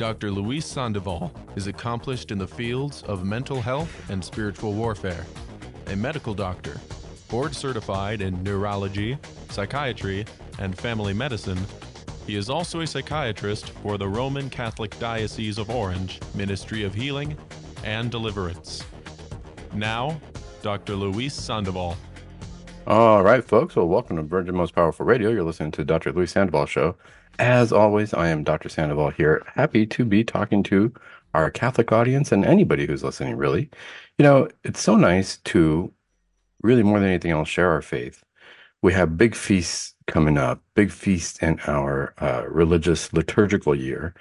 Dr. 0.00 0.30
Luis 0.30 0.64
Sandoval 0.64 1.30
is 1.56 1.66
accomplished 1.66 2.30
in 2.30 2.38
the 2.38 2.48
fields 2.48 3.02
of 3.02 3.26
mental 3.26 3.60
health 3.60 4.10
and 4.10 4.24
spiritual 4.24 4.72
warfare, 4.72 5.26
a 5.88 5.94
medical 5.94 6.32
doctor, 6.32 6.80
board 7.28 7.54
certified 7.54 8.22
in 8.22 8.42
neurology, 8.42 9.18
psychiatry, 9.50 10.24
and 10.58 10.74
family 10.74 11.12
medicine. 11.12 11.58
He 12.26 12.36
is 12.36 12.48
also 12.48 12.80
a 12.80 12.86
psychiatrist 12.86 13.72
for 13.82 13.98
the 13.98 14.08
Roman 14.08 14.48
Catholic 14.48 14.98
Diocese 14.98 15.58
of 15.58 15.68
Orange 15.68 16.18
Ministry 16.34 16.82
of 16.82 16.94
Healing 16.94 17.36
and 17.84 18.10
Deliverance. 18.10 18.82
Now, 19.74 20.18
Dr. 20.62 20.96
Luis 20.96 21.34
Sandoval. 21.34 21.94
All 22.86 23.22
right, 23.22 23.44
folks. 23.44 23.76
Well, 23.76 23.86
welcome 23.86 24.16
to 24.16 24.22
Virgin 24.22 24.54
Most 24.54 24.74
Powerful 24.74 25.04
Radio. 25.04 25.28
You're 25.28 25.44
listening 25.44 25.72
to 25.72 25.84
Dr. 25.84 26.10
Luis 26.10 26.32
Sandoval 26.32 26.64
Show. 26.64 26.96
As 27.40 27.72
always, 27.72 28.12
I 28.12 28.28
am 28.28 28.44
Dr. 28.44 28.68
Sandoval 28.68 29.12
here, 29.12 29.42
happy 29.54 29.86
to 29.86 30.04
be 30.04 30.22
talking 30.24 30.62
to 30.64 30.92
our 31.32 31.50
Catholic 31.50 31.90
audience 31.90 32.32
and 32.32 32.44
anybody 32.44 32.86
who's 32.86 33.02
listening, 33.02 33.34
really. 33.38 33.70
You 34.18 34.24
know, 34.24 34.48
it's 34.62 34.82
so 34.82 34.94
nice 34.94 35.38
to 35.38 35.90
really, 36.62 36.82
more 36.82 37.00
than 37.00 37.08
anything 37.08 37.30
else, 37.30 37.48
share 37.48 37.70
our 37.70 37.80
faith. 37.80 38.22
We 38.82 38.92
have 38.92 39.16
big 39.16 39.34
feasts 39.34 39.94
coming 40.06 40.36
up, 40.36 40.62
big 40.74 40.90
feasts 40.90 41.38
in 41.38 41.58
our 41.60 42.12
uh, 42.18 42.44
religious 42.46 43.10
liturgical 43.14 43.74
year. 43.74 44.14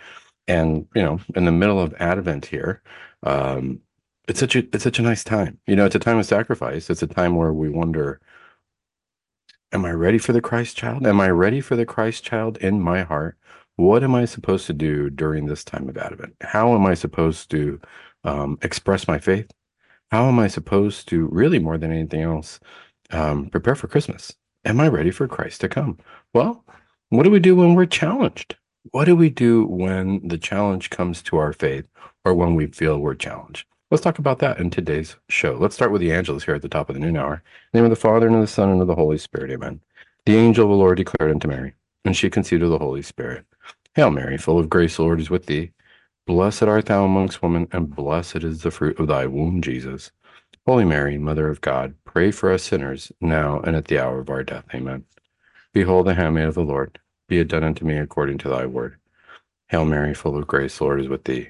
And, 0.47 0.87
you 0.95 1.03
know, 1.03 1.19
in 1.35 1.43
the 1.43 1.51
middle 1.51 1.81
of 1.81 1.93
Advent 1.99 2.45
here, 2.45 2.81
um, 3.23 3.81
it's 4.29 4.39
such 4.39 4.55
a 4.55 4.59
it's 4.73 4.83
such 4.85 4.99
a 4.99 5.01
nice 5.01 5.25
time. 5.25 5.59
You 5.67 5.75
know, 5.75 5.85
it's 5.85 5.95
a 5.95 5.99
time 5.99 6.19
of 6.19 6.25
sacrifice. 6.25 6.89
It's 6.89 7.03
a 7.03 7.07
time 7.07 7.35
where 7.35 7.51
we 7.51 7.67
wonder, 7.67 8.21
Am 9.71 9.85
I 9.85 9.91
ready 9.91 10.17
for 10.17 10.33
the 10.33 10.41
Christ 10.41 10.75
child? 10.75 11.05
Am 11.05 11.21
I 11.21 11.29
ready 11.29 11.61
for 11.61 11.75
the 11.75 11.85
Christ 11.85 12.23
child 12.23 12.57
in 12.57 12.81
my 12.81 13.03
heart? 13.03 13.37
What 13.75 14.03
am 14.03 14.15
I 14.15 14.25
supposed 14.25 14.65
to 14.65 14.73
do 14.73 15.11
during 15.11 15.45
this 15.45 15.63
time 15.63 15.87
of 15.87 15.95
Advent? 15.95 16.33
How 16.41 16.73
am 16.73 16.87
I 16.87 16.95
supposed 16.95 17.51
to 17.51 17.79
um, 18.23 18.57
express 18.63 19.07
my 19.07 19.19
faith? 19.19 19.51
How 20.09 20.27
am 20.27 20.39
I 20.39 20.47
supposed 20.47 21.07
to, 21.09 21.27
really 21.27 21.59
more 21.59 21.77
than 21.77 21.91
anything 21.91 22.21
else, 22.21 22.59
um, 23.11 23.47
prepare 23.51 23.75
for 23.75 23.87
Christmas? 23.87 24.33
Am 24.65 24.79
I 24.79 24.87
ready 24.87 25.11
for 25.11 25.27
Christ 25.27 25.61
to 25.61 25.69
come? 25.69 25.99
Well, 26.33 26.65
what 27.09 27.21
do 27.21 27.29
we 27.29 27.39
do 27.39 27.55
when 27.55 27.75
we're 27.75 27.85
challenged? 27.85 28.55
What 28.89 29.05
do 29.05 29.15
we 29.15 29.29
do 29.29 29.67
when 29.67 30.27
the 30.27 30.39
challenge 30.39 30.89
comes 30.89 31.21
to 31.23 31.37
our 31.37 31.53
faith 31.53 31.85
or 32.25 32.33
when 32.33 32.55
we 32.55 32.65
feel 32.65 32.97
we're 32.97 33.13
challenged? 33.13 33.67
Let's 33.91 34.03
talk 34.03 34.19
about 34.19 34.37
that 34.39 34.59
in 34.59 34.69
today's 34.69 35.15
show. 35.29 35.57
Let's 35.59 35.73
start 35.73 35.91
with 35.91 36.01
the 36.01 36.11
Angelus 36.11 36.43
here 36.43 36.53
at 36.53 36.61
the 36.61 36.69
top 36.69 36.89
of 36.89 36.93
the 36.93 36.99
noon 36.99 37.17
hour. 37.17 37.41
name 37.73 37.85
of 37.85 37.89
the 37.89 37.95
Father, 37.95 38.27
and 38.27 38.35
of 38.35 38.41
the 38.41 38.47
Son, 38.47 38.69
and 38.69 38.81
of 38.81 38.87
the 38.87 38.93
Holy 38.93 39.17
Spirit. 39.17 39.49
Amen. 39.49 39.81
The 40.27 40.35
angel 40.35 40.65
of 40.65 40.69
the 40.69 40.75
Lord 40.75 40.97
declared 40.97 41.31
unto 41.31 41.47
Mary, 41.47 41.73
and 42.05 42.15
she 42.15 42.29
conceived 42.29 42.61
of 42.61 42.69
the 42.69 42.77
Holy 42.77 43.01
Spirit. 43.01 43.45
Hail 43.95 44.11
Mary, 44.11 44.37
full 44.37 44.59
of 44.59 44.69
grace, 44.69 44.97
the 44.97 45.01
Lord 45.01 45.19
is 45.19 45.31
with 45.31 45.47
thee. 45.47 45.71
Blessed 46.27 46.61
art 46.63 46.85
thou 46.85 47.03
amongst 47.03 47.41
women, 47.41 47.67
and 47.71 47.89
blessed 47.89 48.43
is 48.43 48.61
the 48.61 48.69
fruit 48.69 48.99
of 48.99 49.07
thy 49.07 49.25
womb, 49.25 49.59
Jesus. 49.59 50.11
Holy 50.67 50.85
Mary, 50.85 51.17
Mother 51.17 51.49
of 51.49 51.59
God, 51.61 51.95
pray 52.05 52.29
for 52.29 52.51
us 52.51 52.61
sinners, 52.61 53.11
now 53.19 53.59
and 53.61 53.75
at 53.75 53.85
the 53.85 53.97
hour 53.97 54.19
of 54.19 54.29
our 54.29 54.43
death. 54.43 54.65
Amen. 54.71 55.03
Behold 55.73 56.05
the 56.05 56.13
handmaid 56.13 56.45
of 56.47 56.53
the 56.53 56.61
Lord. 56.61 56.99
Be 57.27 57.39
it 57.39 57.47
done 57.47 57.63
unto 57.63 57.85
me 57.85 57.97
according 57.97 58.37
to 58.39 58.49
thy 58.49 58.67
word. 58.67 58.99
Hail 59.69 59.85
Mary, 59.85 60.13
full 60.13 60.37
of 60.37 60.45
grace, 60.45 60.77
the 60.77 60.83
Lord 60.83 61.01
is 61.01 61.07
with 61.07 61.23
thee. 61.23 61.49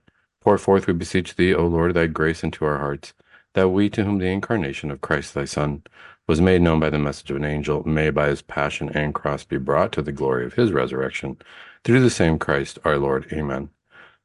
Pour 0.41 0.57
forth, 0.57 0.87
we 0.87 0.93
beseech 0.93 1.35
thee, 1.35 1.53
O 1.53 1.67
Lord, 1.67 1.93
thy 1.93 2.07
grace 2.07 2.43
into 2.43 2.65
our 2.65 2.79
hearts, 2.79 3.13
that 3.53 3.69
we, 3.69 3.91
to 3.91 4.03
whom 4.03 4.17
the 4.17 4.25
incarnation 4.25 4.89
of 4.89 4.99
Christ 4.99 5.35
thy 5.35 5.45
Son 5.45 5.83
was 6.27 6.41
made 6.41 6.63
known 6.63 6.79
by 6.79 6.89
the 6.89 6.97
message 6.97 7.29
of 7.29 7.37
an 7.37 7.45
angel, 7.45 7.87
may 7.87 8.09
by 8.09 8.27
his 8.27 8.41
passion 8.41 8.89
and 8.89 9.13
cross 9.13 9.43
be 9.43 9.57
brought 9.57 9.91
to 9.91 10.01
the 10.01 10.11
glory 10.11 10.43
of 10.45 10.55
his 10.55 10.71
resurrection, 10.71 11.37
through 11.83 12.01
the 12.01 12.09
same 12.09 12.39
Christ 12.39 12.79
our 12.83 12.97
Lord. 12.97 13.27
Amen. 13.31 13.69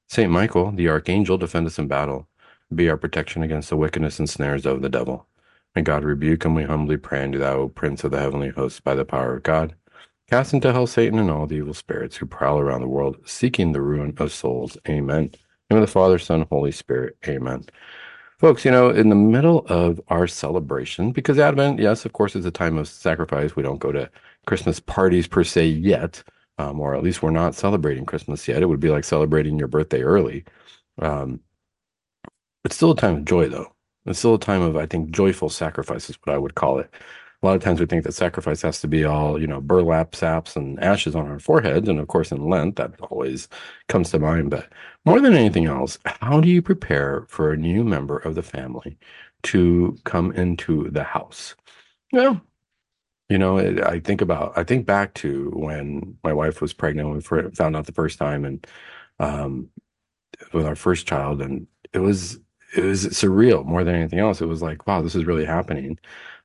Saint 0.09 0.31
Michael, 0.31 0.73
the 0.73 0.89
archangel, 0.89 1.37
defend 1.37 1.67
us 1.67 1.79
in 1.79 1.87
battle. 1.87 2.27
Be 2.75 2.89
our 2.89 2.97
protection 2.97 3.43
against 3.43 3.69
the 3.69 3.77
wickedness 3.77 4.19
and 4.19 4.29
snares 4.29 4.65
of 4.65 4.81
the 4.81 4.89
devil. 4.89 5.27
May 5.75 5.83
God 5.83 6.03
rebuke 6.03 6.47
and 6.47 6.57
we 6.57 6.63
humbly 6.63 6.97
pray 6.97 7.25
unto 7.25 7.39
thou, 7.39 7.57
O 7.59 7.69
Prince 7.69 8.05
of 8.05 8.13
the 8.13 8.21
heavenly 8.21 8.49
hosts, 8.49 8.81
by 8.81 8.95
the 8.95 9.05
power 9.05 9.37
of 9.37 9.43
God. 9.43 9.75
Cast 10.31 10.55
into 10.55 10.73
hell 10.73 10.87
Satan 10.87 11.19
and 11.19 11.31
all 11.31 11.47
the 11.47 11.57
evil 11.57 11.75
spirits 11.75 12.17
who 12.17 12.27
prowl 12.27 12.59
around 12.59 12.81
the 12.81 12.89
world, 12.89 13.19
seeking 13.27 13.73
the 13.73 13.83
ruin 13.83 14.15
of 14.17 14.33
souls. 14.33 14.79
Amen 14.89 15.33
name 15.71 15.83
of 15.83 15.87
the 15.87 15.93
Father, 15.93 16.19
Son, 16.19 16.47
Holy 16.51 16.73
Spirit. 16.73 17.17
Amen. 17.27 17.65
Folks, 18.39 18.65
you 18.65 18.71
know, 18.71 18.91
in 18.91 19.09
the 19.09 19.15
middle 19.15 19.65
of 19.69 20.01
our 20.09 20.27
celebration, 20.27 21.11
because 21.11 21.39
Advent, 21.39 21.81
yes, 21.81 22.05
of 22.05 22.13
course, 22.13 22.37
is 22.37 22.45
a 22.45 22.51
time 22.51 22.77
of 22.77 22.87
sacrifice. 22.87 23.57
We 23.57 23.63
don't 23.63 23.79
go 23.79 23.93
to 23.93 24.11
Christmas 24.47 24.79
parties 24.79 25.27
per 25.27 25.43
se 25.43 25.67
yet, 25.69 26.23
um, 26.59 26.79
or 26.81 26.95
at 26.95 27.03
least 27.03 27.23
we're 27.23 27.31
not 27.31 27.55
celebrating 27.55 28.05
Christmas 28.05 28.47
yet. 28.47 28.63
It 28.63 28.67
would 28.67 28.81
be 28.81 28.91
like 28.91 29.05
celebrating 29.05 29.59
your 29.59 29.69
birthday 29.69 30.03
early. 30.03 30.45
Um, 31.01 31.41
it's 32.65 32.77
still 32.77 32.93
a 32.93 32.97
time 32.97 33.17
of 33.17 33.25
joy, 33.25 33.49
though. 33.49 33.73
It's 34.05 34.19
still 34.19 34.35
a 34.35 34.39
time 34.39 34.61
of, 34.61 34.77
I 34.77 34.87
think, 34.87 35.11
joyful 35.11 35.49
sacrifice 35.49 36.11
is 36.11 36.19
what 36.25 36.35
I 36.35 36.39
would 36.39 36.55
call 36.55 36.79
it 36.79 36.91
a 37.47 37.49
lot 37.49 37.57
of 37.57 37.63
times 37.63 37.79
we 37.79 37.87
think 37.87 38.05
that 38.05 38.13
sacrifice 38.13 38.63
has 38.63 38.81
to 38.81 38.89
be 38.89 39.05
all 39.05 39.41
you 39.41 39.47
know 39.47 39.61
burlap 39.61 40.15
saps 40.17 40.57
and 40.57 40.83
ashes 40.83 41.15
on 41.15 41.29
our 41.29 41.39
foreheads 41.39 41.89
and 41.89 42.01
of 42.01 42.09
course 42.09 42.33
in 42.33 42.49
lent 42.49 42.77
that 42.77 42.93
always 43.11 43.49
comes 43.89 44.11
to 44.11 44.19
mind. 44.19 44.51
But 44.51 44.69
more 45.05 45.21
than 45.21 45.35
anything 45.35 45.67
else 45.67 45.99
how 46.07 46.41
do 46.41 46.49
you 46.49 46.61
prepare 46.61 47.25
for 47.29 47.53
a 47.53 47.57
new 47.57 47.85
member 47.85 48.19
of 48.19 48.35
the 48.35 48.43
family 48.43 48.99
to 49.45 49.97
come 50.05 50.33
into 50.33 50.91
the 50.91 51.05
house? 51.05 51.55
Well 52.13 52.41
you 53.29 53.39
know 53.39 53.59
i 53.59 53.99
think 53.99 54.21
about 54.21 54.57
i 54.57 54.63
think 54.63 54.87
back 54.87 55.13
to 55.15 55.51
when 55.55 56.17
my 56.23 56.33
wife 56.33 56.61
was 56.61 56.73
pregnant 56.73 57.09
when 57.09 57.17
we 57.19 57.51
found 57.53 57.75
out 57.77 57.87
the 57.87 57.93
first 57.93 58.19
time 58.19 58.45
and 58.45 58.67
um 59.19 59.69
with 60.53 60.67
our 60.67 60.77
first 60.77 61.07
child 61.07 61.41
and 61.43 61.67
it 61.93 62.01
was 62.01 62.39
it 62.77 62.85
was 62.85 63.07
surreal. 63.07 63.65
More 63.65 63.85
than 63.85 63.95
anything 63.95 64.19
else 64.19 64.41
it 64.41 64.47
was 64.47 64.63
like 64.63 64.87
wow 64.87 65.03
this 65.03 65.15
is 65.15 65.25
really 65.25 65.45
happening 65.45 65.99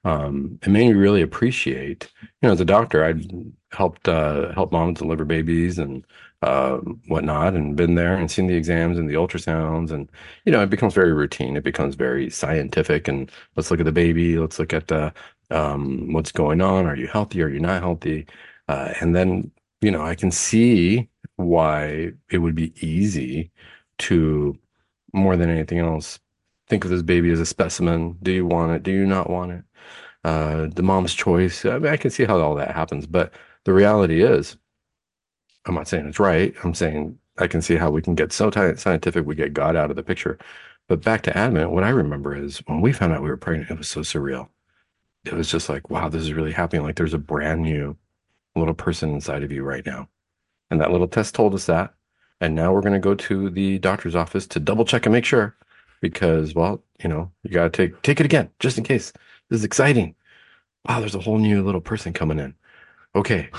um, 0.03 0.59
it 0.63 0.69
made 0.69 0.87
me 0.87 0.93
really 0.93 1.21
appreciate, 1.21 2.11
you 2.21 2.47
know, 2.47 2.51
as 2.51 2.61
a 2.61 2.65
doctor, 2.65 3.03
I'd 3.03 3.25
helped 3.71 4.07
uh, 4.07 4.51
help 4.53 4.71
moms 4.71 4.99
deliver 4.99 5.25
babies 5.25 5.77
and 5.77 6.05
uh, 6.41 6.77
whatnot, 7.07 7.53
and 7.53 7.75
been 7.75 7.95
there 7.95 8.15
and 8.15 8.29
seen 8.31 8.47
the 8.47 8.55
exams 8.55 8.97
and 8.97 9.07
the 9.09 9.13
ultrasounds, 9.13 9.91
and 9.91 10.09
you 10.45 10.51
know, 10.51 10.61
it 10.63 10.69
becomes 10.71 10.93
very 10.95 11.13
routine. 11.13 11.55
It 11.55 11.63
becomes 11.63 11.95
very 11.95 12.29
scientific, 12.31 13.07
and 13.07 13.31
let's 13.55 13.69
look 13.69 13.79
at 13.79 13.85
the 13.85 13.91
baby. 13.91 14.37
Let's 14.37 14.57
look 14.59 14.73
at 14.73 14.91
uh, 14.91 15.11
um, 15.51 16.13
what's 16.13 16.31
going 16.31 16.61
on. 16.61 16.85
Are 16.87 16.95
you 16.95 17.07
healthy? 17.07 17.41
Are 17.43 17.49
you 17.49 17.59
not 17.59 17.81
healthy? 17.81 18.25
Uh, 18.67 18.93
and 19.01 19.15
then, 19.15 19.51
you 19.81 19.91
know, 19.91 20.01
I 20.01 20.15
can 20.15 20.31
see 20.31 21.09
why 21.35 22.13
it 22.31 22.37
would 22.39 22.55
be 22.55 22.73
easy 22.85 23.51
to 23.99 24.57
more 25.13 25.37
than 25.37 25.49
anything 25.49 25.79
else 25.79 26.19
think 26.71 26.85
of 26.85 26.89
this 26.89 27.03
baby 27.03 27.29
as 27.29 27.39
a 27.39 27.45
specimen. 27.45 28.17
Do 28.23 28.31
you 28.31 28.47
want 28.47 28.71
it? 28.71 28.81
Do 28.81 28.91
you 28.91 29.05
not 29.05 29.29
want 29.29 29.51
it? 29.51 29.63
uh, 30.23 30.67
the 30.73 30.83
mom's 30.83 31.13
choice. 31.13 31.65
I, 31.65 31.79
mean, 31.79 31.91
I 31.91 31.97
can 31.97 32.11
see 32.11 32.25
how 32.25 32.39
all 32.39 32.55
that 32.55 32.75
happens, 32.75 33.07
but 33.07 33.33
the 33.65 33.73
reality 33.73 34.23
is, 34.23 34.57
I'm 35.65 35.75
not 35.75 35.87
saying 35.87 36.07
it's 36.07 36.19
right. 36.19 36.53
I'm 36.63 36.73
saying 36.73 37.17
I 37.37 37.47
can 37.47 37.61
see 37.61 37.75
how 37.75 37.91
we 37.91 38.01
can 38.01 38.15
get 38.15 38.33
so 38.33 38.51
scientific, 38.51 39.25
we 39.25 39.35
get 39.35 39.53
God 39.53 39.75
out 39.75 39.89
of 39.89 39.95
the 39.95 40.03
picture. 40.03 40.37
But 40.87 41.03
back 41.03 41.21
to 41.23 41.37
Advent, 41.37 41.71
what 41.71 41.83
I 41.83 41.89
remember 41.89 42.35
is 42.35 42.59
when 42.65 42.81
we 42.81 42.91
found 42.91 43.13
out 43.13 43.21
we 43.21 43.29
were 43.29 43.37
pregnant, 43.37 43.71
it 43.71 43.77
was 43.77 43.87
so 43.87 44.01
surreal. 44.01 44.49
It 45.25 45.33
was 45.33 45.49
just 45.49 45.69
like, 45.69 45.89
wow, 45.89 46.09
this 46.09 46.23
is 46.23 46.33
really 46.33 46.51
happening. 46.51 46.83
Like 46.83 46.95
there's 46.95 47.13
a 47.13 47.19
brand 47.19 47.61
new 47.61 47.95
little 48.55 48.73
person 48.73 49.11
inside 49.11 49.43
of 49.43 49.51
you 49.51 49.63
right 49.63 49.85
now. 49.85 50.09
And 50.69 50.81
that 50.81 50.91
little 50.91 51.07
test 51.07 51.35
told 51.35 51.53
us 51.53 51.67
that. 51.67 51.93
And 52.41 52.55
now 52.55 52.73
we're 52.73 52.81
going 52.81 52.93
to 52.93 52.99
go 52.99 53.13
to 53.13 53.49
the 53.51 53.77
doctor's 53.79 54.15
office 54.15 54.47
to 54.47 54.59
double 54.59 54.83
check 54.83 55.05
and 55.05 55.13
make 55.13 55.25
sure 55.25 55.55
because, 56.01 56.53
well, 56.53 56.83
you 57.01 57.09
know, 57.09 57.31
you 57.43 57.51
got 57.51 57.63
to 57.63 57.69
take, 57.69 58.01
take 58.01 58.19
it 58.19 58.25
again 58.25 58.49
just 58.59 58.77
in 58.77 58.83
case. 58.83 59.13
This 59.49 59.59
is 59.59 59.63
exciting. 59.63 60.15
Wow, 60.87 60.99
there's 60.99 61.15
a 61.15 61.19
whole 61.19 61.37
new 61.37 61.63
little 61.63 61.81
person 61.81 62.13
coming 62.13 62.39
in. 62.39 62.55
Okay. 63.15 63.49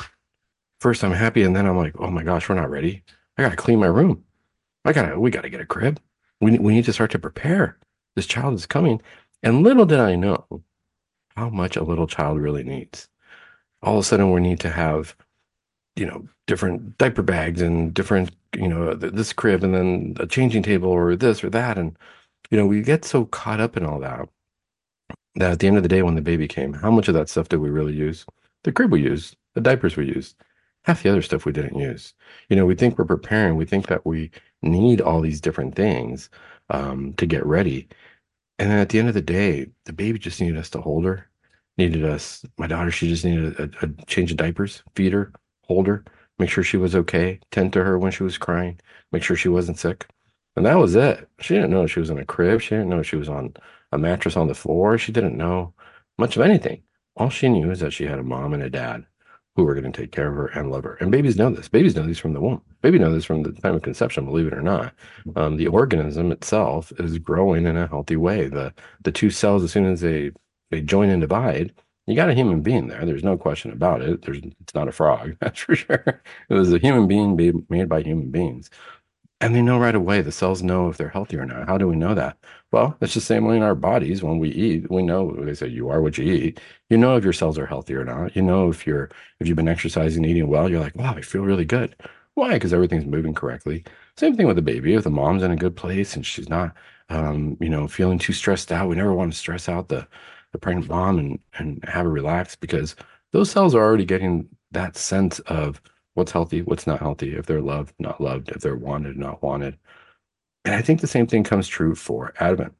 First, 0.80 1.04
I'm 1.04 1.12
happy, 1.12 1.42
and 1.42 1.54
then 1.54 1.66
I'm 1.66 1.76
like, 1.76 1.94
oh 1.98 2.10
my 2.10 2.24
gosh, 2.24 2.48
we're 2.48 2.56
not 2.56 2.70
ready. 2.70 3.02
I 3.38 3.42
gotta 3.42 3.56
clean 3.56 3.78
my 3.78 3.86
room. 3.86 4.24
I 4.84 4.92
gotta, 4.92 5.18
we 5.18 5.30
gotta 5.30 5.48
get 5.48 5.60
a 5.60 5.66
crib. 5.66 6.00
We 6.40 6.58
we 6.58 6.74
need 6.74 6.84
to 6.86 6.92
start 6.92 7.12
to 7.12 7.18
prepare. 7.20 7.78
This 8.16 8.26
child 8.26 8.54
is 8.54 8.66
coming, 8.66 9.00
and 9.42 9.62
little 9.62 9.86
did 9.86 10.00
I 10.00 10.16
know 10.16 10.44
how 11.36 11.48
much 11.50 11.76
a 11.76 11.84
little 11.84 12.08
child 12.08 12.40
really 12.40 12.64
needs. 12.64 13.08
All 13.82 13.98
of 13.98 14.00
a 14.00 14.04
sudden, 14.04 14.32
we 14.32 14.40
need 14.40 14.60
to 14.60 14.70
have 14.70 15.16
you 15.96 16.06
know, 16.06 16.26
different 16.46 16.96
diaper 16.98 17.22
bags 17.22 17.60
and 17.60 17.92
different, 17.92 18.30
you 18.56 18.68
know, 18.68 18.94
this 18.94 19.32
crib 19.32 19.62
and 19.62 19.74
then 19.74 20.16
a 20.18 20.26
changing 20.26 20.62
table 20.62 20.88
or 20.88 21.14
this 21.16 21.44
or 21.44 21.50
that. 21.50 21.78
And, 21.78 21.96
you 22.50 22.58
know, 22.58 22.66
we 22.66 22.82
get 22.82 23.04
so 23.04 23.24
caught 23.26 23.60
up 23.60 23.76
in 23.76 23.84
all 23.84 24.00
that 24.00 24.28
that 25.36 25.52
at 25.52 25.58
the 25.60 25.66
end 25.66 25.76
of 25.76 25.82
the 25.82 25.88
day, 25.88 26.02
when 26.02 26.14
the 26.14 26.20
baby 26.22 26.46
came, 26.46 26.74
how 26.74 26.90
much 26.90 27.08
of 27.08 27.14
that 27.14 27.28
stuff 27.28 27.48
did 27.48 27.60
we 27.60 27.70
really 27.70 27.94
use? 27.94 28.26
The 28.64 28.72
crib 28.72 28.92
we 28.92 29.02
used, 29.02 29.36
the 29.54 29.60
diapers 29.60 29.96
we 29.96 30.06
used, 30.06 30.36
half 30.84 31.02
the 31.02 31.10
other 31.10 31.22
stuff 31.22 31.46
we 31.46 31.52
didn't 31.52 31.78
use. 31.78 32.14
You 32.48 32.56
know, 32.56 32.66
we 32.66 32.74
think 32.74 32.98
we're 32.98 33.04
preparing, 33.04 33.56
we 33.56 33.64
think 33.64 33.86
that 33.86 34.04
we 34.04 34.30
need 34.62 35.00
all 35.00 35.20
these 35.20 35.40
different 35.40 35.74
things 35.74 36.28
um, 36.70 37.14
to 37.14 37.26
get 37.26 37.44
ready. 37.46 37.88
And 38.58 38.70
then 38.70 38.78
at 38.78 38.90
the 38.90 38.98
end 38.98 39.08
of 39.08 39.14
the 39.14 39.22
day, 39.22 39.68
the 39.86 39.92
baby 39.92 40.18
just 40.18 40.40
needed 40.40 40.58
us 40.58 40.70
to 40.70 40.80
hold 40.80 41.04
her, 41.04 41.28
needed 41.78 42.04
us. 42.04 42.44
My 42.58 42.66
daughter, 42.66 42.90
she 42.90 43.08
just 43.08 43.24
needed 43.24 43.58
a, 43.58 43.70
a 43.84 44.04
change 44.04 44.30
of 44.30 44.36
diapers, 44.36 44.82
feed 44.94 45.12
her, 45.12 45.32
hold 45.66 45.86
her, 45.86 46.04
make 46.38 46.50
sure 46.50 46.62
she 46.62 46.76
was 46.76 46.94
okay, 46.94 47.40
tend 47.50 47.72
to 47.72 47.82
her 47.84 47.98
when 47.98 48.12
she 48.12 48.22
was 48.22 48.38
crying, 48.38 48.78
make 49.12 49.22
sure 49.22 49.36
she 49.36 49.48
wasn't 49.48 49.78
sick. 49.78 50.06
And 50.56 50.66
that 50.66 50.78
was 50.78 50.94
it. 50.94 51.28
She 51.40 51.54
didn't 51.54 51.70
know 51.70 51.86
she 51.86 52.00
was 52.00 52.10
in 52.10 52.18
a 52.18 52.24
crib. 52.24 52.60
She 52.60 52.70
didn't 52.70 52.90
know 52.90 53.02
she 53.02 53.16
was 53.16 53.28
on 53.28 53.54
a 53.92 53.98
mattress 53.98 54.36
on 54.36 54.48
the 54.48 54.54
floor. 54.54 54.98
She 54.98 55.12
didn't 55.12 55.36
know 55.36 55.74
much 56.18 56.36
of 56.36 56.42
anything. 56.42 56.82
All 57.16 57.30
she 57.30 57.48
knew 57.48 57.70
is 57.70 57.80
that 57.80 57.92
she 57.92 58.04
had 58.06 58.18
a 58.18 58.22
mom 58.22 58.54
and 58.54 58.62
a 58.62 58.70
dad 58.70 59.06
who 59.56 59.64
were 59.64 59.74
going 59.74 59.90
to 59.90 60.00
take 60.00 60.12
care 60.12 60.28
of 60.28 60.34
her 60.34 60.46
and 60.48 60.70
love 60.70 60.84
her. 60.84 60.94
And 60.94 61.10
babies 61.10 61.36
know 61.36 61.50
this. 61.50 61.68
Babies 61.68 61.94
know 61.94 62.06
this 62.06 62.18
from 62.18 62.32
the 62.32 62.40
womb. 62.40 62.62
Baby 62.80 62.98
know 62.98 63.12
this 63.12 63.24
from 63.24 63.42
the 63.42 63.52
time 63.52 63.74
of 63.74 63.82
conception, 63.82 64.24
believe 64.24 64.46
it 64.46 64.54
or 64.54 64.62
not. 64.62 64.94
Um, 65.36 65.56
the 65.56 65.66
organism 65.66 66.32
itself 66.32 66.90
is 66.98 67.18
growing 67.18 67.66
in 67.66 67.76
a 67.76 67.86
healthy 67.86 68.16
way. 68.16 68.48
The 68.48 68.72
the 69.02 69.12
two 69.12 69.30
cells, 69.30 69.62
as 69.62 69.72
soon 69.72 69.84
as 69.86 70.00
they 70.00 70.30
they 70.70 70.80
join 70.80 71.10
and 71.10 71.20
divide, 71.20 71.74
you 72.06 72.16
got 72.16 72.30
a 72.30 72.34
human 72.34 72.62
being 72.62 72.88
there. 72.88 73.04
There's 73.04 73.24
no 73.24 73.36
question 73.36 73.72
about 73.72 74.00
it. 74.02 74.22
There's 74.22 74.38
it's 74.38 74.74
not 74.74 74.88
a 74.88 74.92
frog, 74.92 75.36
that's 75.40 75.60
for 75.60 75.74
sure. 75.76 76.22
It 76.48 76.54
was 76.54 76.72
a 76.72 76.78
human 76.78 77.06
being 77.06 77.66
made 77.68 77.88
by 77.88 78.02
human 78.02 78.30
beings. 78.30 78.70
And 79.42 79.54
they 79.54 79.60
know 79.60 79.78
right 79.78 79.94
away, 79.94 80.22
the 80.22 80.32
cells 80.32 80.62
know 80.62 80.88
if 80.88 80.96
they're 80.96 81.08
healthy 81.08 81.36
or 81.36 81.44
not. 81.44 81.66
How 81.68 81.76
do 81.76 81.88
we 81.88 81.96
know 81.96 82.14
that? 82.14 82.38
Well, 82.70 82.96
it's 83.00 83.14
the 83.14 83.20
same 83.20 83.44
way 83.44 83.56
in 83.56 83.62
our 83.62 83.74
bodies. 83.74 84.22
When 84.22 84.38
we 84.38 84.50
eat, 84.50 84.90
we 84.90 85.02
know 85.02 85.32
they 85.32 85.54
say 85.54 85.66
you 85.66 85.90
are 85.90 86.00
what 86.00 86.16
you 86.16 86.24
eat. 86.32 86.60
You 86.88 86.96
know 86.96 87.16
if 87.16 87.24
your 87.24 87.32
cells 87.34 87.58
are 87.58 87.66
healthy 87.66 87.94
or 87.94 88.04
not. 88.04 88.36
You 88.36 88.42
know 88.42 88.70
if 88.70 88.86
you're 88.86 89.10
if 89.40 89.48
you've 89.48 89.56
been 89.56 89.68
exercising, 89.68 90.24
eating 90.24 90.48
well, 90.48 90.70
you're 90.70 90.80
like, 90.80 90.96
wow, 90.96 91.14
I 91.16 91.22
feel 91.22 91.42
really 91.42 91.64
good. 91.64 91.96
Why? 92.34 92.54
Because 92.54 92.72
everything's 92.72 93.04
moving 93.04 93.34
correctly. 93.34 93.84
Same 94.16 94.36
thing 94.36 94.46
with 94.46 94.56
the 94.56 94.62
baby. 94.62 94.94
If 94.94 95.04
the 95.04 95.10
mom's 95.10 95.42
in 95.42 95.50
a 95.50 95.56
good 95.56 95.76
place 95.76 96.16
and 96.16 96.24
she's 96.24 96.48
not 96.48 96.74
um, 97.10 97.56
you 97.60 97.68
know, 97.68 97.88
feeling 97.88 98.18
too 98.18 98.32
stressed 98.32 98.72
out, 98.72 98.88
we 98.88 98.96
never 98.96 99.12
want 99.12 99.32
to 99.32 99.38
stress 99.38 99.68
out 99.68 99.88
the 99.88 100.06
the 100.52 100.58
pregnant 100.58 100.88
mom 100.88 101.18
and 101.18 101.38
and 101.58 101.84
have 101.88 102.04
her 102.04 102.10
relax 102.10 102.56
because 102.56 102.94
those 103.32 103.50
cells 103.50 103.74
are 103.74 103.82
already 103.82 104.04
getting 104.04 104.48
that 104.70 104.96
sense 104.96 105.40
of 105.40 105.82
what's 106.14 106.32
healthy, 106.32 106.62
what's 106.62 106.86
not 106.86 107.00
healthy, 107.00 107.34
if 107.36 107.46
they're 107.46 107.60
loved, 107.62 107.94
not 107.98 108.20
loved, 108.20 108.50
if 108.50 108.62
they're 108.62 108.76
wanted, 108.76 109.16
not 109.16 109.42
wanted. 109.42 109.78
And 110.64 110.74
I 110.74 110.82
think 110.82 111.00
the 111.00 111.06
same 111.06 111.26
thing 111.26 111.44
comes 111.44 111.68
true 111.68 111.94
for 111.94 112.34
Advent. 112.40 112.74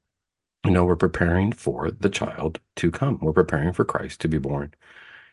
You 0.65 0.73
know, 0.73 0.85
we're 0.85 0.97
preparing 0.97 1.53
for 1.53 1.91
the 1.91 2.11
child 2.11 2.61
to 2.77 2.91
come. 2.91 3.19
We're 3.21 3.33
preparing 3.33 3.73
for 3.73 3.85
Christ 3.85 4.21
to 4.23 4.29
be 4.29 4.39
born. 4.39 4.75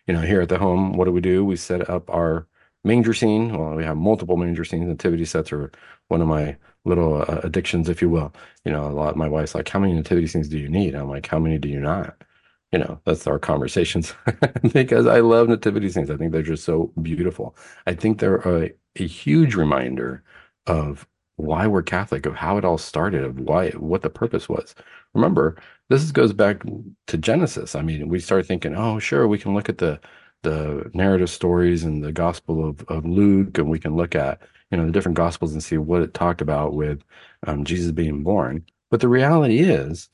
You 0.08 0.14
know, 0.16 0.22
here 0.22 0.42
at 0.42 0.50
the 0.50 0.58
home, 0.58 0.94
what 0.94 1.06
do 1.06 1.12
we 1.12 1.22
do? 1.22 1.46
We 1.46 1.56
set 1.56 1.90
up 1.90 2.10
our 2.10 2.48
manger 2.84 3.14
scene. 3.14 3.58
Well, 3.58 3.76
we 3.76 3.84
have 3.84 3.98
multiple 3.98 4.38
manger 4.38 4.66
scenes. 4.66 4.88
Nativity 4.88 5.26
sets 5.26 5.52
are 5.54 5.72
one 6.08 6.22
of 6.22 6.28
my 6.28 6.58
little 6.86 7.22
uh, 7.22 7.42
addictions, 7.44 7.90
if 7.90 8.02
you 8.02 8.10
will. 8.10 8.34
You 8.66 8.72
know, 8.72 8.88
a 8.88 8.90
lot. 8.94 9.18
My 9.18 9.30
wife's 9.30 9.56
like, 9.56 9.70
"How 9.70 9.80
many 9.80 9.94
nativity 9.94 10.28
scenes 10.28 10.50
do 10.50 10.58
you 10.58 10.70
need?" 10.70 10.96
I'm 10.96 11.10
like, 11.10 11.28
"How 11.28 11.40
many 11.40 11.58
do 11.60 11.70
you 11.70 11.80
not?" 11.80 12.24
You 12.72 12.80
know, 12.80 13.00
that's 13.06 13.26
our 13.28 13.40
conversations 13.40 14.14
because 14.74 15.08
I 15.08 15.20
love 15.22 15.50
nativity 15.50 15.90
scenes. 15.90 16.10
I 16.12 16.18
think 16.18 16.32
they're 16.32 16.42
just 16.44 16.66
so 16.66 16.92
beautiful. 17.02 17.56
I 17.88 17.94
think 17.94 18.20
they're 18.20 18.38
a, 18.38 18.72
a 18.98 19.08
huge 19.08 19.56
reminder 19.56 20.24
of 20.68 21.08
why 21.38 21.68
we're 21.68 21.82
Catholic, 21.82 22.26
of 22.26 22.36
how 22.36 22.58
it 22.58 22.66
all 22.66 22.78
started, 22.78 23.24
of 23.24 23.40
why 23.40 23.72
what 23.72 24.02
the 24.02 24.10
purpose 24.10 24.50
was. 24.50 24.76
Remember, 25.14 25.58
this 25.90 26.12
goes 26.12 26.34
back 26.34 26.62
to 27.08 27.18
Genesis. 27.18 27.76
I 27.76 27.82
mean, 27.82 28.10
we 28.10 28.20
start 28.20 28.46
thinking, 28.46 28.76
oh, 28.76 29.00
sure, 29.00 29.28
we 29.28 29.40
can 29.40 29.54
look 29.54 29.70
at 29.70 29.80
the 29.80 30.00
the 30.44 30.90
narrative 30.94 31.30
stories 31.30 31.84
and 31.84 32.04
the 32.04 32.12
Gospel 32.14 32.70
of, 32.70 32.82
of 32.88 33.06
Luke, 33.06 33.58
and 33.58 33.70
we 33.70 33.80
can 33.80 33.96
look 33.96 34.16
at 34.16 34.42
you 34.72 34.78
know 34.78 34.86
the 34.86 34.92
different 34.92 35.18
Gospels 35.18 35.54
and 35.54 35.64
see 35.64 35.78
what 35.78 36.02
it 36.02 36.14
talked 36.14 36.42
about 36.42 36.74
with 36.76 37.04
um, 37.48 37.64
Jesus 37.66 37.92
being 37.92 38.24
born. 38.24 38.66
But 38.92 39.02
the 39.02 39.08
reality 39.10 39.60
is 39.60 40.10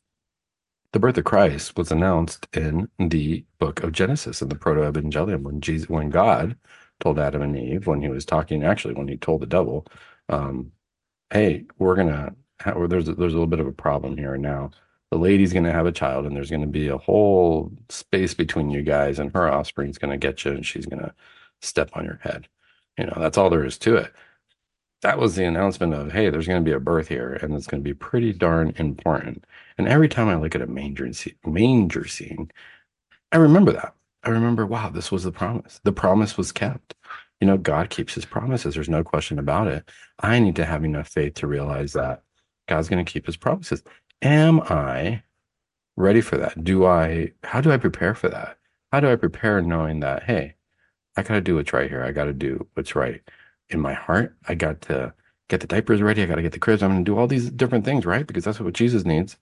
the 0.96 1.00
birth 1.00 1.18
of 1.18 1.26
Christ 1.26 1.76
was 1.76 1.92
announced 1.92 2.48
in 2.54 2.88
the 2.98 3.44
book 3.60 3.84
of 3.84 3.92
Genesis 3.92 4.42
in 4.42 4.48
the 4.48 4.56
proto-evangelium 4.56 5.42
when 5.42 5.60
Jesus 5.60 5.90
when 5.90 6.10
God 6.10 6.56
told 7.02 7.20
Adam 7.20 7.42
and 7.42 7.58
Eve 7.58 7.86
when 7.86 8.02
he 8.02 8.08
was 8.08 8.24
talking 8.24 8.64
actually 8.64 8.94
when 8.94 9.10
he 9.10 9.18
told 9.18 9.42
the 9.42 9.46
devil 9.46 9.86
um, 10.30 10.72
hey 11.34 11.66
we're 11.80 11.98
gonna 11.98 12.34
there's 12.88 13.10
a, 13.10 13.14
there's 13.14 13.34
a 13.34 13.36
little 13.36 13.46
bit 13.46 13.60
of 13.60 13.68
a 13.68 13.74
problem 13.74 14.16
here 14.18 14.38
now. 14.38 14.72
The 15.12 15.18
lady's 15.18 15.52
gonna 15.52 15.74
have 15.74 15.86
a 15.86 15.92
child 15.92 16.26
and 16.26 16.34
there's 16.34 16.50
gonna 16.50 16.66
be 16.66 16.88
a 16.88 16.98
whole 16.98 17.74
space 17.90 18.34
between 18.34 18.70
you 18.70 18.82
guys 18.82 19.20
and 19.20 19.34
her 19.34 19.52
offspring's 19.52 19.98
gonna 19.98 20.18
get 20.18 20.46
you 20.46 20.52
and 20.52 20.66
she's 20.66 20.86
gonna 20.86 21.14
step 21.62 21.90
on 21.92 22.06
your 22.06 22.22
head. 22.24 22.48
You 22.98 23.08
know 23.08 23.18
that's 23.18 23.38
all 23.38 23.50
there 23.50 23.66
is 23.66 23.78
to 23.80 23.98
it. 23.98 24.14
That 25.02 25.20
was 25.20 25.36
the 25.36 25.44
announcement 25.44 25.94
of 25.94 26.14
hey 26.14 26.30
there's 26.30 26.48
to 26.64 26.70
be 26.70 26.72
a 26.72 26.80
birth 26.80 27.10
here 27.10 27.34
and 27.34 27.54
it's 27.54 27.68
to 27.68 27.78
be 27.80 27.94
pretty 27.94 28.32
darn 28.32 28.74
important 28.78 29.44
and 29.78 29.88
every 29.88 30.10
time 30.10 30.28
i 30.30 30.36
look 30.36 30.56
at 30.56 30.62
a 30.62 30.68
manger 30.68 31.12
scene, 31.14 31.36
manger 31.46 32.06
scene 32.08 32.52
i 33.32 33.38
remember 33.38 33.72
that 33.72 33.96
i 34.24 34.30
remember 34.30 34.66
wow 34.66 34.90
this 34.90 35.12
was 35.12 35.24
the 35.24 35.32
promise 35.32 35.80
the 35.84 35.92
promise 35.92 36.38
was 36.38 36.52
kept 36.52 36.96
you 37.42 37.48
know 37.48 37.58
god 37.58 37.90
keeps 37.90 38.14
his 38.16 38.26
promises 38.26 38.76
there's 38.76 38.90
no 38.90 39.04
question 39.04 39.40
about 39.40 39.68
it 39.68 39.90
i 40.20 40.40
need 40.40 40.56
to 40.56 40.66
have 40.66 40.86
enough 40.86 41.08
faith 41.08 41.34
to 41.36 41.48
realize 41.48 41.94
that 41.94 42.24
god's 42.70 42.90
going 42.90 43.04
to 43.04 43.12
keep 43.12 43.26
his 43.26 43.38
promises 43.38 43.84
am 44.22 44.62
i 44.62 45.22
ready 45.98 46.22
for 46.22 46.38
that 46.38 46.64
do 46.64 46.86
i 46.86 47.32
how 47.44 47.62
do 47.62 47.72
i 47.72 47.78
prepare 47.78 48.16
for 48.16 48.30
that 48.30 48.58
how 48.92 49.00
do 49.00 49.12
i 49.12 49.16
prepare 49.16 49.62
knowing 49.62 50.00
that 50.02 50.24
hey 50.24 50.56
i 51.18 51.24
got 51.24 51.36
to 51.36 51.42
do 51.42 51.56
what's 51.56 51.74
right 51.74 51.90
here 51.90 52.04
i 52.04 52.12
got 52.12 52.26
to 52.26 52.34
do 52.34 52.68
what's 52.76 52.96
right 52.96 53.22
in 53.70 53.82
my 53.82 53.94
heart. 53.96 54.36
I 54.48 54.56
got 54.56 54.82
to 54.84 55.14
get 55.50 55.62
the 55.62 55.68
diapers 55.68 56.02
ready. 56.04 56.24
I 56.24 56.28
got 56.28 56.38
to 56.38 56.44
get 56.44 56.54
the 56.54 56.60
cribs. 56.60 56.84
I'm 56.84 56.92
going 56.92 57.06
to 57.06 57.12
do 57.12 57.18
all 57.18 57.28
these 57.28 57.52
different 57.52 57.86
things, 57.86 58.06
right? 58.06 58.28
Because 58.28 58.46
that's 58.46 58.62
what 58.62 58.74
Jesus 58.76 59.06
needs. 59.06 59.38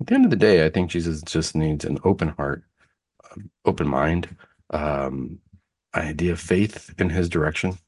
At 0.00 0.08
the 0.08 0.14
end 0.14 0.24
of 0.24 0.30
the 0.30 0.36
day, 0.36 0.64
I 0.64 0.70
think 0.70 0.90
Jesus 0.90 1.22
just 1.22 1.54
needs 1.54 1.84
an 1.84 1.98
open 2.04 2.28
heart, 2.28 2.62
um, 3.30 3.50
open 3.64 3.88
mind, 3.88 4.34
um, 4.70 5.38
idea 5.94 6.32
of 6.32 6.40
faith 6.40 6.92
in 6.98 7.10
his 7.10 7.28
direction. 7.28 7.78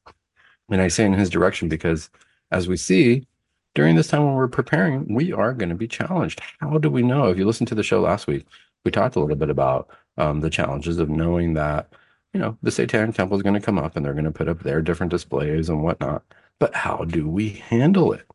And 0.71 0.81
I 0.81 0.89
say 0.89 1.05
in 1.05 1.13
his 1.13 1.31
direction 1.31 1.69
because 1.69 2.11
as 2.51 2.69
we 2.69 2.77
see 2.77 3.27
during 3.75 3.97
this 3.97 4.09
time 4.09 4.25
when 4.25 4.35
we're 4.35 4.49
preparing, 4.49 5.13
we 5.13 5.33
are 5.33 5.53
going 5.53 5.69
to 5.69 5.75
be 5.75 5.89
challenged. 5.89 6.41
How 6.61 6.79
do 6.79 6.89
we 6.89 7.03
know? 7.03 7.27
If 7.29 7.39
you 7.39 7.45
listened 7.45 7.69
to 7.69 7.75
the 7.75 7.83
show 7.83 8.01
last 8.01 8.27
week, 8.27 8.47
we 8.85 8.91
talked 8.91 9.17
a 9.17 9.21
little 9.21 9.37
bit 9.37 9.51
about 9.51 9.89
um, 10.17 10.41
the 10.41 10.51
challenges 10.51 10.99
of 10.99 11.11
knowing 11.11 11.55
that 11.55 11.93
you 12.37 12.43
know, 12.43 12.59
the 12.63 12.71
Satanic 12.71 13.15
Temple 13.15 13.39
is 13.39 13.43
going 13.43 13.55
to 13.55 13.65
come 13.65 13.79
up 13.79 13.97
and 13.97 14.05
they're 14.05 14.13
going 14.13 14.27
to 14.27 14.31
put 14.31 14.47
up 14.47 14.63
their 14.63 14.83
different 14.83 15.11
displays 15.11 15.71
and 15.71 15.83
whatnot. 15.83 16.23
But 16.59 16.75
how 16.75 17.05
do 17.05 17.27
we 17.27 17.49
handle 17.49 18.13
it? 18.13 18.27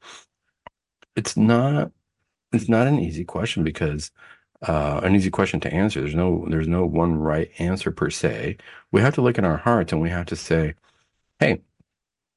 It's 1.15 1.37
not 1.37 1.91
it's 2.53 2.69
not 2.69 2.87
an 2.87 2.99
easy 2.99 3.23
question 3.23 3.63
because 3.63 4.11
uh, 4.67 5.01
an 5.03 5.15
easy 5.15 5.29
question 5.29 5.59
to 5.61 5.73
answer. 5.73 6.01
There's 6.01 6.15
no 6.15 6.45
there's 6.49 6.67
no 6.67 6.85
one 6.85 7.15
right 7.15 7.49
answer 7.59 7.91
per 7.91 8.09
se. 8.09 8.57
We 8.91 9.01
have 9.01 9.15
to 9.15 9.21
look 9.21 9.37
in 9.37 9.45
our 9.45 9.57
hearts 9.57 9.91
and 9.91 10.01
we 10.01 10.09
have 10.09 10.27
to 10.27 10.35
say, 10.35 10.75
hey, 11.39 11.61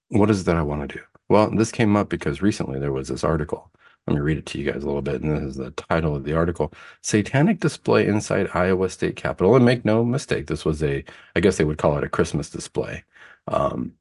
what 0.08 0.30
is 0.30 0.42
it 0.42 0.44
that 0.44 0.56
I 0.56 0.62
want 0.62 0.88
to 0.88 0.96
do? 0.98 1.02
Well, 1.28 1.50
this 1.50 1.72
came 1.72 1.96
up 1.96 2.08
because 2.08 2.42
recently 2.42 2.78
there 2.78 2.92
was 2.92 3.08
this 3.08 3.24
article 3.24 3.70
let 4.06 4.14
me 4.14 4.20
read 4.20 4.36
it 4.38 4.46
to 4.46 4.58
you 4.58 4.70
guys 4.70 4.82
a 4.82 4.86
little 4.86 5.02
bit. 5.02 5.22
And 5.22 5.36
this 5.36 5.42
is 5.42 5.56
the 5.56 5.70
title 5.70 6.14
of 6.14 6.24
the 6.24 6.34
article 6.34 6.72
Satanic 7.00 7.60
Display 7.60 8.06
Inside 8.06 8.48
Iowa 8.54 8.88
State 8.90 9.16
Capitol. 9.16 9.56
And 9.56 9.64
make 9.64 9.84
no 9.84 10.04
mistake, 10.04 10.46
this 10.46 10.64
was 10.64 10.82
a, 10.82 11.04
I 11.34 11.40
guess 11.40 11.56
they 11.56 11.64
would 11.64 11.78
call 11.78 11.96
it 11.96 12.04
a 12.04 12.08
Christmas 12.08 12.50
display. 12.50 13.04
Um, 13.48 13.94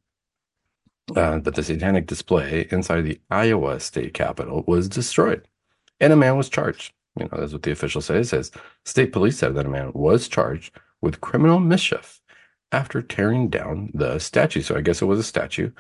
uh, 1.15 1.39
but 1.39 1.55
the 1.55 1.63
satanic 1.63 2.08
display 2.08 2.67
inside 2.72 3.01
the 3.01 3.20
Iowa 3.29 3.79
State 3.79 4.13
Capitol 4.13 4.63
was 4.67 4.89
destroyed. 4.89 5.48
And 6.03 6.12
a 6.12 6.17
man 6.17 6.36
was 6.36 6.50
charged. 6.50 6.91
You 7.17 7.29
know, 7.31 7.38
that's 7.39 7.53
what 7.53 7.63
the 7.63 7.72
official 7.72 8.01
says. 8.01 8.27
It 8.27 8.29
says 8.29 8.51
state 8.83 9.13
police 9.13 9.38
said 9.38 9.55
that 9.55 9.65
a 9.65 9.69
man 9.69 9.93
was 9.93 10.27
charged 10.27 10.75
with 11.00 11.22
criminal 11.22 11.62
mischief 11.62 12.19
after 12.74 13.01
tearing 13.01 13.48
down 13.48 13.89
the 13.93 14.19
statue. 14.19 14.62
So 14.62 14.75
I 14.75 14.81
guess 14.81 15.01
it 15.01 15.05
was 15.05 15.19
a 15.19 15.24
statue 15.24 15.72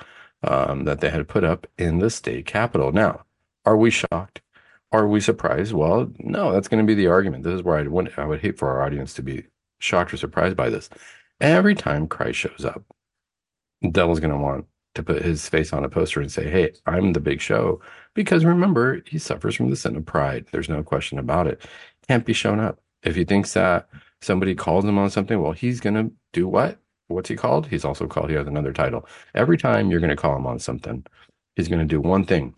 um, 0.41 0.85
that 0.85 1.01
they 1.01 1.09
had 1.09 1.27
put 1.27 1.43
up 1.43 1.67
in 1.77 1.99
the 1.99 2.09
state 2.09 2.45
capitol. 2.45 2.93
Now, 2.93 3.25
are 3.65 3.75
we 3.75 3.89
shocked? 3.89 4.41
Are 4.93 5.09
we 5.09 5.19
surprised? 5.19 5.73
Well, 5.73 6.09
no, 6.19 6.53
that's 6.53 6.69
going 6.69 6.81
to 6.81 6.87
be 6.87 6.95
the 6.95 7.07
argument. 7.07 7.43
This 7.43 7.55
is 7.55 7.63
where 7.63 7.77
I'd 7.77 7.89
want, 7.89 8.17
I 8.17 8.25
would 8.25 8.39
hate 8.39 8.57
for 8.57 8.69
our 8.69 8.81
audience 8.81 9.13
to 9.15 9.23
be 9.23 9.43
shocked 9.79 10.13
or 10.13 10.17
surprised 10.17 10.55
by 10.55 10.69
this. 10.69 10.89
Every 11.41 11.75
time 11.75 12.07
Christ 12.07 12.39
shows 12.39 12.63
up, 12.63 12.81
the 13.81 13.89
devil's 13.89 14.21
going 14.21 14.31
to 14.31 14.37
want 14.37 14.67
to 14.95 15.03
put 15.03 15.21
his 15.21 15.47
face 15.49 15.73
on 15.73 15.83
a 15.83 15.89
poster 15.89 16.21
and 16.21 16.31
say, 16.31 16.49
Hey, 16.49 16.73
I'm 16.85 17.13
the 17.13 17.19
big 17.19 17.41
show. 17.41 17.81
Because 18.13 18.45
remember, 18.45 19.01
he 19.07 19.17
suffers 19.17 19.55
from 19.55 19.69
the 19.69 19.75
sin 19.75 19.95
of 19.95 20.05
pride. 20.05 20.45
There's 20.51 20.69
no 20.69 20.83
question 20.83 21.19
about 21.19 21.47
it. 21.47 21.65
Can't 22.07 22.25
be 22.25 22.33
shown 22.33 22.59
up. 22.59 22.79
If 23.03 23.15
he 23.15 23.25
thinks 23.25 23.53
that 23.53 23.89
somebody 24.21 24.55
calls 24.55 24.85
him 24.85 24.97
on 24.97 25.09
something, 25.09 25.41
well, 25.41 25.51
he's 25.51 25.79
going 25.79 25.95
to 25.95 26.11
do 26.31 26.47
what? 26.47 26.79
what's 27.13 27.29
he 27.29 27.35
called? 27.35 27.67
He's 27.67 27.85
also 27.85 28.07
called, 28.07 28.29
he 28.29 28.35
has 28.35 28.47
another 28.47 28.73
title. 28.73 29.07
Every 29.35 29.57
time 29.57 29.89
you're 29.89 29.99
going 29.99 30.09
to 30.09 30.15
call 30.15 30.35
him 30.35 30.47
on 30.47 30.59
something, 30.59 31.05
he's 31.55 31.67
going 31.67 31.79
to 31.79 31.85
do 31.85 32.01
one 32.01 32.25
thing. 32.25 32.55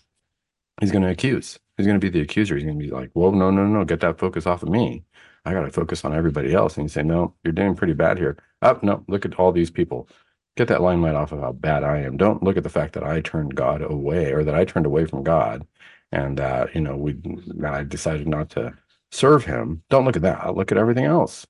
He's 0.82 0.92
going 0.92 1.04
to 1.04 1.10
accuse. 1.10 1.60
He's 1.78 1.86
going 1.86 2.00
to 2.00 2.06
be 2.06 2.10
the 2.10 2.24
accuser. 2.24 2.56
He's 2.56 2.64
going 2.64 2.80
to 2.80 2.86
be 2.86 2.92
like, 2.92 3.12
"Whoa, 3.14 3.32
no, 3.32 3.52
no, 3.52 3.66
no, 3.66 3.86
get 3.86 4.00
that 4.02 4.20
focus 4.20 4.46
off 4.46 4.64
of 4.64 4.70
me. 4.70 5.04
I 5.46 5.54
got 5.54 5.62
to 5.62 5.72
focus 5.72 6.04
on 6.04 6.14
everybody 6.14 6.54
else." 6.54 6.76
And 6.76 6.86
you 6.86 6.90
say, 6.90 7.04
"No, 7.04 7.34
you're 7.44 7.54
doing 7.54 7.76
pretty 7.76 7.94
bad 7.94 8.18
here." 8.18 8.38
Oh, 8.62 8.80
no, 8.82 9.04
look 9.08 9.26
at 9.26 9.36
all 9.36 9.52
these 9.52 9.72
people. 9.72 10.08
Get 10.58 10.68
that 10.70 10.82
limelight 10.82 11.16
off 11.16 11.32
of 11.32 11.42
how 11.42 11.52
bad 11.52 11.84
I 11.84 12.00
am. 12.00 12.18
Don't 12.18 12.44
look 12.44 12.58
at 12.58 12.64
the 12.64 12.70
fact 12.70 12.94
that 12.94 13.04
I 13.04 13.22
turned 13.22 13.56
God 13.56 13.82
away, 13.82 14.32
or 14.32 14.44
that 14.44 14.56
I 14.56 14.66
turned 14.66 14.86
away 14.86 15.06
from 15.06 15.24
God, 15.24 15.68
and 16.12 16.38
that 16.38 16.74
you 16.76 16.82
know 16.82 16.96
we 16.96 17.18
I 17.66 17.84
decided 17.84 18.28
not 18.28 18.50
to 18.52 18.74
serve 19.12 19.46
Him. 19.46 19.84
Don't 19.90 20.06
look 20.06 20.16
at 20.16 20.22
that. 20.24 20.56
Look 20.56 20.72
at 20.72 20.78
everything 20.78 21.06
else. 21.06 21.46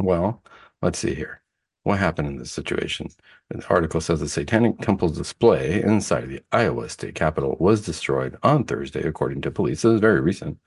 Well, 0.00 0.42
let's 0.82 0.98
see 0.98 1.14
here. 1.14 1.42
What 1.84 1.98
happened 1.98 2.28
in 2.28 2.36
this 2.38 2.52
situation? 2.52 3.08
The 3.50 3.66
article 3.68 4.00
says 4.00 4.20
the 4.20 4.28
Satanic 4.28 4.78
Temple's 4.78 5.18
display 5.18 5.82
inside 5.82 6.28
the 6.28 6.42
Iowa 6.52 6.88
state 6.88 7.16
capitol 7.16 7.56
was 7.58 7.84
destroyed 7.84 8.38
on 8.44 8.64
Thursday, 8.64 9.02
according 9.02 9.40
to 9.42 9.50
police. 9.50 9.82
This 9.82 9.94
is 9.94 10.00
very 10.00 10.20
recent. 10.20 10.58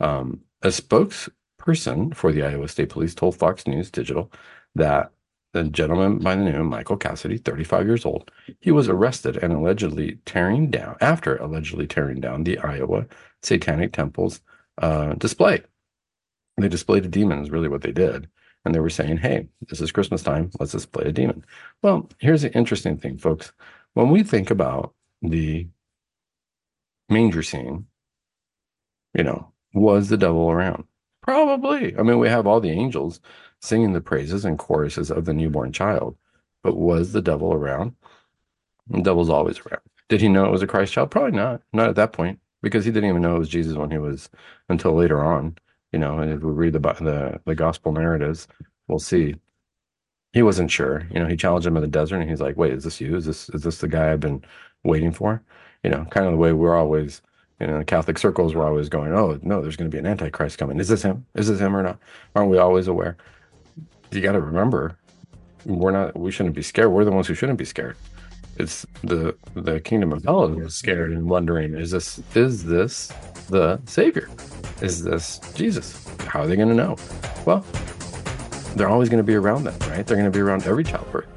Um, 0.00 0.40
a 0.62 0.68
spokesperson 0.68 2.14
for 2.14 2.32
the 2.32 2.42
Iowa 2.42 2.68
State 2.68 2.88
Police 2.88 3.14
told 3.14 3.36
Fox 3.36 3.66
News 3.66 3.90
Digital 3.90 4.32
that 4.74 5.12
the 5.52 5.64
gentleman 5.64 6.18
by 6.18 6.34
the 6.34 6.44
name 6.44 6.60
of 6.60 6.66
Michael 6.66 6.96
Cassidy, 6.96 7.38
35 7.38 7.86
years 7.86 8.06
old, 8.06 8.30
he 8.60 8.70
was 8.70 8.88
arrested 8.88 9.36
and 9.36 9.52
allegedly 9.52 10.18
tearing 10.24 10.70
down, 10.70 10.96
after 11.00 11.36
allegedly 11.36 11.86
tearing 11.86 12.20
down 12.20 12.44
the 12.44 12.58
Iowa 12.58 13.06
Satanic 13.42 13.92
Temple's 13.92 14.40
uh, 14.78 15.14
display. 15.14 15.62
They 16.56 16.68
displayed 16.68 17.04
a 17.04 17.08
demon, 17.08 17.40
is 17.40 17.50
really 17.50 17.68
what 17.68 17.82
they 17.82 17.92
did 17.92 18.28
and 18.64 18.74
they 18.74 18.80
were 18.80 18.90
saying, 18.90 19.18
hey, 19.18 19.48
this 19.68 19.80
is 19.80 19.92
Christmas 19.92 20.22
time. 20.22 20.50
Let's 20.58 20.72
display 20.72 21.06
a 21.06 21.12
demon. 21.12 21.44
Well, 21.82 22.08
here's 22.18 22.42
the 22.42 22.54
interesting 22.54 22.96
thing, 22.96 23.18
folks. 23.18 23.52
When 23.94 24.10
we 24.10 24.22
think 24.22 24.50
about 24.50 24.94
the 25.20 25.66
manger 27.08 27.42
scene, 27.42 27.86
you 29.14 29.24
know, 29.24 29.52
was 29.74 30.08
the 30.08 30.16
devil 30.16 30.50
around? 30.50 30.84
Probably. 31.22 31.96
I 31.96 32.02
mean, 32.02 32.18
we 32.18 32.28
have 32.28 32.46
all 32.46 32.60
the 32.60 32.70
angels 32.70 33.20
singing 33.62 33.92
the 33.92 34.00
praises 34.00 34.44
and 34.44 34.58
choruses 34.58 35.10
of 35.10 35.24
the 35.24 35.32
newborn 35.32 35.72
child, 35.72 36.16
but 36.62 36.76
was 36.76 37.12
the 37.12 37.22
devil 37.22 37.54
around? 37.54 37.94
The 38.88 39.00
devil's 39.00 39.30
always 39.30 39.60
around. 39.60 39.82
Did 40.08 40.20
he 40.20 40.28
know 40.28 40.44
it 40.44 40.50
was 40.50 40.62
a 40.62 40.66
Christ 40.66 40.92
child? 40.92 41.10
Probably 41.10 41.32
not. 41.32 41.62
Not 41.72 41.88
at 41.88 41.96
that 41.96 42.12
point, 42.12 42.40
because 42.60 42.84
he 42.84 42.90
didn't 42.90 43.08
even 43.08 43.22
know 43.22 43.36
it 43.36 43.38
was 43.38 43.48
Jesus 43.48 43.76
when 43.76 43.90
he 43.90 43.98
was 43.98 44.28
until 44.68 44.92
later 44.92 45.22
on. 45.24 45.56
You 45.92 45.98
know, 45.98 46.18
and 46.18 46.32
if 46.32 46.42
we 46.42 46.52
read 46.52 46.72
the 46.72 46.80
the 46.80 47.40
the 47.44 47.54
gospel 47.54 47.92
narratives, 47.92 48.48
we'll 48.88 48.98
see. 48.98 49.36
He 50.32 50.42
wasn't 50.42 50.70
sure. 50.70 51.06
You 51.10 51.20
know, 51.20 51.26
he 51.26 51.36
challenged 51.36 51.66
him 51.66 51.76
in 51.76 51.82
the 51.82 51.88
desert, 51.88 52.20
and 52.20 52.28
he's 52.30 52.40
like, 52.40 52.56
"Wait, 52.56 52.72
is 52.72 52.84
this 52.84 53.00
you? 53.00 53.16
Is 53.16 53.26
this 53.26 53.48
is 53.50 53.62
this 53.62 53.78
the 53.78 53.88
guy 53.88 54.12
I've 54.12 54.20
been 54.20 54.44
waiting 54.84 55.12
for?" 55.12 55.42
You 55.84 55.90
know, 55.90 56.04
kind 56.06 56.26
of 56.26 56.32
the 56.32 56.38
way 56.38 56.52
we're 56.52 56.76
always, 56.76 57.22
you 57.60 57.66
know, 57.66 57.78
in 57.78 57.84
Catholic 57.84 58.18
circles, 58.18 58.54
we're 58.54 58.66
always 58.66 58.88
going, 58.88 59.12
"Oh 59.12 59.38
no, 59.42 59.60
there's 59.60 59.76
going 59.76 59.90
to 59.90 59.94
be 59.94 59.98
an 59.98 60.06
antichrist 60.06 60.58
coming. 60.58 60.80
Is 60.80 60.88
this 60.88 61.02
him? 61.02 61.26
Is 61.34 61.48
this 61.48 61.60
him 61.60 61.76
or 61.76 61.82
not?" 61.82 61.98
Aren't 62.34 62.50
we 62.50 62.58
always 62.58 62.88
aware? 62.88 63.16
You 64.12 64.20
got 64.20 64.32
to 64.32 64.40
remember, 64.40 64.98
we're 65.64 65.90
not. 65.90 66.18
We 66.18 66.30
shouldn't 66.30 66.54
be 66.54 66.60
scared. 66.62 66.92
We're 66.92 67.06
the 67.06 67.10
ones 67.10 67.26
who 67.26 67.34
shouldn't 67.34 67.58
be 67.58 67.64
scared. 67.64 67.96
It's 68.58 68.84
the 69.02 69.34
the 69.54 69.80
kingdom 69.80 70.12
of 70.12 70.22
hell 70.22 70.44
is 70.60 70.74
scared 70.74 71.12
and 71.12 71.30
wondering, 71.30 71.74
is 71.74 71.92
this 71.92 72.20
is 72.34 72.62
this 72.62 73.10
the 73.48 73.80
savior? 73.86 74.28
Is 74.82 75.02
this 75.02 75.38
Jesus? 75.54 76.06
How 76.26 76.42
are 76.42 76.46
they 76.46 76.56
going 76.56 76.68
to 76.68 76.74
know? 76.74 76.96
Well, 77.46 77.64
they're 78.76 78.90
always 78.90 79.08
going 79.08 79.18
to 79.18 79.24
be 79.24 79.34
around 79.34 79.64
them, 79.64 79.74
right? 79.88 80.06
They're 80.06 80.18
going 80.18 80.30
to 80.30 80.36
be 80.36 80.40
around 80.40 80.64
every 80.64 80.84
childbirth. 80.84 81.28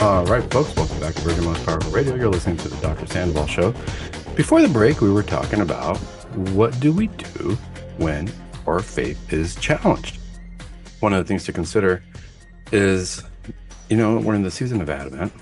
All 0.00 0.26
right, 0.26 0.42
folks, 0.52 0.74
welcome 0.74 0.98
back 0.98 1.14
to 1.14 1.20
Virgin 1.20 1.44
Most 1.44 1.64
Powerful 1.64 1.92
Radio. 1.92 2.16
You're 2.16 2.30
listening 2.30 2.56
to 2.58 2.68
the 2.68 2.76
Dr. 2.78 3.06
Sandoval 3.06 3.46
Show. 3.46 3.72
Before 4.36 4.60
the 4.60 4.68
break, 4.68 5.00
we 5.00 5.12
were 5.12 5.22
talking 5.22 5.60
about 5.60 5.96
what 6.34 6.80
do 6.80 6.92
we 6.92 7.06
do 7.06 7.56
when 7.98 8.28
our 8.66 8.80
faith 8.80 9.32
is 9.32 9.54
challenged? 9.54 10.18
One 10.98 11.12
of 11.12 11.24
the 11.24 11.28
things 11.28 11.44
to 11.44 11.52
consider 11.52 12.02
is, 12.72 13.22
you 13.88 13.96
know, 13.96 14.18
we're 14.18 14.34
in 14.34 14.42
the 14.42 14.50
season 14.50 14.80
of 14.80 14.90
Advent. 14.90 15.32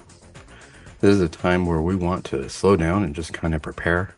This 1.00 1.14
is 1.14 1.22
a 1.22 1.28
time 1.30 1.64
where 1.64 1.80
we 1.80 1.96
want 1.96 2.26
to 2.26 2.50
slow 2.50 2.76
down 2.76 3.02
and 3.02 3.14
just 3.14 3.32
kind 3.32 3.54
of 3.54 3.62
prepare, 3.62 4.14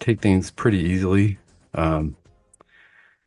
take 0.00 0.20
things 0.20 0.50
pretty 0.50 0.78
easily, 0.78 1.38
um, 1.74 2.16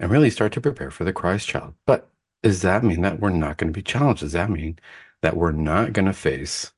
and 0.01 0.11
really 0.11 0.29
start 0.29 0.51
to 0.51 0.61
prepare 0.61 0.91
for 0.91 1.05
the 1.05 1.13
Christ 1.13 1.47
child. 1.47 1.75
But 1.85 2.09
does 2.41 2.61
that 2.63 2.83
mean 2.83 3.03
that 3.03 3.21
we're 3.21 3.29
not 3.29 3.55
going 3.55 3.71
to 3.71 3.77
be 3.77 3.83
challenged? 3.83 4.19
Does 4.19 4.33
that 4.33 4.49
mean 4.49 4.77
that 5.21 5.37
we're 5.37 5.53
not 5.53 5.93
going 5.93 6.07
to 6.07 6.13
face 6.13 6.73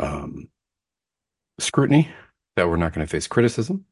um, 0.00 0.48
scrutiny? 1.60 2.08
That 2.56 2.68
we're 2.68 2.76
not 2.76 2.92
going 2.92 3.06
to 3.06 3.10
face 3.10 3.26
criticism? 3.26 3.84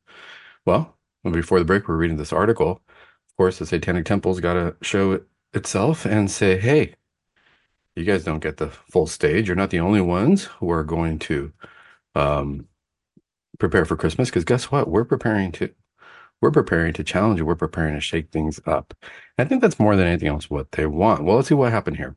Well, 0.65 0.97
before 1.25 1.59
the 1.59 1.65
break, 1.65 1.89
we're 1.89 1.97
reading 1.97 2.17
this 2.17 2.33
article. 2.33 2.83
Of 2.91 3.37
course, 3.37 3.59
the 3.59 3.67
Satanic 3.67 4.05
Temple's 4.05 4.41
got 4.41 4.55
to 4.55 4.77
show 4.83 5.13
it 5.13 5.25
itself 5.53 6.05
and 6.05 6.31
say, 6.31 6.59
hey, 6.59 6.95
you 7.97 8.05
guys 8.05 8.25
don't 8.25 8.43
get 8.43 8.57
the 8.57 8.71
full 8.71 9.07
stage. 9.07 9.47
You're 9.49 9.57
not 9.57 9.71
the 9.71 9.81
only 9.81 10.01
ones 10.01 10.45
who 10.45 10.71
are 10.71 10.85
going 10.85 11.19
to 11.21 11.53
um, 12.15 12.69
prepare 13.59 13.85
for 13.85 13.97
Christmas. 13.97 14.31
Because 14.31 14.45
guess 14.45 14.71
what? 14.71 14.89
We're 14.89 15.05
preparing 15.05 15.53
to 15.53 15.71
we're 16.41 16.51
preparing 16.51 16.93
to 16.95 17.05
challenge 17.05 17.39
you. 17.39 17.47
We're 17.47 17.55
preparing 17.55 17.95
to 17.95 18.01
shake 18.01 18.31
things 18.31 18.61
up. 18.67 18.95
And 19.39 19.47
I 19.47 19.49
think 19.49 19.63
that's 19.63 19.79
more 19.79 19.95
than 19.95 20.09
anything 20.09 20.29
else 20.29 20.51
what 20.51 20.73
they 20.73 20.87
want. 20.87 21.23
Well, 21.23 21.37
let's 21.37 21.49
see 21.49 21.55
what 21.55 21.71
happened 21.71 21.99
here. 21.99 22.17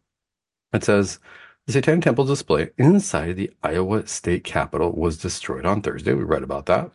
It 0.74 0.84
says 0.84 1.20
the 1.68 1.74
Satanic 1.74 2.04
Temple 2.04 2.26
display 2.26 2.70
inside 2.78 3.34
the 3.34 3.52
Iowa 3.64 4.08
State 4.08 4.44
Capitol 4.44 4.92
was 4.92 5.18
destroyed 5.18 5.66
on 5.66 5.82
Thursday. 5.82 6.14
We 6.14 6.24
read 6.24 6.44
about 6.44 6.68
that. 6.68 6.92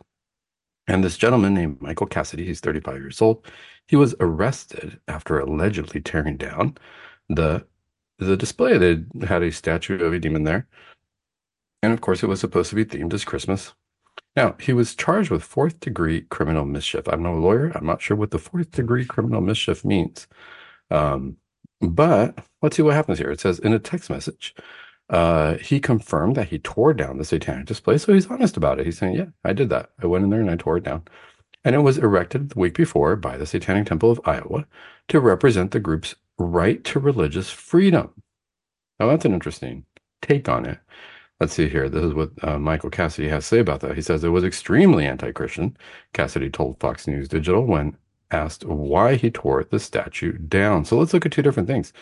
And 0.87 1.03
this 1.03 1.17
gentleman 1.17 1.53
named 1.53 1.81
Michael 1.81 2.07
Cassidy, 2.07 2.45
he's 2.45 2.59
35 2.59 2.95
years 2.95 3.21
old, 3.21 3.45
he 3.87 3.95
was 3.95 4.15
arrested 4.19 4.99
after 5.07 5.39
allegedly 5.39 6.01
tearing 6.01 6.37
down 6.37 6.77
the 7.29 7.65
the 8.19 8.37
display. 8.37 8.77
They 8.77 9.03
had 9.25 9.43
a 9.43 9.51
statue 9.51 10.03
of 10.03 10.13
a 10.13 10.19
demon 10.19 10.43
there. 10.43 10.67
And 11.81 11.91
of 11.91 12.01
course, 12.01 12.23
it 12.23 12.27
was 12.27 12.39
supposed 12.39 12.69
to 12.69 12.75
be 12.75 12.85
themed 12.85 13.13
as 13.13 13.25
Christmas. 13.25 13.73
Now, 14.35 14.55
he 14.59 14.73
was 14.73 14.95
charged 14.95 15.31
with 15.31 15.43
fourth 15.43 15.79
degree 15.79 16.21
criminal 16.21 16.65
mischief. 16.65 17.07
I'm 17.07 17.23
no 17.23 17.33
lawyer. 17.33 17.71
I'm 17.75 17.85
not 17.85 18.01
sure 18.01 18.15
what 18.15 18.31
the 18.31 18.39
fourth 18.39 18.71
degree 18.71 19.05
criminal 19.05 19.41
mischief 19.41 19.83
means. 19.83 20.27
Um, 20.89 21.37
but 21.81 22.37
let's 22.61 22.75
see 22.75 22.83
what 22.83 22.95
happens 22.95 23.17
here. 23.17 23.31
It 23.31 23.39
says 23.39 23.59
in 23.59 23.73
a 23.73 23.79
text 23.79 24.09
message, 24.09 24.55
uh, 25.09 25.57
he 25.57 25.79
confirmed 25.79 26.35
that 26.37 26.47
he 26.47 26.59
tore 26.59 26.93
down 26.93 27.17
the 27.17 27.25
satanic 27.25 27.65
display. 27.65 27.97
So 27.97 28.13
he's 28.13 28.27
honest 28.27 28.55
about 28.55 28.79
it. 28.79 28.85
He's 28.85 28.97
saying, 28.97 29.15
Yeah, 29.15 29.25
I 29.43 29.53
did 29.53 29.69
that. 29.69 29.91
I 30.01 30.07
went 30.07 30.23
in 30.23 30.29
there 30.29 30.39
and 30.39 30.49
I 30.49 30.55
tore 30.55 30.77
it 30.77 30.83
down. 30.83 31.03
And 31.63 31.75
it 31.75 31.79
was 31.79 31.97
erected 31.97 32.49
the 32.49 32.59
week 32.59 32.73
before 32.75 33.15
by 33.15 33.37
the 33.37 33.45
Satanic 33.45 33.85
Temple 33.85 34.09
of 34.09 34.21
Iowa 34.25 34.65
to 35.09 35.19
represent 35.19 35.71
the 35.71 35.79
group's 35.79 36.15
right 36.39 36.83
to 36.85 36.99
religious 36.99 37.51
freedom. 37.51 38.09
Now, 38.99 39.07
that's 39.07 39.25
an 39.25 39.33
interesting 39.33 39.85
take 40.21 40.49
on 40.49 40.65
it. 40.65 40.79
Let's 41.39 41.53
see 41.53 41.67
here. 41.69 41.89
This 41.89 42.03
is 42.03 42.13
what 42.13 42.31
uh, 42.43 42.59
Michael 42.59 42.89
Cassidy 42.91 43.27
has 43.29 43.43
to 43.45 43.47
say 43.47 43.59
about 43.59 43.79
that. 43.81 43.95
He 43.95 44.01
says 44.01 44.23
it 44.23 44.29
was 44.29 44.43
extremely 44.43 45.05
anti 45.05 45.31
Christian, 45.31 45.75
Cassidy 46.13 46.49
told 46.49 46.79
Fox 46.79 47.07
News 47.07 47.27
Digital 47.27 47.65
when 47.65 47.97
asked 48.31 48.65
why 48.65 49.15
he 49.15 49.31
tore 49.31 49.63
the 49.63 49.79
statue 49.79 50.37
down. 50.37 50.85
So 50.85 50.97
let's 50.97 51.13
look 51.13 51.25
at 51.25 51.31
two 51.31 51.41
different 51.41 51.67
things. 51.67 51.93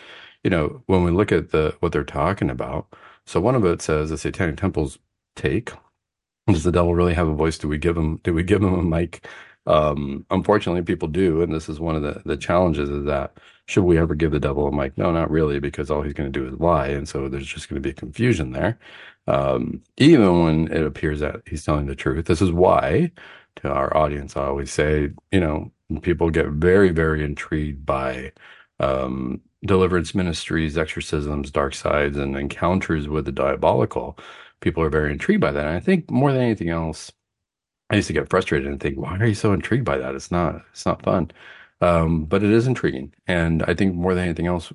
You 0.44 0.50
know, 0.50 0.82
when 0.86 1.04
we 1.04 1.10
look 1.10 1.32
at 1.32 1.50
the 1.50 1.76
what 1.80 1.92
they're 1.92 2.04
talking 2.04 2.50
about, 2.50 2.86
so 3.26 3.40
one 3.40 3.54
of 3.54 3.64
it 3.64 3.82
says 3.82 4.10
the 4.10 4.18
Satanic 4.18 4.56
Temple's 4.56 4.98
take. 5.36 5.72
Does 6.48 6.64
the 6.64 6.72
devil 6.72 6.94
really 6.94 7.14
have 7.14 7.28
a 7.28 7.34
voice? 7.34 7.58
Do 7.58 7.68
we 7.68 7.78
give 7.78 7.96
him 7.96 8.20
do 8.24 8.34
we 8.34 8.42
give 8.42 8.62
him 8.62 8.74
a 8.74 8.82
mic? 8.82 9.26
Um, 9.66 10.26
unfortunately, 10.30 10.82
people 10.82 11.08
do, 11.08 11.42
and 11.42 11.54
this 11.54 11.68
is 11.68 11.80
one 11.80 11.96
of 11.96 12.02
the 12.02 12.22
the 12.24 12.36
challenges 12.36 12.88
of 12.88 13.04
that 13.06 13.38
should 13.70 13.84
we 13.84 13.98
ever 13.98 14.16
give 14.16 14.32
the 14.32 14.40
devil 14.40 14.66
a 14.66 14.72
mic? 14.72 14.98
No, 14.98 15.12
not 15.12 15.30
really, 15.30 15.60
because 15.60 15.90
all 15.90 16.02
he's 16.02 16.12
going 16.12 16.30
to 16.30 16.38
do 16.40 16.46
is 16.46 16.58
lie, 16.60 16.88
and 16.88 17.08
so 17.08 17.28
there's 17.28 17.46
just 17.46 17.68
going 17.68 17.80
to 17.80 17.88
be 17.88 17.92
confusion 17.92 18.50
there. 18.50 18.76
Um, 19.28 19.82
even 19.96 20.42
when 20.42 20.72
it 20.72 20.84
appears 20.84 21.20
that 21.20 21.42
he's 21.46 21.64
telling 21.64 21.86
the 21.86 21.94
truth, 21.94 22.26
this 22.26 22.42
is 22.42 22.50
why 22.50 23.12
to 23.62 23.70
our 23.70 23.96
audience 23.96 24.36
I 24.36 24.44
always 24.46 24.72
say, 24.72 25.10
you 25.32 25.40
know, 25.40 25.72
people 26.02 26.30
get 26.30 26.46
very 26.48 26.90
very 26.90 27.24
intrigued 27.24 27.84
by 27.86 28.32
um, 28.80 29.40
deliverance 29.64 30.14
ministries, 30.14 30.78
exorcisms, 30.78 31.50
dark 31.50 31.74
sides, 31.74 32.16
and 32.16 32.36
encounters 32.36 33.08
with 33.08 33.26
the 33.26 33.32
diabolical. 33.32 34.18
People 34.60 34.82
are 34.82 34.90
very 34.90 35.12
intrigued 35.12 35.40
by 35.40 35.52
that. 35.52 35.66
And 35.66 35.76
I 35.76 35.80
think 35.80 36.10
more 36.10 36.32
than 36.32 36.42
anything 36.42 36.70
else, 36.70 37.12
I 37.90 37.96
used 37.96 38.08
to 38.08 38.14
get 38.14 38.30
frustrated 38.30 38.68
and 38.68 38.80
think, 38.80 38.98
why 38.98 39.18
are 39.18 39.26
you 39.26 39.34
so 39.34 39.52
intrigued 39.52 39.84
by 39.84 39.98
that? 39.98 40.14
It's 40.14 40.30
not, 40.30 40.62
it's 40.72 40.86
not 40.86 41.02
fun. 41.02 41.30
Um, 41.80 42.24
but 42.26 42.42
it 42.42 42.50
is 42.50 42.66
intriguing. 42.66 43.14
And 43.26 43.62
I 43.64 43.74
think 43.74 43.94
more 43.94 44.14
than 44.14 44.24
anything 44.24 44.46
else, 44.46 44.72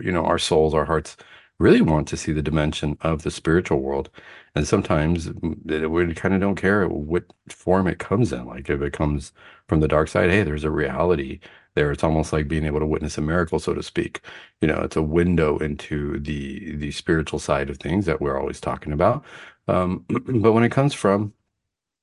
you 0.00 0.12
know, 0.12 0.24
our 0.24 0.38
souls, 0.38 0.74
our 0.74 0.84
hearts 0.84 1.16
really 1.62 1.80
want 1.80 2.08
to 2.08 2.16
see 2.16 2.32
the 2.32 2.42
dimension 2.42 2.98
of 3.02 3.22
the 3.22 3.30
spiritual 3.30 3.80
world. 3.80 4.10
And 4.54 4.66
sometimes 4.66 5.30
we 5.62 6.14
kind 6.14 6.34
of 6.34 6.40
don't 6.40 6.56
care 6.56 6.88
what 6.88 7.24
form 7.48 7.86
it 7.86 7.98
comes 7.98 8.32
in. 8.32 8.46
Like 8.46 8.68
if 8.68 8.82
it 8.82 8.92
comes 8.92 9.32
from 9.68 9.80
the 9.80 9.88
dark 9.88 10.08
side, 10.08 10.30
hey, 10.30 10.42
there's 10.42 10.64
a 10.64 10.70
reality 10.70 11.40
there. 11.74 11.90
It's 11.92 12.04
almost 12.04 12.32
like 12.32 12.48
being 12.48 12.66
able 12.66 12.80
to 12.80 12.86
witness 12.86 13.16
a 13.18 13.22
miracle, 13.22 13.58
so 13.58 13.74
to 13.74 13.82
speak. 13.82 14.20
You 14.60 14.68
know, 14.68 14.80
it's 14.80 14.96
a 14.96 15.02
window 15.02 15.58
into 15.58 16.18
the 16.20 16.76
the 16.76 16.90
spiritual 16.92 17.38
side 17.38 17.70
of 17.70 17.78
things 17.78 18.06
that 18.06 18.20
we're 18.20 18.38
always 18.38 18.60
talking 18.60 18.92
about. 18.92 19.24
Um, 19.68 20.04
but 20.08 20.52
when 20.52 20.64
it 20.64 20.72
comes 20.72 20.94
from 20.94 21.32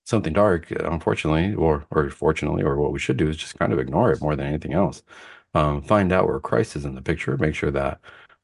something 0.05 0.33
dark, 0.33 0.71
unfortunately, 0.71 1.53
or 1.55 1.85
or 1.91 2.09
fortunately, 2.09 2.63
or 2.63 2.77
what 2.77 2.93
we 2.93 2.99
should 2.99 3.17
do 3.17 3.29
is 3.29 3.37
just 3.37 3.59
kind 3.59 3.73
of 3.73 3.79
ignore 3.79 4.11
it 4.11 4.21
more 4.21 4.35
than 4.35 4.47
anything 4.47 4.73
else. 4.73 5.03
Um, 5.53 5.81
find 5.81 6.11
out 6.11 6.27
where 6.27 6.39
Christ 6.39 6.75
is 6.75 6.85
in 6.85 6.95
the 6.95 7.01
picture. 7.01 7.37
Make 7.37 7.55
sure 7.55 7.71
that 7.71 7.99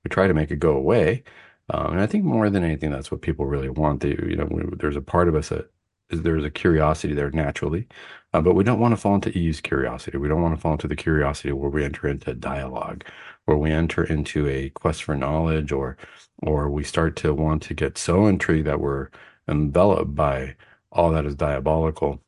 we 0.05 0.09
try 0.09 0.27
to 0.27 0.33
make 0.33 0.51
it 0.51 0.57
go 0.59 0.77
away. 0.77 1.23
Um, 1.71 1.93
and 1.93 2.01
I 2.01 2.05
think 2.05 2.23
more 2.23 2.49
than 2.49 2.63
anything, 2.63 2.91
that's 2.91 3.11
what 3.11 3.21
people 3.21 3.45
really 3.47 3.69
want. 3.69 4.01
They, 4.01 4.09
you 4.09 4.35
know, 4.37 4.47
there's 4.77 4.95
a 4.95 5.01
part 5.01 5.27
of 5.27 5.35
us 5.35 5.49
that 5.49 5.71
is 6.11 6.21
there's 6.21 6.43
a 6.43 6.51
curiosity 6.51 7.15
there 7.15 7.31
naturally, 7.31 7.87
uh, 8.33 8.41
but 8.41 8.53
we 8.53 8.63
don't 8.63 8.79
want 8.79 8.91
to 8.93 9.01
fall 9.01 9.15
into 9.15 9.35
Eve's 9.35 9.61
curiosity. 9.61 10.17
We 10.17 10.27
don't 10.27 10.43
want 10.43 10.55
to 10.55 10.61
fall 10.61 10.73
into 10.73 10.87
the 10.87 10.95
curiosity 10.95 11.51
where 11.51 11.71
we 11.71 11.83
enter 11.83 12.07
into 12.07 12.35
dialogue, 12.35 13.03
where 13.45 13.57
we 13.57 13.71
enter 13.71 14.03
into 14.03 14.47
a 14.47 14.69
quest 14.71 15.03
for 15.03 15.15
knowledge, 15.15 15.71
or 15.71 15.97
or 16.43 16.69
we 16.69 16.83
start 16.83 17.15
to 17.17 17.33
want 17.33 17.63
to 17.63 17.73
get 17.73 17.97
so 17.97 18.27
intrigued 18.27 18.67
that 18.67 18.79
we're 18.79 19.09
enveloped 19.47 20.15
by 20.15 20.55
all 20.91 21.11
that 21.11 21.25
is 21.25 21.35
diabolical, 21.35 22.21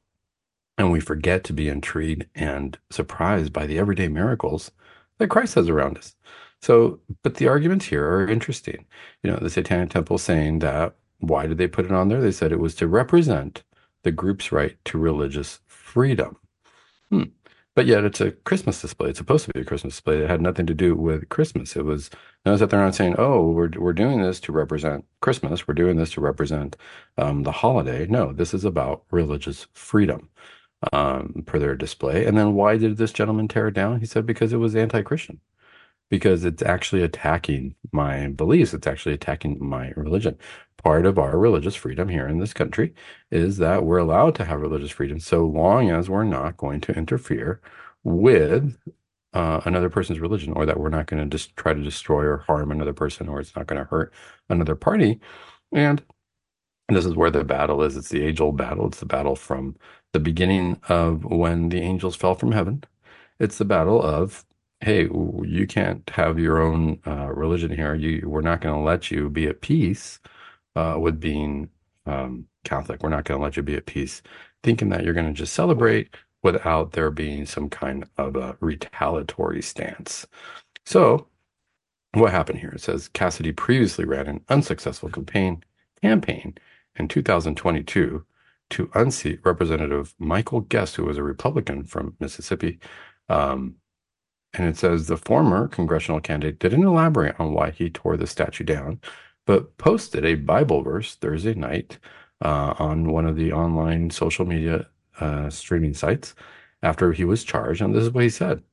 and 0.78 0.92
we 0.92 1.00
forget 1.00 1.44
to 1.44 1.54
be 1.54 1.70
intrigued 1.70 2.26
and 2.34 2.80
surprised 2.90 3.54
by 3.54 3.68
the 3.68 3.78
everyday 3.78 4.08
miracles 4.08 4.72
that 5.20 5.30
Christ 5.30 5.56
has 5.56 5.70
around 5.70 5.98
us. 5.98 6.16
So, 6.62 7.00
but 7.24 7.36
the 7.36 7.48
arguments 7.48 7.86
here 7.86 8.06
are 8.08 8.28
interesting. 8.28 8.86
You 9.24 9.32
know, 9.32 9.38
the 9.38 9.50
Satanic 9.50 9.90
Temple 9.90 10.18
saying 10.18 10.60
that 10.60 10.96
why 11.20 11.48
did 11.48 11.58
they 11.58 11.68
put 11.68 11.86
it 11.86 11.92
on 11.92 12.10
there? 12.10 12.22
They 12.22 12.32
said 12.32 12.52
it 12.52 12.60
was 12.60 12.76
to 12.76 12.88
represent 12.88 13.64
the 14.04 14.12
group's 14.12 14.52
right 14.52 14.78
to 14.86 14.98
religious 14.98 15.60
freedom. 15.68 16.38
Hmm. 17.10 17.24
But 17.76 17.86
yet 17.86 18.04
it's 18.04 18.22
a 18.22 18.32
Christmas 18.32 18.82
display. 18.82 19.10
It's 19.10 19.20
supposed 19.20 19.46
to 19.46 19.54
be 19.54 19.62
a 19.62 19.66
Christmas 19.66 19.94
display. 19.94 20.18
It 20.24 20.30
had 20.30 20.42
nothing 20.42 20.66
to 20.66 20.74
do 20.74 20.96
with 20.96 21.30
Christmas. 21.30 21.76
It 21.76 21.86
was 21.86 22.10
notice 22.46 22.62
that 22.62 22.72
they're 22.72 22.84
not 22.84 22.96
saying, 22.96 23.16
"Oh, 23.20 23.52
we're 23.52 23.70
we're 23.78 23.94
doing 23.94 24.22
this 24.22 24.40
to 24.42 24.52
represent 24.52 25.06
Christmas. 25.22 25.68
We're 25.68 25.76
doing 25.76 25.98
this 25.98 26.12
to 26.14 26.22
represent 26.22 26.76
um, 27.18 27.44
the 27.44 27.52
holiday." 27.52 28.08
No, 28.08 28.34
this 28.34 28.54
is 28.54 28.66
about 28.66 29.04
religious 29.12 29.68
freedom 29.74 30.30
um, 30.94 31.44
per 31.46 31.60
their 31.60 31.76
display. 31.76 32.26
And 32.26 32.38
then 32.38 32.54
why 32.56 32.78
did 32.78 32.98
this 32.98 33.14
gentleman 33.14 33.48
tear 33.48 33.68
it 33.68 33.74
down? 33.76 34.00
He 34.00 34.06
said 34.08 34.26
because 34.26 34.54
it 34.54 34.58
was 34.58 34.76
anti-Christian 34.76 35.40
because 36.10 36.46
it's 36.46 36.64
actually 36.64 37.04
attacking 37.04 37.76
my 37.92 38.28
beliefs. 38.28 38.74
It's 38.74 38.88
actually 38.88 39.14
attacking 39.16 39.58
my 39.60 39.92
religion. 39.96 40.38
Part 40.84 41.06
of 41.06 41.18
our 41.20 41.38
religious 41.38 41.76
freedom 41.76 42.10
here 42.10 42.28
in 42.28 42.40
this 42.40 42.54
country 42.54 42.94
is 43.32 43.58
that 43.58 43.84
we're 43.84 43.98
allowed 43.98 44.36
to 44.36 44.46
have 44.46 44.62
religious 44.62 44.92
freedom 44.92 45.20
so 45.20 45.46
long 45.46 45.90
as 45.90 46.10
we're 46.10 46.24
not 46.24 46.58
going 46.58 46.82
to 46.82 46.94
interfere 46.94 47.62
with 48.04 48.78
uh, 49.34 49.62
another 49.66 49.90
person's 49.90 50.20
religion 50.20 50.54
or 50.54 50.66
that 50.66 50.80
we're 50.80 50.90
not 50.90 51.08
going 51.08 51.22
to 51.22 51.30
just 51.38 51.56
try 51.58 51.74
to 51.74 51.84
destroy 51.84 52.24
or 52.24 52.38
harm 52.38 52.72
another 52.72 52.94
person 52.94 53.28
or 53.28 53.40
it's 53.40 53.56
not 53.56 53.68
going 53.68 53.80
to 53.80 53.90
hurt 53.90 54.14
another 54.50 54.76
party. 54.76 55.20
And 55.74 56.02
this 56.90 57.06
is 57.06 57.16
where 57.16 57.32
the 57.32 57.44
battle 57.44 57.84
is. 57.84 57.98
It's 57.98 58.10
the 58.10 58.24
age 58.24 58.40
old 58.40 58.58
battle. 58.58 58.88
It's 58.88 59.00
the 59.00 59.06
battle 59.06 59.36
from 59.36 59.76
the 60.14 60.20
beginning 60.20 60.80
of 60.88 61.26
when 61.26 61.70
the 61.70 61.82
angels 61.82 62.16
fell 62.16 62.36
from 62.36 62.54
heaven. 62.54 62.84
It's 63.40 63.58
the 63.58 63.66
battle 63.66 64.02
of 64.02 64.46
hey, 64.82 65.04
you 65.04 65.66
can't 65.68 66.10
have 66.12 66.40
your 66.40 66.62
own 66.62 67.00
uh, 67.06 67.28
religion 67.34 67.72
here. 67.72 67.96
You, 67.96 68.30
we're 68.30 68.42
not 68.42 68.62
going 68.62 68.76
to 68.76 68.82
let 68.82 69.10
you 69.12 69.30
be 69.30 69.48
at 69.48 69.62
peace 69.62 70.20
uh, 70.76 70.98
with 71.00 71.20
being 71.20 71.70
um, 72.06 72.46
Catholic. 72.64 73.02
We're 73.02 73.10
not 73.10 73.26
going 73.26 73.40
to 73.40 73.44
let 73.44 73.58
you 73.58 73.64
be 73.64 73.76
at 73.76 73.86
peace, 73.86 74.22
thinking 74.64 74.90
that 74.90 75.04
you're 75.04 75.14
going 75.14 75.28
to 75.28 75.34
just 75.34 75.54
celebrate 75.54 76.16
without 76.44 76.92
there 76.94 77.12
being 77.12 77.46
some 77.46 77.70
kind 77.70 78.06
of 78.18 78.36
a 78.36 78.58
retaliatory 78.60 79.62
stance. 79.62 80.28
So, 80.86 81.28
what 82.14 82.32
happened 82.32 82.60
here? 82.60 82.72
It 82.72 82.82
says 82.82 83.10
Cassidy 83.10 83.52
previously 83.52 84.06
ran 84.06 84.28
an 84.28 84.44
unsuccessful 84.50 85.10
campaign 85.10 85.64
campaign 86.02 86.56
in 86.96 87.08
2022 87.08 88.26
to 88.70 88.92
unseat 88.94 89.40
Representative 89.44 90.14
Michael 90.20 90.62
Guest, 90.62 90.96
who 90.96 91.06
was 91.06 91.18
a 91.18 91.24
Republican 91.24 91.84
from 91.84 92.16
Mississippi. 92.20 92.80
Um, 93.30 93.76
and 94.54 94.68
it 94.68 94.78
says 94.78 95.08
the 95.08 95.18
former 95.18 95.68
congressional 95.68 96.20
candidate 96.20 96.60
didn't 96.60 96.84
elaborate 96.84 97.40
on 97.40 97.54
why 97.54 97.72
he 97.72 97.90
tore 97.90 98.18
the 98.18 98.28
statue 98.28 98.64
down, 98.64 99.00
but 99.46 99.78
posted 99.78 100.26
a 100.26 100.36
Bible 100.36 100.82
verse 100.82 101.16
Thursday 101.16 101.54
night 101.54 102.00
uh, 102.44 102.74
on 102.80 103.12
one 103.12 103.26
of 103.26 103.36
the 103.36 103.52
online 103.52 104.10
social 104.10 104.46
media 104.46 104.88
uh, 105.20 105.50
streaming 105.50 105.94
sites 105.94 106.36
after 106.84 107.12
he 107.12 107.24
was 107.26 107.44
charged. 107.44 107.82
And 107.82 107.96
this 107.96 108.04
is 108.04 108.12
what 108.12 108.24
he 108.24 108.30
said. 108.30 108.64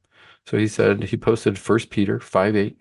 So 0.46 0.58
he 0.58 0.68
said 0.68 1.04
he 1.04 1.16
posted 1.16 1.56
1 1.56 1.78
Peter 1.90 2.20
5 2.20 2.56
8. 2.56 2.80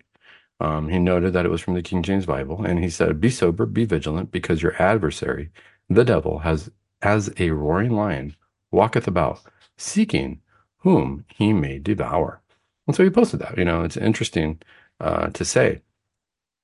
Um, 0.60 0.88
he 0.88 0.98
noted 0.98 1.32
that 1.32 1.44
it 1.44 1.50
was 1.50 1.60
from 1.60 1.74
the 1.74 1.82
King 1.82 2.02
James 2.02 2.26
Bible. 2.26 2.64
And 2.64 2.82
he 2.82 2.90
said, 2.90 3.20
Be 3.20 3.30
sober, 3.30 3.66
be 3.66 3.84
vigilant, 3.84 4.30
because 4.30 4.62
your 4.62 4.80
adversary, 4.80 5.50
the 5.88 6.04
devil, 6.04 6.40
has 6.40 6.70
as 7.02 7.32
a 7.38 7.50
roaring 7.50 7.92
lion 7.92 8.34
walketh 8.70 9.06
about, 9.06 9.40
seeking 9.76 10.40
whom 10.78 11.24
he 11.28 11.52
may 11.52 11.78
devour. 11.78 12.40
And 12.86 12.96
so 12.96 13.04
he 13.04 13.10
posted 13.10 13.40
that. 13.40 13.58
You 13.58 13.64
know, 13.64 13.82
it's 13.82 13.96
interesting 13.96 14.60
uh, 15.00 15.28
to 15.28 15.44
say. 15.44 15.82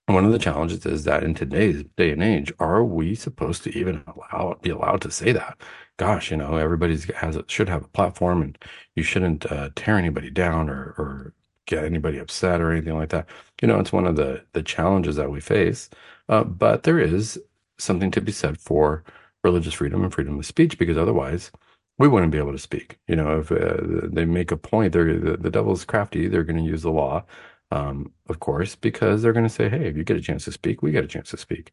One 0.07 0.25
of 0.25 0.33
the 0.33 0.41
challenges 0.41 0.85
is 0.87 1.05
that 1.05 1.23
in 1.23 1.35
today's 1.35 1.85
day 1.97 2.11
and 2.11 2.23
age, 2.23 2.53
are 2.59 2.83
we 2.85 3.15
supposed 3.15 3.63
to 3.65 3.79
even 3.79 4.03
allow 4.09 4.57
be 4.61 4.71
allowed 4.71 5.03
to 5.03 5.11
say 5.11 5.31
that? 5.33 5.61
Gosh, 5.99 6.31
you 6.33 6.37
know, 6.37 6.57
everybody's 6.57 7.05
has 7.15 7.39
should 7.47 7.69
have 7.69 7.85
a 7.85 7.89
platform, 7.89 8.43
and 8.43 8.59
you 8.97 9.05
shouldn't 9.05 9.51
uh, 9.53 9.71
tear 9.77 9.97
anybody 9.97 10.29
down 10.31 10.69
or 10.69 10.95
or 10.99 11.35
get 11.67 11.85
anybody 11.85 12.19
upset 12.19 12.61
or 12.61 12.73
anything 12.73 12.97
like 12.97 13.11
that. 13.11 13.29
You 13.63 13.69
know, 13.69 13.79
it's 13.79 13.93
one 13.93 14.07
of 14.07 14.17
the 14.17 14.45
the 14.53 14.63
challenges 14.65 15.15
that 15.17 15.31
we 15.31 15.41
face. 15.41 15.89
Uh, 16.29 16.43
but 16.45 16.83
there 16.83 16.99
is 16.99 17.41
something 17.79 18.11
to 18.13 18.21
be 18.21 18.33
said 18.33 18.59
for 18.61 19.05
religious 19.45 19.75
freedom 19.75 20.03
and 20.03 20.13
freedom 20.13 20.39
of 20.39 20.47
speech, 20.47 20.77
because 20.79 20.97
otherwise, 20.97 21.53
we 22.01 22.09
wouldn't 22.09 22.33
be 22.33 22.39
able 22.39 22.53
to 22.53 22.59
speak. 22.59 22.99
You 23.09 23.17
know, 23.17 23.41
if 23.41 23.53
uh, 23.53 24.09
they 24.11 24.25
make 24.25 24.51
a 24.53 24.57
point, 24.57 24.95
they're 24.95 25.19
the, 25.21 25.37
the 25.37 25.51
devil's 25.51 25.85
crafty. 25.85 26.29
They're 26.29 26.45
going 26.45 26.65
to 26.65 26.71
use 26.71 26.83
the 26.83 26.91
law, 26.91 27.25
um, 27.73 28.13
of 28.31 28.41
course, 28.41 28.75
because 28.75 29.23
they're 29.23 29.35
going 29.35 29.47
to 29.47 29.51
say, 29.55 29.69
"Hey, 29.69 29.87
if 29.87 29.97
you 29.99 30.05
get 30.05 30.17
a 30.17 30.23
chance 30.23 30.47
to 30.47 30.53
speak, 30.53 30.83
we 30.83 30.93
get 30.93 31.05
a 31.05 31.09
chance 31.09 31.31
to 31.31 31.37
speak," 31.37 31.73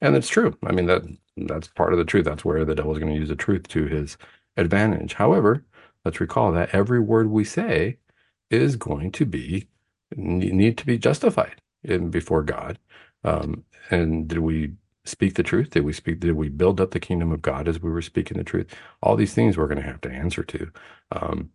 and 0.00 0.16
it's 0.16 0.28
true. 0.28 0.58
I 0.66 0.72
mean 0.72 0.86
that 0.86 1.02
that's 1.36 1.68
part 1.68 1.92
of 1.92 1.98
the 2.00 2.04
truth. 2.04 2.24
That's 2.24 2.44
where 2.44 2.64
the 2.64 2.74
devil's 2.74 2.98
going 2.98 3.12
to 3.14 3.20
use 3.20 3.28
the 3.28 3.36
truth 3.36 3.68
to 3.68 3.86
his 3.86 4.18
advantage. 4.56 5.14
However, 5.14 5.64
let's 6.04 6.20
recall 6.20 6.52
that 6.52 6.74
every 6.74 7.00
word 7.00 7.30
we 7.30 7.44
say 7.44 7.98
is 8.50 8.76
going 8.76 9.12
to 9.12 9.26
be 9.26 9.68
need 10.16 10.78
to 10.78 10.86
be 10.86 10.98
justified 10.98 11.62
in 11.84 12.10
before 12.10 12.42
God. 12.42 12.78
Um, 13.24 13.64
and 13.90 14.26
did 14.28 14.38
we 14.40 14.72
speak 15.08 15.34
the 15.34 15.42
truth? 15.42 15.70
Did 15.70 15.84
we 15.84 15.92
speak? 15.92 16.20
Did 16.20 16.32
we 16.32 16.48
build 16.48 16.80
up 16.80 16.92
the 16.92 17.00
kingdom 17.00 17.32
of 17.32 17.42
God 17.42 17.68
as 17.68 17.80
we 17.80 17.90
were 17.90 18.02
speaking 18.02 18.38
the 18.38 18.44
truth? 18.44 18.74
All 19.02 19.16
these 19.16 19.34
things 19.34 19.56
we're 19.56 19.68
going 19.68 19.82
to 19.82 19.88
have 19.88 20.00
to 20.02 20.10
answer 20.10 20.42
to. 20.44 20.70
Um, 21.12 21.50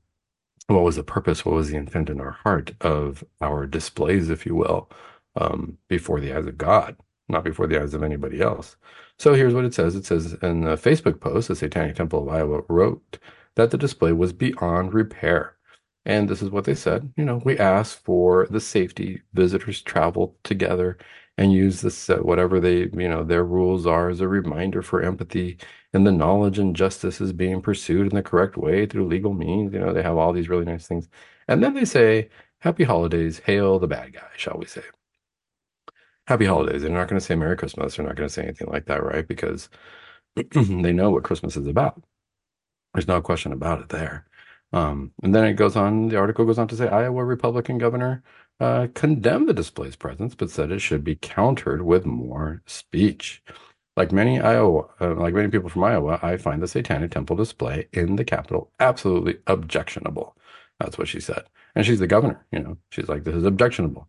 what 0.68 0.84
was 0.84 0.96
the 0.96 1.04
purpose? 1.04 1.46
What 1.46 1.56
was 1.56 1.70
the 1.70 1.78
intent 1.78 2.10
in 2.10 2.22
our 2.22 2.32
heart 2.32 2.74
of 2.82 3.24
our 3.42 3.66
displays, 3.68 4.30
if 4.30 4.46
you 4.46 4.56
will, 4.56 4.90
um, 5.36 5.78
before 5.88 6.20
the 6.20 6.34
eyes 6.34 6.46
of 6.48 6.58
God, 6.58 6.96
not 7.28 7.44
before 7.44 7.68
the 7.68 7.82
eyes 7.82 7.94
of 7.94 8.04
anybody 8.04 8.42
else? 8.42 8.78
So 9.20 9.34
here's 9.34 9.54
what 9.54 9.66
it 9.66 9.74
says. 9.74 9.96
It 9.96 10.06
says 10.06 10.34
in 10.42 10.62
the 10.62 10.76
Facebook 10.76 11.20
post, 11.20 11.50
the 11.50 11.56
Satanic 11.56 11.96
Temple 11.96 12.24
of 12.24 12.34
Iowa 12.34 12.62
wrote 12.70 13.20
that 13.56 13.72
the 13.72 13.78
display 13.78 14.12
was 14.14 14.34
beyond 14.34 14.94
repair. 14.94 15.56
And 16.06 16.28
this 16.28 16.42
is 16.42 16.50
what 16.50 16.66
they 16.66 16.76
said. 16.76 17.14
You 17.16 17.24
know, 17.26 17.42
we 17.46 17.58
asked 17.58 18.04
for 18.04 18.48
the 18.50 18.60
safety 18.60 19.22
visitors 19.34 19.82
travel 19.82 20.36
together 20.44 20.98
and 21.38 21.52
use 21.54 21.82
this 21.82 22.10
uh, 22.10 22.18
whatever 22.18 22.60
they 22.60 22.82
you 22.94 23.10
know 23.10 23.24
their 23.24 23.44
rules 23.44 23.86
are 23.88 24.10
as 24.10 24.22
a 24.22 24.28
reminder 24.28 24.82
for 24.82 25.02
empathy 25.02 25.58
and 25.94 26.06
the 26.06 26.12
knowledge 26.12 26.60
and 26.60 26.76
justice 26.76 27.20
is 27.22 27.34
being 27.34 27.62
pursued 27.62 28.08
in 28.08 28.16
the 28.16 28.24
correct 28.24 28.58
way 28.58 28.86
through 28.86 29.08
legal 29.08 29.34
means 29.34 29.74
you 29.74 29.80
know 29.80 29.94
they 29.94 30.04
have 30.04 30.18
all 30.18 30.34
these 30.34 30.50
really 30.50 30.66
nice 30.66 30.88
things. 30.88 31.08
And 31.48 31.64
then 31.64 31.74
they 31.74 31.86
say 31.86 32.30
happy 32.60 32.84
holidays 32.84 33.40
hail 33.46 33.80
the 33.80 33.88
bad 33.88 34.14
guy 34.14 34.30
shall 34.38 34.58
we 34.58 34.66
say. 34.66 34.84
Happy 36.28 36.46
holidays. 36.46 36.82
They're 36.82 36.92
not 36.92 37.08
going 37.10 37.20
to 37.20 37.26
say 37.26 37.36
merry 37.36 37.58
christmas. 37.58 37.96
They're 37.98 38.06
not 38.06 38.16
going 38.16 38.28
to 38.30 38.34
say 38.34 38.44
anything 38.44 38.70
like 38.70 38.86
that 38.86 39.04
right? 39.04 39.28
Because 39.28 39.70
they 40.36 40.94
know 40.94 41.12
what 41.12 41.24
christmas 41.24 41.58
is 41.58 41.68
about. 41.68 42.02
There's 42.94 43.08
no 43.08 43.22
question 43.22 43.54
about 43.54 43.82
it 43.82 43.90
there 43.90 44.26
um, 44.74 45.12
and 45.24 45.34
then 45.34 45.46
it 45.46 45.54
goes 45.54 45.76
on 45.76 46.10
the 46.10 46.18
article 46.18 46.46
goes 46.46 46.60
on 46.60 46.68
to 46.68 46.76
say 46.76 46.88
iowa 46.90 47.24
republican 47.24 47.78
governor 47.78 48.24
uh, 48.60 48.88
condemned 48.94 49.50
the 49.50 49.54
display's 49.54 49.96
presence, 49.96 50.36
but 50.36 50.50
said 50.50 50.72
it 50.72 50.80
should 50.80 51.04
be 51.04 51.16
countered 51.16 51.82
with 51.82 52.06
more 52.06 52.62
speech. 52.66 53.44
Like 53.98 54.12
many 54.12 54.40
Iowa, 54.40 54.88
uh, 55.02 55.16
like 55.16 55.34
many 55.34 55.50
people 55.50 55.70
from 55.70 55.84
Iowa, 55.84 56.20
I 56.24 56.38
find 56.38 56.62
the 56.62 56.68
Satanic 56.68 57.12
Temple 57.12 57.36
display 57.36 57.88
in 57.94 58.16
the 58.16 58.26
Capitol 58.26 58.72
absolutely 58.80 59.38
objectionable. 59.48 60.36
That's 60.80 60.98
what 60.98 61.08
she 61.08 61.20
said, 61.20 61.44
and 61.76 61.86
she's 61.86 62.00
the 62.00 62.08
governor. 62.08 62.46
You 62.52 62.60
know, 62.60 62.78
she's 62.90 63.10
like, 63.10 63.24
this 63.24 63.36
is 63.36 63.46
objectionable. 63.46 64.08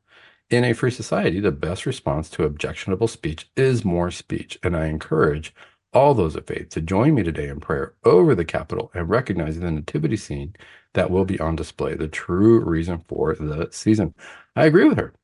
In 0.50 0.64
a 0.64 0.72
free 0.72 0.90
society, 0.90 1.40
the 1.40 1.50
best 1.50 1.86
response 1.86 2.30
to 2.30 2.44
objectionable 2.44 3.08
speech 3.08 3.50
is 3.56 3.84
more 3.84 4.10
speech. 4.10 4.58
And 4.62 4.76
I 4.76 4.86
encourage 4.86 5.54
all 5.94 6.14
those 6.14 6.36
of 6.36 6.46
faith 6.46 6.70
to 6.70 6.80
join 6.80 7.14
me 7.14 7.22
today 7.22 7.48
in 7.48 7.60
prayer 7.60 7.94
over 8.04 8.34
the 8.34 8.44
Capitol 8.44 8.90
and 8.94 9.08
recognizing 9.08 9.62
the 9.62 9.70
nativity 9.70 10.16
scene 10.16 10.54
that 10.94 11.10
will 11.10 11.24
be 11.24 11.40
on 11.40 11.56
display, 11.56 11.94
the 11.94 12.08
true 12.08 12.60
reason 12.60 13.04
for 13.08 13.34
the 13.34 13.68
season. 13.70 14.14
I 14.56 14.66
agree 14.66 14.88
with 14.88 14.98
her. 14.98 15.14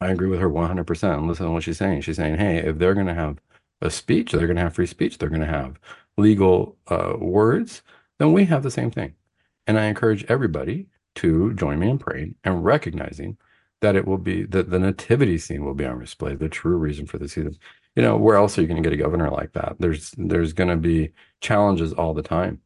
I 0.00 0.10
agree 0.10 0.28
with 0.28 0.40
her 0.40 0.50
100%. 0.50 1.26
Listen 1.26 1.46
to 1.46 1.52
what 1.52 1.64
she's 1.64 1.78
saying. 1.78 2.02
She's 2.02 2.16
saying, 2.16 2.36
hey, 2.38 2.58
if 2.58 2.78
they're 2.78 2.94
going 2.94 3.06
to 3.06 3.14
have 3.14 3.38
a 3.80 3.90
speech, 3.90 4.32
they're 4.32 4.46
going 4.46 4.56
to 4.56 4.62
have 4.62 4.74
free 4.74 4.86
speech, 4.86 5.18
they're 5.18 5.28
going 5.28 5.40
to 5.40 5.46
have 5.46 5.78
legal 6.16 6.76
uh, 6.88 7.14
words, 7.18 7.82
then 8.18 8.32
we 8.32 8.44
have 8.46 8.62
the 8.62 8.70
same 8.70 8.90
thing. 8.90 9.14
And 9.66 9.78
I 9.78 9.86
encourage 9.86 10.24
everybody 10.24 10.86
to 11.16 11.52
join 11.54 11.78
me 11.78 11.90
in 11.90 11.98
praying 11.98 12.36
and 12.44 12.64
recognizing 12.64 13.38
that 13.80 13.96
it 13.96 14.06
will 14.06 14.18
be 14.18 14.44
that 14.44 14.70
the 14.70 14.78
nativity 14.78 15.38
scene 15.38 15.64
will 15.64 15.74
be 15.74 15.84
on 15.84 16.00
display, 16.00 16.34
the 16.34 16.48
true 16.48 16.76
reason 16.76 17.06
for 17.06 17.18
the 17.18 17.28
season. 17.28 17.56
You 17.98 18.04
know, 18.04 18.16
where 18.16 18.36
else 18.36 18.56
are 18.56 18.60
you 18.60 18.68
going 18.68 18.80
to 18.80 18.88
get 18.88 18.96
a 18.96 19.02
governor 19.02 19.28
like 19.28 19.54
that? 19.54 19.74
There's 19.80 20.14
there's 20.16 20.52
going 20.52 20.70
to 20.70 20.76
be 20.76 21.10
challenges 21.40 21.92
all 21.92 22.14
the 22.14 22.22
time. 22.22 22.60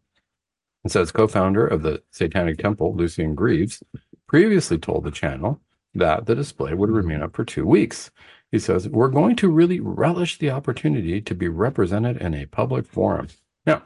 And 0.84 0.92
so, 0.92 1.00
as 1.00 1.10
co-founder 1.10 1.66
of 1.66 1.80
the 1.80 2.02
Satanic 2.10 2.58
Temple, 2.58 2.94
Lucien 2.94 3.34
Greaves 3.34 3.82
previously 4.28 4.76
told 4.76 5.04
the 5.04 5.10
channel 5.10 5.58
that 5.94 6.26
the 6.26 6.34
display 6.34 6.74
would 6.74 6.90
remain 6.90 7.22
up 7.22 7.34
for 7.34 7.46
two 7.46 7.64
weeks. 7.64 8.10
He 8.50 8.58
says, 8.58 8.90
We're 8.90 9.08
going 9.08 9.36
to 9.36 9.48
really 9.48 9.80
relish 9.80 10.36
the 10.36 10.50
opportunity 10.50 11.22
to 11.22 11.34
be 11.34 11.48
represented 11.48 12.18
in 12.18 12.34
a 12.34 12.44
public 12.44 12.84
forum. 12.84 13.28
Now, 13.64 13.84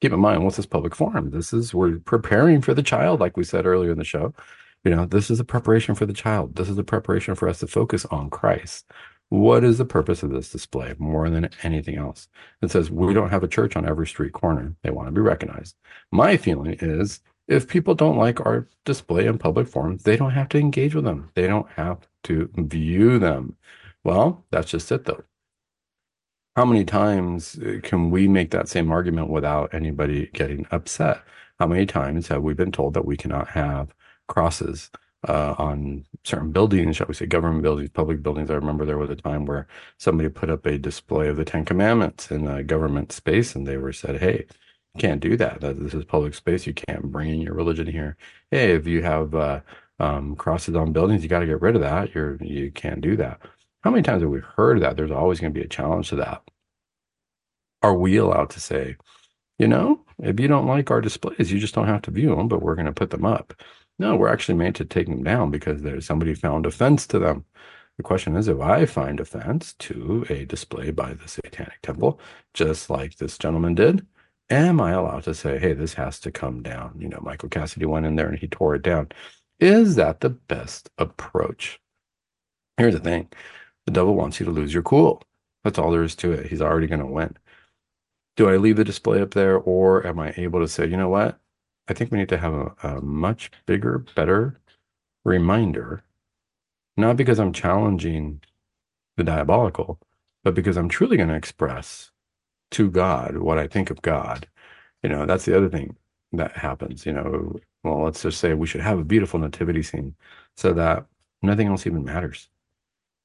keep 0.00 0.12
in 0.12 0.18
mind, 0.18 0.42
what's 0.42 0.56
this 0.56 0.66
public 0.66 0.96
forum? 0.96 1.30
This 1.30 1.52
is, 1.52 1.74
we're 1.74 2.00
preparing 2.00 2.60
for 2.60 2.74
the 2.74 2.82
child, 2.82 3.20
like 3.20 3.36
we 3.36 3.44
said 3.44 3.66
earlier 3.66 3.92
in 3.92 3.98
the 3.98 4.04
show. 4.04 4.34
You 4.82 4.90
know, 4.90 5.06
this 5.06 5.30
is 5.30 5.38
a 5.38 5.44
preparation 5.44 5.94
for 5.94 6.06
the 6.06 6.12
child. 6.12 6.56
This 6.56 6.68
is 6.68 6.76
a 6.76 6.82
preparation 6.82 7.36
for 7.36 7.48
us 7.48 7.60
to 7.60 7.68
focus 7.68 8.04
on 8.06 8.30
Christ. 8.30 8.90
What 9.28 9.64
is 9.64 9.78
the 9.78 9.84
purpose 9.84 10.22
of 10.22 10.30
this 10.30 10.50
display 10.50 10.94
more 10.98 11.28
than 11.28 11.50
anything 11.62 11.96
else? 11.96 12.28
It 12.62 12.70
says 12.70 12.90
we 12.90 13.12
don't 13.12 13.30
have 13.30 13.42
a 13.42 13.48
church 13.48 13.76
on 13.76 13.88
every 13.88 14.06
street 14.06 14.32
corner. 14.32 14.74
They 14.82 14.90
want 14.90 15.08
to 15.08 15.12
be 15.12 15.20
recognized. 15.20 15.76
My 16.12 16.36
feeling 16.36 16.76
is 16.80 17.20
if 17.48 17.68
people 17.68 17.94
don't 17.94 18.18
like 18.18 18.40
our 18.40 18.68
display 18.84 19.26
in 19.26 19.38
public 19.38 19.68
forums, 19.68 20.04
they 20.04 20.16
don't 20.16 20.30
have 20.32 20.48
to 20.50 20.58
engage 20.58 20.94
with 20.94 21.04
them. 21.04 21.30
They 21.34 21.46
don't 21.46 21.70
have 21.72 22.06
to 22.24 22.50
view 22.56 23.18
them. 23.18 23.56
Well, 24.04 24.44
that's 24.50 24.70
just 24.70 24.90
it 24.92 25.04
though. 25.04 25.24
How 26.54 26.64
many 26.64 26.84
times 26.84 27.58
uh, 27.58 27.80
can 27.82 28.10
we 28.10 28.28
make 28.28 28.50
that 28.52 28.68
same 28.68 28.90
argument 28.90 29.28
without 29.28 29.74
anybody 29.74 30.30
getting 30.32 30.66
upset? 30.70 31.22
How 31.58 31.66
many 31.66 31.84
times 31.86 32.28
have 32.28 32.42
we 32.42 32.54
been 32.54 32.72
told 32.72 32.94
that 32.94 33.04
we 33.04 33.16
cannot 33.16 33.48
have 33.48 33.94
crosses 34.28 34.90
uh, 35.28 35.54
on 35.58 36.04
certain 36.24 36.52
buildings, 36.52 36.96
shall 36.96 37.06
we 37.08 37.14
say, 37.14 37.26
government 37.26 37.62
buildings, 37.62 37.90
public 37.90 38.22
buildings? 38.22 38.50
I 38.50 38.54
remember 38.54 38.84
there 38.84 38.98
was 38.98 39.10
a 39.10 39.16
time 39.16 39.46
where 39.46 39.66
somebody 39.98 40.28
put 40.28 40.50
up 40.50 40.66
a 40.66 40.78
display 40.78 41.28
of 41.28 41.36
the 41.36 41.44
Ten 41.44 41.64
Commandments 41.64 42.30
in 42.30 42.46
a 42.46 42.62
government 42.62 43.12
space, 43.12 43.54
and 43.54 43.66
they 43.66 43.76
were 43.76 43.92
said, 43.92 44.20
"Hey, 44.20 44.46
you 44.94 45.00
can't 45.00 45.20
do 45.20 45.36
that. 45.36 45.60
This 45.60 45.94
is 45.94 46.04
public 46.04 46.34
space. 46.34 46.66
You 46.66 46.74
can't 46.74 47.10
bring 47.12 47.30
in 47.30 47.40
your 47.42 47.54
religion 47.54 47.86
here. 47.86 48.16
Hey, 48.50 48.72
if 48.72 48.86
you 48.86 49.02
have 49.02 49.34
uh, 49.34 49.60
um, 50.00 50.36
crosses 50.36 50.74
on 50.76 50.92
buildings, 50.92 51.22
you 51.22 51.28
got 51.28 51.40
to 51.40 51.46
get 51.46 51.60
rid 51.60 51.76
of 51.76 51.82
that. 51.82 52.14
You're 52.14 52.36
you 52.42 52.70
can't 52.72 53.00
do 53.00 53.16
that. 53.16 53.40
How 53.82 53.90
many 53.90 54.02
times 54.02 54.22
have 54.22 54.30
we 54.30 54.40
heard 54.40 54.80
that? 54.82 54.96
There's 54.96 55.10
always 55.10 55.40
going 55.40 55.52
to 55.52 55.58
be 55.58 55.64
a 55.64 55.68
challenge 55.68 56.08
to 56.10 56.16
that. 56.16 56.42
Are 57.82 57.94
we 57.96 58.16
allowed 58.16 58.50
to 58.50 58.60
say, 58.60 58.96
you 59.58 59.68
know, 59.68 60.04
if 60.20 60.40
you 60.40 60.48
don't 60.48 60.66
like 60.66 60.90
our 60.90 61.00
displays, 61.00 61.52
you 61.52 61.58
just 61.60 61.74
don't 61.74 61.86
have 61.86 62.02
to 62.02 62.10
view 62.10 62.34
them, 62.36 62.48
but 62.48 62.62
we're 62.62 62.74
going 62.74 62.86
to 62.86 62.92
put 62.92 63.10
them 63.10 63.24
up? 63.26 63.54
No, 63.98 64.16
we're 64.16 64.28
actually 64.28 64.56
made 64.56 64.74
to 64.76 64.84
take 64.84 65.06
them 65.06 65.22
down 65.22 65.50
because 65.50 65.82
there's 65.82 66.06
somebody 66.06 66.34
found 66.34 66.66
offense 66.66 67.06
to 67.08 67.18
them. 67.18 67.44
The 67.96 68.02
question 68.02 68.36
is 68.36 68.48
if 68.48 68.60
I 68.60 68.84
find 68.84 69.20
offense 69.20 69.72
to 69.80 70.26
a 70.28 70.44
display 70.44 70.90
by 70.90 71.14
the 71.14 71.28
Satanic 71.28 71.80
Temple, 71.82 72.20
just 72.52 72.90
like 72.90 73.16
this 73.16 73.38
gentleman 73.38 73.74
did, 73.74 74.06
am 74.50 74.80
I 74.80 74.92
allowed 74.92 75.24
to 75.24 75.34
say, 75.34 75.58
hey, 75.58 75.72
this 75.72 75.94
has 75.94 76.20
to 76.20 76.30
come 76.30 76.62
down? 76.62 76.96
You 77.00 77.08
know, 77.08 77.20
Michael 77.22 77.48
Cassidy 77.48 77.86
went 77.86 78.04
in 78.06 78.16
there 78.16 78.28
and 78.28 78.38
he 78.38 78.48
tore 78.48 78.74
it 78.74 78.82
down. 78.82 79.08
Is 79.60 79.94
that 79.96 80.20
the 80.20 80.30
best 80.30 80.90
approach? 80.98 81.80
Here's 82.76 82.94
the 82.94 83.00
thing 83.00 83.28
the 83.86 83.92
devil 83.92 84.14
wants 84.14 84.40
you 84.40 84.46
to 84.46 84.52
lose 84.52 84.74
your 84.74 84.82
cool. 84.82 85.22
That's 85.64 85.78
all 85.78 85.90
there 85.90 86.02
is 86.02 86.14
to 86.16 86.32
it. 86.32 86.46
He's 86.46 86.62
already 86.62 86.86
going 86.86 87.00
to 87.00 87.06
win. 87.06 87.36
Do 88.36 88.48
I 88.48 88.56
leave 88.56 88.76
the 88.76 88.84
display 88.84 89.20
up 89.22 89.32
there 89.32 89.56
or 89.58 90.06
am 90.06 90.18
I 90.20 90.34
able 90.36 90.60
to 90.60 90.68
say, 90.68 90.86
you 90.86 90.96
know 90.96 91.08
what? 91.08 91.38
I 91.88 91.94
think 91.94 92.10
we 92.10 92.18
need 92.18 92.28
to 92.30 92.38
have 92.38 92.54
a, 92.54 92.74
a 92.82 93.00
much 93.00 93.50
bigger, 93.66 93.98
better 94.14 94.58
reminder, 95.24 96.02
not 96.96 97.16
because 97.16 97.38
I'm 97.38 97.52
challenging 97.52 98.40
the 99.16 99.24
diabolical, 99.24 99.98
but 100.44 100.54
because 100.54 100.76
I'm 100.76 100.88
truly 100.88 101.16
going 101.16 101.28
to 101.28 101.34
express 101.34 102.10
to 102.72 102.90
God 102.90 103.38
what 103.38 103.58
I 103.58 103.66
think 103.66 103.90
of 103.90 104.02
God. 104.02 104.48
You 105.02 105.08
know, 105.08 105.26
that's 105.26 105.44
the 105.44 105.56
other 105.56 105.68
thing 105.68 105.96
that 106.32 106.52
happens. 106.52 107.06
You 107.06 107.12
know, 107.12 107.56
well, 107.82 108.02
let's 108.02 108.22
just 108.22 108.40
say 108.40 108.54
we 108.54 108.66
should 108.66 108.80
have 108.80 108.98
a 108.98 109.04
beautiful 109.04 109.40
nativity 109.40 109.82
scene 109.82 110.14
so 110.56 110.72
that 110.74 111.06
nothing 111.42 111.68
else 111.68 111.86
even 111.86 112.04
matters. 112.04 112.48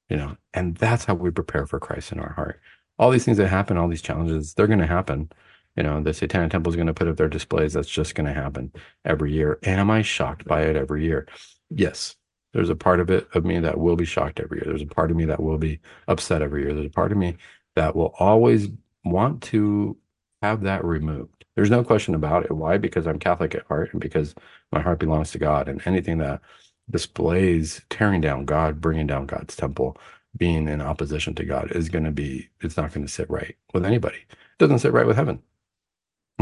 You 0.08 0.16
know, 0.16 0.36
and 0.52 0.76
that's 0.76 1.04
how 1.04 1.14
we 1.14 1.30
prepare 1.30 1.66
for 1.66 1.80
Christ 1.80 2.12
in 2.12 2.20
our 2.20 2.32
heart. 2.32 2.60
All 2.98 3.10
these 3.10 3.24
things 3.24 3.38
that 3.38 3.48
happen, 3.48 3.76
all 3.76 3.88
these 3.88 4.02
challenges, 4.02 4.54
they're 4.54 4.66
going 4.66 4.78
to 4.78 4.86
happen. 4.86 5.30
You 5.76 5.82
know, 5.82 6.02
the 6.02 6.12
Satanic 6.12 6.50
Temple 6.50 6.70
is 6.70 6.76
going 6.76 6.86
to 6.86 6.94
put 6.94 7.08
up 7.08 7.16
their 7.16 7.28
displays. 7.28 7.72
That's 7.72 7.88
just 7.88 8.14
going 8.14 8.26
to 8.26 8.32
happen 8.32 8.72
every 9.04 9.32
year. 9.32 9.58
Am 9.62 9.90
I 9.90 10.02
shocked 10.02 10.44
by 10.44 10.62
it 10.62 10.76
every 10.76 11.04
year? 11.04 11.26
Yes. 11.70 12.16
There's 12.52 12.68
a 12.68 12.76
part 12.76 13.00
of 13.00 13.08
it 13.10 13.26
of 13.34 13.46
me 13.46 13.58
that 13.60 13.78
will 13.78 13.96
be 13.96 14.04
shocked 14.04 14.38
every 14.38 14.58
year. 14.58 14.66
There's 14.66 14.82
a 14.82 14.86
part 14.86 15.10
of 15.10 15.16
me 15.16 15.24
that 15.24 15.42
will 15.42 15.56
be 15.56 15.80
upset 16.08 16.42
every 16.42 16.62
year. 16.62 16.74
There's 16.74 16.86
a 16.86 16.90
part 16.90 17.10
of 17.10 17.16
me 17.16 17.36
that 17.76 17.96
will 17.96 18.14
always 18.18 18.68
want 19.04 19.42
to 19.44 19.96
have 20.42 20.62
that 20.62 20.84
removed. 20.84 21.44
There's 21.54 21.70
no 21.70 21.82
question 21.82 22.14
about 22.14 22.44
it. 22.44 22.52
Why? 22.52 22.76
Because 22.76 23.06
I'm 23.06 23.18
Catholic 23.18 23.54
at 23.54 23.66
heart 23.66 23.92
and 23.92 24.00
because 24.00 24.34
my 24.70 24.80
heart 24.80 24.98
belongs 24.98 25.30
to 25.32 25.38
God. 25.38 25.68
And 25.68 25.80
anything 25.86 26.18
that 26.18 26.42
displays 26.90 27.82
tearing 27.88 28.20
down 28.20 28.44
God, 28.44 28.80
bringing 28.80 29.06
down 29.06 29.26
God's 29.26 29.56
temple, 29.56 29.96
being 30.36 30.68
in 30.68 30.80
opposition 30.80 31.34
to 31.36 31.44
God 31.44 31.70
is 31.72 31.88
going 31.88 32.04
to 32.04 32.10
be, 32.10 32.48
it's 32.60 32.76
not 32.76 32.92
going 32.92 33.06
to 33.06 33.12
sit 33.12 33.30
right 33.30 33.56
with 33.72 33.84
anybody. 33.84 34.16
It 34.16 34.58
doesn't 34.58 34.80
sit 34.80 34.92
right 34.92 35.06
with 35.06 35.16
heaven. 35.16 35.42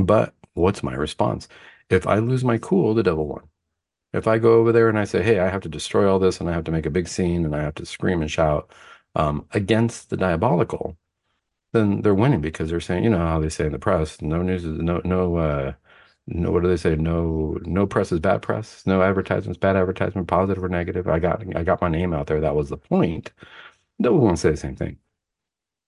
But 0.07 0.35
what's 0.55 0.83
my 0.83 0.95
response? 0.95 1.49
If 1.91 2.07
I 2.07 2.19
lose 2.19 2.45
my 2.45 2.59
cool, 2.59 2.95
the 2.95 3.03
devil 3.03 3.27
won. 3.27 3.43
If 4.13 4.27
I 4.27 4.39
go 4.39 4.55
over 4.55 4.73
there 4.73 4.89
and 4.89 4.99
I 4.99 5.05
say, 5.05 5.23
hey, 5.23 5.39
I 5.41 5.49
have 5.51 5.63
to 5.63 5.69
destroy 5.69 6.11
all 6.11 6.19
this 6.19 6.41
and 6.41 6.49
I 6.51 6.53
have 6.53 6.65
to 6.65 6.73
make 6.73 6.87
a 6.87 6.91
big 6.91 7.09
scene 7.09 7.45
and 7.45 7.55
I 7.57 7.63
have 7.63 7.75
to 7.77 7.87
scream 7.87 8.23
and 8.23 8.31
shout 8.31 8.73
um, 9.17 9.47
against 9.53 10.11
the 10.11 10.17
diabolical, 10.17 10.97
then 11.73 12.03
they're 12.03 12.15
winning 12.15 12.41
because 12.41 12.71
they're 12.71 12.81
saying, 12.81 13.05
you 13.05 13.11
know 13.11 13.19
how 13.19 13.41
they 13.41 13.49
say 13.49 13.67
in 13.67 13.73
the 13.73 13.79
press, 13.79 14.21
no 14.23 14.43
news 14.43 14.65
is 14.65 14.79
no 14.81 15.01
no 15.05 15.37
uh 15.37 15.73
no 16.27 16.51
what 16.51 16.63
do 16.63 16.69
they 16.69 16.77
say? 16.77 16.97
No 16.97 17.59
no 17.63 17.87
press 17.87 18.13
is 18.13 18.21
bad 18.21 18.43
press, 18.43 18.87
no 18.87 19.03
advertisements 19.03 19.59
bad 19.59 19.77
advertisement, 19.77 20.29
positive 20.29 20.65
or 20.65 20.69
negative. 20.69 21.09
I 21.09 21.19
got 21.21 21.45
I 21.57 21.63
got 21.65 21.81
my 21.81 21.89
name 21.89 22.13
out 22.15 22.27
there. 22.27 22.41
That 22.41 22.57
was 22.57 22.69
the 22.71 22.77
point. 22.77 23.33
No 23.99 24.15
one 24.15 24.35
to 24.37 24.41
say 24.41 24.51
the 24.53 24.57
same 24.57 24.77
thing. 24.77 24.99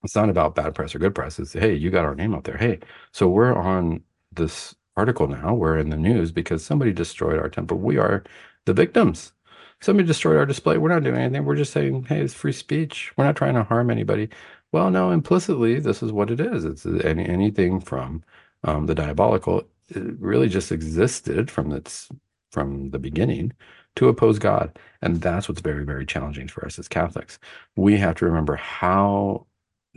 It's 0.03 0.15
not 0.15 0.29
about 0.29 0.55
bad 0.55 0.75
press 0.75 0.95
or 0.95 0.99
good 0.99 1.15
press. 1.15 1.39
It's 1.39 1.53
hey, 1.53 1.73
you 1.75 1.89
got 1.89 2.05
our 2.05 2.15
name 2.15 2.35
out 2.35 2.43
there. 2.45 2.57
Hey, 2.57 2.79
so 3.11 3.27
we're 3.27 3.53
on 3.55 4.03
this 4.31 4.75
article 4.97 5.27
now. 5.27 5.53
We're 5.53 5.77
in 5.77 5.89
the 5.89 5.97
news 5.97 6.31
because 6.31 6.63
somebody 6.65 6.91
destroyed 6.93 7.39
our 7.39 7.49
temple. 7.49 7.77
We 7.77 7.97
are 7.97 8.23
the 8.65 8.73
victims. 8.73 9.33
Somebody 9.81 10.07
destroyed 10.07 10.37
our 10.37 10.45
display. 10.45 10.77
We're 10.77 10.89
not 10.89 11.03
doing 11.03 11.17
anything. 11.17 11.45
We're 11.45 11.55
just 11.55 11.73
saying, 11.73 12.05
hey, 12.05 12.21
it's 12.21 12.33
free 12.33 12.53
speech. 12.53 13.11
We're 13.17 13.25
not 13.25 13.35
trying 13.35 13.55
to 13.55 13.63
harm 13.63 13.89
anybody. 13.91 14.29
Well, 14.71 14.89
no, 14.91 15.11
implicitly, 15.11 15.79
this 15.79 16.01
is 16.03 16.11
what 16.11 16.31
it 16.31 16.39
is. 16.39 16.65
It's 16.65 16.85
any, 16.85 17.27
anything 17.27 17.79
from 17.79 18.23
um, 18.63 18.85
the 18.87 18.95
diabolical. 18.95 19.67
It 19.89 20.19
really 20.19 20.49
just 20.49 20.71
existed 20.71 21.51
from 21.51 21.71
its 21.71 22.09
from 22.51 22.91
the 22.91 22.99
beginning 22.99 23.51
to 23.95 24.07
oppose 24.09 24.39
God, 24.39 24.77
and 25.01 25.21
that's 25.21 25.49
what's 25.49 25.61
very, 25.61 25.85
very 25.85 26.05
challenging 26.05 26.47
for 26.47 26.65
us 26.65 26.79
as 26.79 26.87
Catholics. 26.87 27.39
We 27.75 27.97
have 27.97 28.15
to 28.17 28.25
remember 28.25 28.55
how 28.55 29.47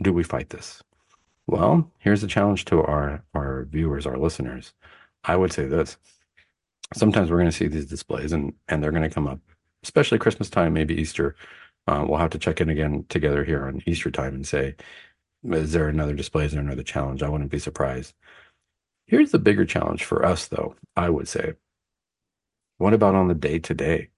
do 0.01 0.13
we 0.13 0.23
fight 0.23 0.49
this. 0.49 0.83
Well, 1.47 1.89
here's 1.99 2.23
a 2.23 2.27
challenge 2.27 2.65
to 2.65 2.81
our 2.83 3.23
our 3.33 3.65
viewers, 3.65 4.05
our 4.05 4.17
listeners. 4.17 4.73
I 5.23 5.35
would 5.35 5.53
say 5.53 5.65
this: 5.65 5.97
sometimes 6.93 7.29
we're 7.29 7.37
going 7.37 7.51
to 7.51 7.55
see 7.57 7.67
these 7.67 7.85
displays, 7.85 8.31
and 8.33 8.53
and 8.67 8.83
they're 8.83 8.91
going 8.91 9.03
to 9.03 9.09
come 9.09 9.27
up, 9.27 9.39
especially 9.83 10.19
Christmas 10.19 10.49
time, 10.49 10.73
maybe 10.73 10.95
Easter 10.95 11.35
uh, 11.87 12.05
we'll 12.07 12.19
have 12.19 12.31
to 12.31 12.39
check 12.39 12.59
in 12.59 12.69
again 12.69 13.05
together 13.09 13.43
here 13.43 13.65
on 13.65 13.81
Easter 13.85 14.11
time 14.11 14.35
and 14.35 14.45
say, 14.45 14.75
is 15.45 15.71
there 15.71 15.87
another 15.87 16.13
display? 16.13 16.45
Is 16.45 16.51
there 16.51 16.61
another 16.61 16.83
challenge? 16.83 17.23
I 17.23 17.29
wouldn't 17.29 17.51
be 17.51 17.59
surprised. 17.59 18.13
Here's 19.05 19.31
the 19.31 19.39
bigger 19.39 19.65
challenge 19.65 20.03
for 20.03 20.25
us, 20.25 20.47
though, 20.47 20.75
I 20.97 21.09
would 21.09 21.29
say. 21.29 21.53
What 22.77 22.93
about 22.93 23.15
on 23.15 23.29
the 23.29 23.33
day 23.33 23.59
to 23.59 23.73
day? 23.73 24.09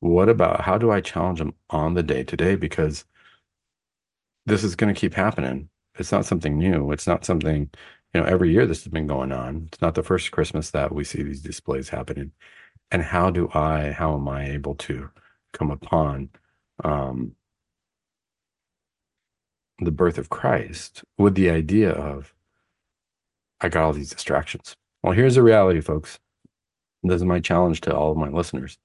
What 0.00 0.28
about 0.28 0.60
how 0.62 0.76
do 0.76 0.90
I 0.90 1.00
challenge 1.00 1.38
them 1.38 1.54
on 1.70 1.94
the 1.94 2.02
day 2.02 2.22
to 2.24 2.36
day? 2.36 2.54
Because 2.54 3.06
this 4.46 4.64
is 4.64 4.76
going 4.76 4.92
to 4.92 4.98
keep 4.98 5.14
happening. 5.14 5.68
It's 5.98 6.12
not 6.12 6.24
something 6.24 6.58
new. 6.58 6.92
It's 6.92 7.06
not 7.06 7.24
something, 7.24 7.70
you 8.14 8.20
know, 8.20 8.26
every 8.26 8.52
year 8.52 8.66
this 8.66 8.84
has 8.84 8.92
been 8.92 9.06
going 9.06 9.32
on. 9.32 9.68
It's 9.72 9.82
not 9.82 9.94
the 9.94 10.02
first 10.02 10.30
Christmas 10.30 10.70
that 10.70 10.94
we 10.94 11.04
see 11.04 11.22
these 11.22 11.42
displays 11.42 11.88
happening. 11.88 12.32
And 12.90 13.02
how 13.02 13.30
do 13.30 13.48
I, 13.54 13.92
how 13.92 14.14
am 14.14 14.28
I 14.28 14.48
able 14.48 14.74
to 14.76 15.10
come 15.52 15.70
upon 15.70 16.30
um, 16.84 17.32
the 19.80 19.90
birth 19.90 20.18
of 20.18 20.28
Christ 20.28 21.04
with 21.18 21.34
the 21.34 21.50
idea 21.50 21.90
of, 21.90 22.34
I 23.60 23.68
got 23.68 23.84
all 23.84 23.92
these 23.92 24.10
distractions. 24.10 24.74
Well, 25.02 25.12
here's 25.12 25.34
the 25.34 25.42
reality, 25.42 25.80
folks. 25.80 26.18
This 27.02 27.16
is 27.16 27.24
my 27.24 27.40
challenge 27.40 27.80
to 27.82 27.94
all 27.94 28.12
of 28.12 28.18
my 28.18 28.28
listeners. 28.28 28.78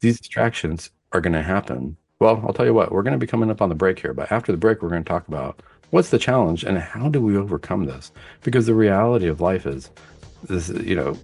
These 0.00 0.20
distractions 0.20 0.90
are 1.12 1.20
going 1.20 1.32
to 1.32 1.42
happen. 1.42 1.96
Well, 2.22 2.40
I'll 2.46 2.52
tell 2.52 2.66
you 2.66 2.72
what, 2.72 2.92
we're 2.92 3.02
going 3.02 3.14
to 3.14 3.18
be 3.18 3.26
coming 3.26 3.50
up 3.50 3.60
on 3.60 3.68
the 3.68 3.74
break 3.74 3.98
here, 3.98 4.14
but 4.14 4.30
after 4.30 4.52
the 4.52 4.58
break, 4.58 4.80
we're 4.80 4.90
going 4.90 5.02
to 5.02 5.08
talk 5.08 5.26
about 5.26 5.60
what's 5.90 6.10
the 6.10 6.20
challenge 6.20 6.62
and 6.62 6.78
how 6.78 7.08
do 7.08 7.20
we 7.20 7.36
overcome 7.36 7.86
this? 7.86 8.12
Because 8.44 8.66
the 8.66 8.76
reality 8.76 9.26
of 9.26 9.40
life 9.40 9.66
is 9.66 9.90
this, 10.44 10.68
you 10.68 10.94
know, 10.94 11.18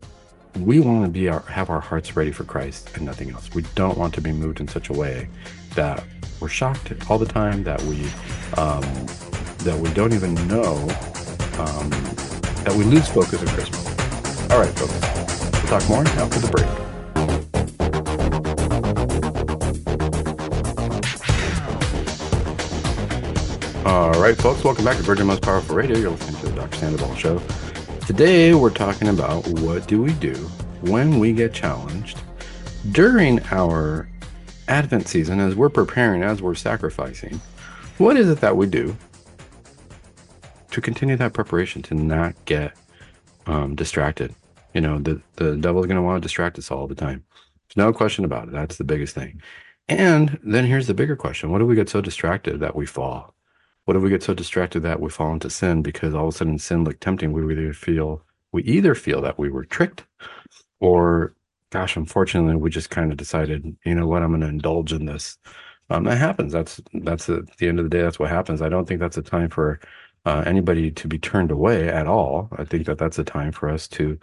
we 0.58 0.80
want 0.80 1.04
to 1.04 1.08
be 1.08 1.28
our, 1.28 1.38
have 1.42 1.70
our 1.70 1.78
hearts 1.78 2.16
ready 2.16 2.32
for 2.32 2.42
Christ 2.42 2.96
and 2.96 3.04
nothing 3.04 3.30
else. 3.30 3.48
We 3.54 3.62
don't 3.76 3.96
want 3.96 4.12
to 4.14 4.20
be 4.20 4.32
moved 4.32 4.58
in 4.58 4.66
such 4.66 4.88
a 4.88 4.92
way 4.92 5.28
that 5.76 6.02
we're 6.40 6.48
shocked 6.48 6.92
all 7.08 7.16
the 7.16 7.26
time 7.26 7.62
that 7.62 7.80
we 7.82 8.02
um, 8.56 8.82
that 9.58 9.78
we 9.78 9.94
don't 9.94 10.12
even 10.12 10.34
know 10.48 10.74
um, 11.60 11.90
that 12.64 12.74
we 12.76 12.82
lose 12.82 13.06
focus 13.06 13.40
of 13.40 13.48
Christmas. 13.50 13.86
All 14.50 14.58
right, 14.58 14.76
folks. 14.76 15.62
We'll 15.62 15.78
talk 15.78 15.88
more 15.88 16.02
after 16.20 16.40
the 16.40 16.48
break. 16.48 16.87
All 23.88 24.12
right, 24.20 24.36
folks, 24.36 24.62
welcome 24.62 24.84
back 24.84 24.98
to 24.98 25.02
Virgin 25.02 25.26
Most 25.26 25.40
Powerful 25.40 25.74
Radio. 25.74 25.96
You're 25.96 26.10
listening 26.10 26.38
to 26.42 26.48
the 26.48 26.56
Dr. 26.56 26.76
Sandoval 26.76 27.14
Show. 27.14 27.38
Today, 28.06 28.52
we're 28.52 28.68
talking 28.68 29.08
about 29.08 29.48
what 29.60 29.88
do 29.88 30.02
we 30.02 30.12
do 30.12 30.34
when 30.82 31.18
we 31.18 31.32
get 31.32 31.54
challenged 31.54 32.20
during 32.92 33.40
our 33.44 34.06
Advent 34.68 35.08
season 35.08 35.40
as 35.40 35.54
we're 35.54 35.70
preparing, 35.70 36.22
as 36.22 36.42
we're 36.42 36.54
sacrificing. 36.54 37.40
What 37.96 38.18
is 38.18 38.28
it 38.28 38.42
that 38.42 38.58
we 38.58 38.66
do 38.66 38.94
to 40.70 40.82
continue 40.82 41.16
that 41.16 41.32
preparation 41.32 41.80
to 41.84 41.94
not 41.94 42.34
get 42.44 42.76
um, 43.46 43.74
distracted? 43.74 44.34
You 44.74 44.82
know, 44.82 44.98
the, 44.98 45.18
the 45.36 45.56
devil 45.56 45.80
is 45.80 45.86
going 45.86 45.96
to 45.96 46.02
want 46.02 46.20
to 46.20 46.26
distract 46.26 46.58
us 46.58 46.70
all 46.70 46.88
the 46.88 46.94
time. 46.94 47.24
There's 47.68 47.86
no 47.86 47.94
question 47.94 48.26
about 48.26 48.48
it. 48.48 48.52
That's 48.52 48.76
the 48.76 48.84
biggest 48.84 49.14
thing. 49.14 49.40
And 49.88 50.38
then 50.42 50.66
here's 50.66 50.88
the 50.88 50.92
bigger 50.92 51.16
question 51.16 51.50
What 51.50 51.60
do 51.60 51.64
we 51.64 51.74
get 51.74 51.88
so 51.88 52.02
distracted 52.02 52.60
that 52.60 52.76
we 52.76 52.84
fall? 52.84 53.34
What 53.88 53.96
if 53.96 54.02
we 54.02 54.10
get 54.10 54.22
so 54.22 54.34
distracted 54.34 54.80
that 54.80 55.00
we 55.00 55.08
fall 55.08 55.32
into 55.32 55.48
sin 55.48 55.80
because 55.80 56.14
all 56.14 56.28
of 56.28 56.34
a 56.34 56.36
sudden 56.36 56.58
sin 56.58 56.84
looked 56.84 57.00
tempting? 57.00 57.32
We 57.32 57.50
either 57.50 57.72
feel 57.72 58.22
we 58.52 58.62
either 58.64 58.94
feel 58.94 59.22
that 59.22 59.38
we 59.38 59.48
were 59.48 59.64
tricked, 59.64 60.04
or 60.78 61.34
gosh, 61.70 61.96
unfortunately, 61.96 62.56
we 62.56 62.68
just 62.68 62.90
kind 62.90 63.10
of 63.10 63.16
decided, 63.16 63.78
you 63.86 63.94
know 63.94 64.06
what, 64.06 64.22
I'm 64.22 64.28
going 64.28 64.42
to 64.42 64.46
indulge 64.48 64.92
in 64.92 65.06
this. 65.06 65.38
Um, 65.88 66.04
that 66.04 66.18
happens. 66.18 66.52
That's 66.52 66.82
that's 66.92 67.30
at 67.30 67.56
the 67.56 67.66
end 67.66 67.78
of 67.78 67.86
the 67.86 67.88
day. 67.88 68.02
That's 68.02 68.18
what 68.18 68.28
happens. 68.28 68.60
I 68.60 68.68
don't 68.68 68.86
think 68.86 69.00
that's 69.00 69.16
a 69.16 69.22
time 69.22 69.48
for 69.48 69.80
uh, 70.26 70.42
anybody 70.44 70.90
to 70.90 71.08
be 71.08 71.18
turned 71.18 71.50
away 71.50 71.88
at 71.88 72.06
all. 72.06 72.50
I 72.58 72.64
think 72.64 72.84
that 72.88 72.98
that's 72.98 73.18
a 73.18 73.24
time 73.24 73.52
for 73.52 73.70
us 73.70 73.88
to 73.88 74.18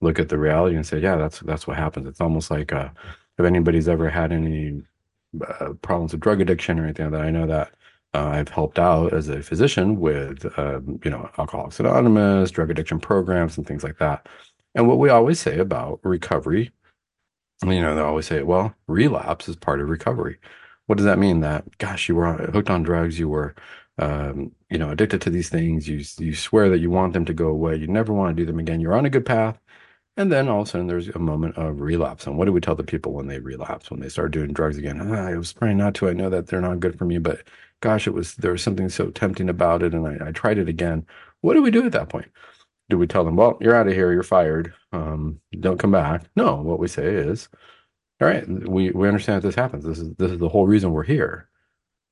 look 0.00 0.18
at 0.18 0.30
the 0.30 0.38
reality 0.38 0.76
and 0.76 0.86
say, 0.86 0.98
yeah, 0.98 1.16
that's 1.16 1.40
that's 1.40 1.66
what 1.66 1.76
happens. 1.76 2.06
It's 2.06 2.22
almost 2.22 2.50
like 2.50 2.72
uh, 2.72 2.88
if 3.38 3.44
anybody's 3.44 3.86
ever 3.86 4.08
had 4.08 4.32
any 4.32 4.80
uh, 5.46 5.74
problems 5.82 6.12
with 6.12 6.22
drug 6.22 6.40
addiction 6.40 6.78
or 6.78 6.84
anything 6.84 7.10
like 7.10 7.20
that, 7.20 7.26
I 7.26 7.30
know 7.30 7.46
that 7.46 7.74
uh, 8.14 8.26
I've 8.28 8.48
helped 8.48 8.78
out 8.78 9.12
as 9.12 9.28
a 9.28 9.42
physician 9.42 10.00
with, 10.00 10.46
um, 10.58 11.00
you 11.04 11.10
know, 11.10 11.30
Alcoholics 11.38 11.80
Anonymous, 11.80 12.50
drug 12.50 12.70
addiction 12.70 12.98
programs, 13.00 13.56
and 13.56 13.66
things 13.66 13.84
like 13.84 13.98
that. 13.98 14.28
And 14.74 14.88
what 14.88 14.98
we 14.98 15.08
always 15.10 15.40
say 15.40 15.58
about 15.58 16.00
recovery, 16.02 16.72
you 17.62 17.80
know, 17.80 17.94
they 17.94 18.00
always 18.00 18.26
say, 18.26 18.42
well, 18.42 18.74
relapse 18.86 19.48
is 19.48 19.56
part 19.56 19.80
of 19.80 19.88
recovery. 19.88 20.38
What 20.86 20.96
does 20.96 21.04
that 21.04 21.18
mean? 21.18 21.40
That, 21.40 21.78
gosh, 21.78 22.08
you 22.08 22.16
were 22.16 22.34
hooked 22.34 22.70
on 22.70 22.82
drugs, 22.82 23.18
you 23.18 23.28
were, 23.28 23.54
um, 23.98 24.52
you 24.70 24.78
know, 24.78 24.90
addicted 24.90 25.20
to 25.22 25.30
these 25.30 25.48
things. 25.48 25.88
You 25.88 26.02
you 26.18 26.34
swear 26.34 26.68
that 26.70 26.78
you 26.78 26.90
want 26.90 27.12
them 27.12 27.24
to 27.26 27.34
go 27.34 27.48
away. 27.48 27.76
You 27.76 27.86
never 27.86 28.12
want 28.12 28.36
to 28.36 28.42
do 28.42 28.46
them 28.46 28.58
again. 28.58 28.80
You're 28.80 28.94
on 28.96 29.06
a 29.06 29.10
good 29.10 29.26
path, 29.26 29.58
and 30.16 30.32
then 30.32 30.48
all 30.48 30.62
of 30.62 30.68
a 30.68 30.70
sudden, 30.70 30.86
there's 30.86 31.08
a 31.08 31.18
moment 31.18 31.56
of 31.56 31.80
relapse. 31.80 32.26
And 32.26 32.36
what 32.38 32.46
do 32.46 32.52
we 32.52 32.60
tell 32.60 32.74
the 32.74 32.82
people 32.82 33.12
when 33.12 33.26
they 33.28 33.38
relapse, 33.40 33.90
when 33.90 34.00
they 34.00 34.08
start 34.08 34.32
doing 34.32 34.52
drugs 34.52 34.78
again? 34.78 35.00
Ah, 35.00 35.28
I 35.28 35.36
was 35.36 35.52
praying 35.52 35.78
not 35.78 35.94
to. 35.96 36.08
I 36.08 36.12
know 36.14 36.30
that 36.30 36.46
they're 36.48 36.60
not 36.60 36.80
good 36.80 36.98
for 36.98 37.04
me, 37.04 37.18
but 37.18 37.42
gosh, 37.80 38.06
it 38.06 38.14
was 38.14 38.34
there 38.36 38.52
was 38.52 38.62
something 38.62 38.88
so 38.88 39.10
tempting 39.10 39.48
about 39.48 39.82
it, 39.82 39.94
and 39.94 40.06
I, 40.06 40.28
I 40.28 40.32
tried 40.32 40.58
it 40.58 40.68
again. 40.68 41.06
What 41.40 41.54
do 41.54 41.62
we 41.62 41.70
do 41.70 41.84
at 41.86 41.92
that 41.92 42.08
point? 42.08 42.28
Do 42.90 42.98
we 42.98 43.06
tell 43.06 43.24
them, 43.24 43.36
well, 43.36 43.56
you're 43.60 43.74
out 43.76 43.86
of 43.86 43.94
here, 43.94 44.12
you're 44.12 44.22
fired, 44.22 44.74
um, 44.92 45.40
don't 45.60 45.78
come 45.78 45.92
back? 45.92 46.24
No, 46.36 46.56
what 46.56 46.80
we 46.80 46.88
say 46.88 47.06
is, 47.06 47.48
all 48.20 48.28
right, 48.28 48.46
we 48.48 48.90
we 48.90 49.08
understand 49.08 49.42
that 49.42 49.48
this 49.48 49.54
happens. 49.54 49.84
This 49.84 49.98
is 49.98 50.14
this 50.16 50.32
is 50.32 50.38
the 50.38 50.48
whole 50.48 50.66
reason 50.66 50.92
we're 50.92 51.04
here. 51.04 51.48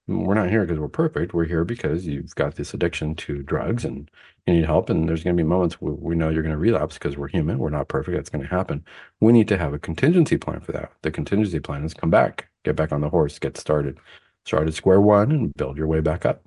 We're 0.08 0.34
not 0.34 0.48
here 0.48 0.62
because 0.62 0.78
we're 0.80 0.88
perfect. 0.88 1.34
We're 1.34 1.44
here 1.44 1.64
because 1.64 2.06
you've 2.06 2.34
got 2.34 2.54
this 2.56 2.72
addiction 2.72 3.14
to 3.16 3.42
drugs 3.42 3.84
and 3.84 4.10
you 4.46 4.54
need 4.54 4.64
help. 4.64 4.88
And 4.88 5.06
there's 5.06 5.22
going 5.22 5.36
to 5.36 5.42
be 5.42 5.46
moments 5.46 5.82
where 5.82 5.92
we 5.92 6.16
know 6.16 6.30
you're 6.30 6.42
going 6.42 6.54
to 6.54 6.58
relapse 6.58 6.94
because 6.94 7.18
we're 7.18 7.28
human. 7.28 7.58
We're 7.58 7.68
not 7.68 7.88
perfect. 7.88 8.16
That's 8.16 8.30
going 8.30 8.42
to 8.42 8.48
happen. 8.48 8.82
We 9.20 9.34
need 9.34 9.48
to 9.48 9.58
have 9.58 9.74
a 9.74 9.78
contingency 9.78 10.38
plan 10.38 10.60
for 10.60 10.72
that. 10.72 10.92
The 11.02 11.10
contingency 11.10 11.60
plan 11.60 11.84
is 11.84 11.92
come 11.92 12.08
back, 12.08 12.48
get 12.64 12.74
back 12.74 12.90
on 12.90 13.02
the 13.02 13.10
horse, 13.10 13.38
get 13.38 13.58
started 13.58 13.98
start 14.44 14.68
at 14.68 14.74
square 14.74 15.00
one 15.00 15.30
and 15.30 15.54
build 15.54 15.76
your 15.76 15.86
way 15.86 16.00
back 16.00 16.24
up. 16.26 16.42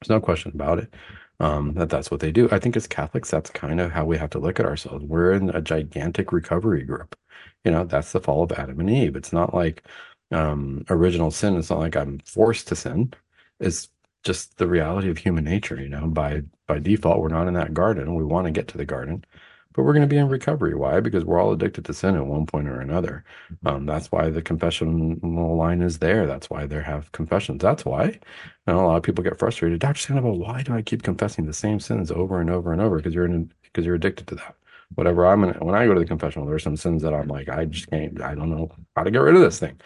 There's 0.00 0.10
no 0.10 0.20
question 0.20 0.52
about 0.54 0.78
it. 0.78 0.94
Um, 1.38 1.74
that 1.74 1.90
that's 1.90 2.10
what 2.10 2.20
they 2.20 2.32
do. 2.32 2.48
I 2.50 2.58
think 2.58 2.76
as 2.76 2.86
Catholics, 2.86 3.30
that's 3.30 3.50
kind 3.50 3.80
of 3.80 3.92
how 3.92 4.04
we 4.04 4.16
have 4.16 4.30
to 4.30 4.38
look 4.38 4.58
at 4.58 4.66
ourselves. 4.66 5.04
We're 5.04 5.32
in 5.32 5.50
a 5.50 5.60
gigantic 5.60 6.32
recovery 6.32 6.82
group. 6.82 7.14
You 7.64 7.72
know, 7.72 7.84
that's 7.84 8.12
the 8.12 8.20
fall 8.20 8.42
of 8.42 8.52
Adam 8.52 8.80
and 8.80 8.90
Eve. 8.90 9.16
It's 9.16 9.32
not 9.32 9.54
like 9.54 9.82
um, 10.30 10.84
original 10.88 11.30
sin. 11.30 11.56
It's 11.56 11.70
not 11.70 11.78
like 11.80 11.96
I'm 11.96 12.20
forced 12.20 12.68
to 12.68 12.76
sin. 12.76 13.12
It's 13.60 13.88
just 14.24 14.56
the 14.58 14.66
reality 14.66 15.10
of 15.10 15.18
human 15.18 15.44
nature. 15.44 15.80
You 15.80 15.88
know, 15.88 16.06
by 16.06 16.42
by 16.66 16.78
default, 16.78 17.20
we're 17.20 17.28
not 17.28 17.48
in 17.48 17.54
that 17.54 17.74
garden. 17.74 18.14
We 18.14 18.24
want 18.24 18.46
to 18.46 18.50
get 18.50 18.68
to 18.68 18.78
the 18.78 18.86
garden, 18.86 19.24
but 19.76 19.84
we're 19.84 19.92
going 19.92 20.08
to 20.08 20.12
be 20.12 20.16
in 20.16 20.28
recovery. 20.28 20.74
Why? 20.74 21.00
Because 21.00 21.24
we're 21.24 21.38
all 21.38 21.52
addicted 21.52 21.84
to 21.84 21.94
sin 21.94 22.16
at 22.16 22.26
one 22.26 22.46
point 22.46 22.66
or 22.66 22.80
another. 22.80 23.24
Mm-hmm. 23.52 23.68
Um, 23.68 23.86
that's 23.86 24.10
why 24.10 24.30
the 24.30 24.40
confessional 24.40 25.56
line 25.56 25.82
is 25.82 25.98
there. 25.98 26.26
That's 26.26 26.48
why 26.48 26.66
they 26.66 26.82
have 26.82 27.12
confessions. 27.12 27.60
That's 27.60 27.84
why 27.84 28.04
you 28.04 28.20
know, 28.66 28.80
a 28.80 28.86
lot 28.86 28.96
of 28.96 29.02
people 29.02 29.22
get 29.22 29.38
frustrated. 29.38 29.80
Dr. 29.80 30.00
Sandoval, 30.00 30.38
why 30.38 30.62
do 30.62 30.72
I 30.72 30.80
keep 30.80 31.02
confessing 31.02 31.44
the 31.44 31.52
same 31.52 31.78
sins 31.78 32.10
over 32.10 32.40
and 32.40 32.48
over 32.48 32.72
and 32.72 32.80
over? 32.80 32.96
Because 32.96 33.14
you're 33.14 33.26
in, 33.26 33.52
because 33.62 33.84
you're 33.84 33.94
addicted 33.94 34.26
to 34.28 34.34
that. 34.36 34.56
Whatever 34.94 35.26
I'm 35.26 35.42
gonna, 35.42 35.58
when 35.64 35.74
I 35.74 35.84
go 35.84 35.94
to 35.94 36.00
the 36.00 36.06
confessional, 36.06 36.46
there's 36.46 36.62
some 36.62 36.76
sins 36.76 37.02
that 37.02 37.12
I'm 37.12 37.28
like, 37.28 37.48
I 37.48 37.66
just 37.66 37.90
can't, 37.90 38.20
I 38.22 38.34
don't 38.34 38.50
know 38.50 38.70
how 38.94 39.02
to 39.02 39.10
get 39.10 39.18
rid 39.18 39.34
of 39.34 39.42
this 39.42 39.58
thing. 39.58 39.78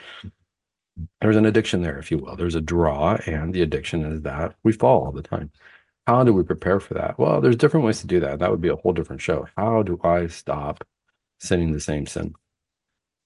There's 1.20 1.36
an 1.36 1.46
addiction 1.46 1.82
there, 1.82 1.98
if 1.98 2.10
you 2.10 2.18
will. 2.18 2.36
There's 2.36 2.54
a 2.54 2.60
draw, 2.60 3.16
and 3.26 3.54
the 3.54 3.62
addiction 3.62 4.04
is 4.04 4.22
that 4.22 4.54
we 4.62 4.72
fall 4.72 5.04
all 5.06 5.12
the 5.12 5.22
time. 5.22 5.50
How 6.10 6.24
do 6.24 6.32
we 6.32 6.42
prepare 6.42 6.80
for 6.80 6.94
that? 6.94 7.20
Well, 7.20 7.40
there's 7.40 7.54
different 7.54 7.86
ways 7.86 8.00
to 8.00 8.08
do 8.08 8.18
that. 8.18 8.40
That 8.40 8.50
would 8.50 8.60
be 8.60 8.68
a 8.68 8.74
whole 8.74 8.92
different 8.92 9.22
show. 9.22 9.46
How 9.56 9.84
do 9.84 10.00
I 10.02 10.26
stop 10.26 10.82
sinning 11.38 11.70
the 11.70 11.78
same 11.78 12.04
sin? 12.04 12.34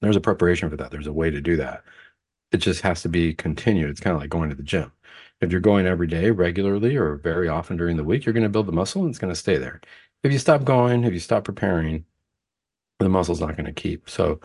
There's 0.02 0.16
a 0.16 0.20
preparation 0.20 0.68
for 0.68 0.76
that. 0.76 0.90
There's 0.90 1.06
a 1.06 1.12
way 1.12 1.30
to 1.30 1.40
do 1.40 1.56
that. 1.56 1.82
It 2.52 2.58
just 2.58 2.82
has 2.82 3.00
to 3.00 3.08
be 3.08 3.32
continued. 3.32 3.88
It's 3.88 4.00
kind 4.00 4.14
of 4.14 4.20
like 4.20 4.28
going 4.28 4.50
to 4.50 4.54
the 4.54 4.62
gym. 4.62 4.92
If 5.40 5.50
you're 5.50 5.62
going 5.62 5.86
every 5.86 6.06
day, 6.06 6.30
regularly, 6.30 6.94
or 6.94 7.14
very 7.14 7.48
often 7.48 7.78
during 7.78 7.96
the 7.96 8.04
week, 8.04 8.26
you're 8.26 8.34
going 8.34 8.42
to 8.42 8.50
build 8.50 8.66
the 8.66 8.72
muscle 8.72 9.00
and 9.00 9.08
it's 9.08 9.18
going 9.18 9.32
to 9.32 9.40
stay 9.40 9.56
there. 9.56 9.80
If 10.22 10.30
you 10.30 10.38
stop 10.38 10.64
going, 10.64 11.04
if 11.04 11.14
you 11.14 11.20
stop 11.20 11.44
preparing, 11.44 12.04
the 12.98 13.08
muscle's 13.08 13.40
not 13.40 13.56
going 13.56 13.64
to 13.64 13.72
keep. 13.72 14.10
So 14.10 14.40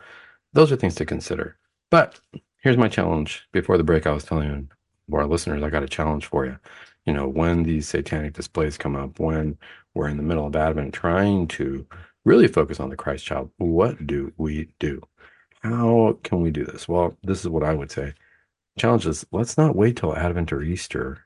those 0.53 0.71
are 0.71 0.77
things 0.77 0.95
to 0.95 1.05
consider. 1.05 1.57
But 1.91 2.21
here's 2.61 2.77
my 2.77 2.87
challenge. 2.87 3.49
Before 3.51 3.77
the 3.77 3.83
break, 3.83 4.07
I 4.07 4.13
was 4.13 4.23
telling 4.23 4.47
you, 4.47 5.13
our 5.13 5.27
listeners, 5.27 5.61
I 5.61 5.69
got 5.69 5.83
a 5.83 5.89
challenge 5.89 6.25
for 6.25 6.45
you 6.45 6.57
you 7.09 7.15
know, 7.15 7.27
when 7.27 7.63
these 7.63 7.89
satanic 7.89 8.33
displays 8.33 8.77
come 8.77 8.95
up, 8.95 9.19
when 9.19 9.57
we're 9.95 10.09
in 10.09 10.17
the 10.17 10.21
middle 10.21 10.45
of 10.45 10.55
Advent 10.55 10.93
trying 10.93 11.47
to 11.47 11.83
really 12.23 12.47
focus 12.47 12.79
on 12.79 12.89
the 12.89 12.95
Christ 12.95 13.25
child, 13.25 13.49
what 13.57 14.05
do 14.05 14.31
we 14.37 14.69
do? 14.77 15.01
How 15.63 16.19
can 16.21 16.41
we 16.41 16.51
do 16.51 16.63
this? 16.63 16.87
Well, 16.87 17.17
this 17.23 17.39
is 17.39 17.49
what 17.49 17.63
I 17.63 17.73
would 17.73 17.89
say. 17.89 18.13
Challenge 18.77 19.07
is 19.07 19.25
let's 19.31 19.57
not 19.57 19.75
wait 19.75 19.97
till 19.97 20.15
Advent 20.15 20.53
or 20.53 20.61
Easter 20.61 21.25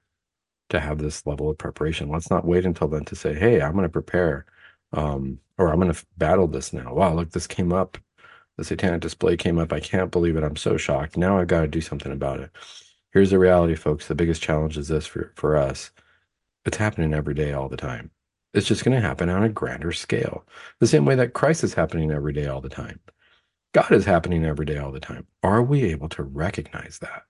to 0.70 0.80
have 0.80 1.00
this 1.00 1.26
level 1.26 1.50
of 1.50 1.58
preparation. 1.58 2.08
Let's 2.08 2.30
not 2.30 2.46
wait 2.46 2.66
until 2.66 2.88
then 2.88 3.04
to 3.04 3.16
say, 3.18 3.34
hey, 3.34 3.62
I'm 3.62 3.74
going 3.74 3.84
to 3.84 3.90
prepare 3.90 4.46
um, 4.94 5.38
or 5.58 5.68
I'm 5.68 5.82
going 5.82 5.92
to 5.92 6.06
battle 6.18 6.48
this 6.48 6.72
now. 6.72 6.94
Wow, 6.94 7.14
look, 7.14 7.32
this 7.32 7.46
came 7.46 7.74
up. 7.74 7.98
The 8.56 8.64
satanic 8.64 9.02
display 9.02 9.36
came 9.36 9.60
up. 9.60 9.74
I 9.74 9.82
can't 9.82 10.12
believe 10.12 10.38
it. 10.38 10.46
I'm 10.46 10.56
so 10.56 10.78
shocked. 10.78 11.18
Now 11.18 11.40
I've 11.40 11.48
got 11.48 11.62
to 11.62 11.68
do 11.68 11.82
something 11.82 12.14
about 12.14 12.40
it. 12.40 12.52
Here's 13.14 13.30
the 13.30 13.38
reality, 13.38 13.76
folks. 13.76 14.08
The 14.08 14.16
biggest 14.16 14.42
challenge 14.42 14.76
is 14.76 14.88
this 14.88 15.06
for, 15.06 15.32
for 15.36 15.56
us. 15.56 15.92
It's 16.66 16.78
happening 16.78 17.14
every 17.14 17.36
day, 17.36 17.54
all 17.54 17.70
the 17.70 17.78
time. 17.78 18.10
It's 18.56 18.66
just 18.68 18.84
going 18.84 19.00
to 19.00 19.08
happen 19.08 19.30
on 19.30 19.44
a 19.44 19.50
grander 19.50 19.92
scale. 19.92 20.46
The 20.80 20.88
same 20.88 21.06
way 21.06 21.14
that 21.16 21.34
Christ 21.34 21.64
is 21.64 21.76
happening 21.76 22.10
every 22.10 22.34
day, 22.34 22.48
all 22.48 22.60
the 22.62 22.70
time. 22.70 23.00
God 23.74 23.92
is 23.92 24.06
happening 24.06 24.46
every 24.46 24.66
day, 24.66 24.78
all 24.78 24.92
the 24.92 25.00
time. 25.00 25.28
Are 25.44 25.62
we 25.62 25.84
able 25.86 26.10
to 26.10 26.24
recognize 26.24 26.98
that? 27.00 27.24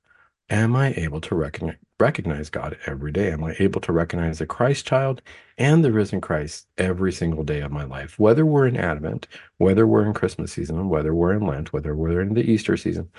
Am 0.49 0.73
I 0.73 0.93
able 0.93 1.19
to 1.21 1.35
recognize, 1.35 1.77
recognize 1.99 2.49
God 2.49 2.77
every 2.85 3.11
day? 3.11 3.31
Am 3.31 3.43
I 3.43 3.55
able 3.59 3.81
to 3.81 3.91
recognize 3.91 4.39
the 4.39 4.45
Christ 4.45 4.85
child 4.85 5.21
and 5.57 5.83
the 5.83 5.91
risen 5.91 6.21
Christ 6.21 6.67
every 6.77 7.11
single 7.11 7.43
day 7.43 7.59
of 7.59 7.71
my 7.71 7.83
life? 7.83 8.17
Whether 8.19 8.45
we're 8.45 8.67
in 8.67 8.77
Advent, 8.77 9.27
whether 9.57 9.85
we're 9.85 10.05
in 10.05 10.13
Christmas 10.13 10.53
season, 10.53 10.87
whether 10.87 11.13
we're 11.13 11.33
in 11.33 11.45
Lent, 11.45 11.73
whether 11.73 11.93
we're 11.93 12.21
in 12.21 12.35
the 12.35 12.49
Easter 12.49 12.77
season, 12.77 13.09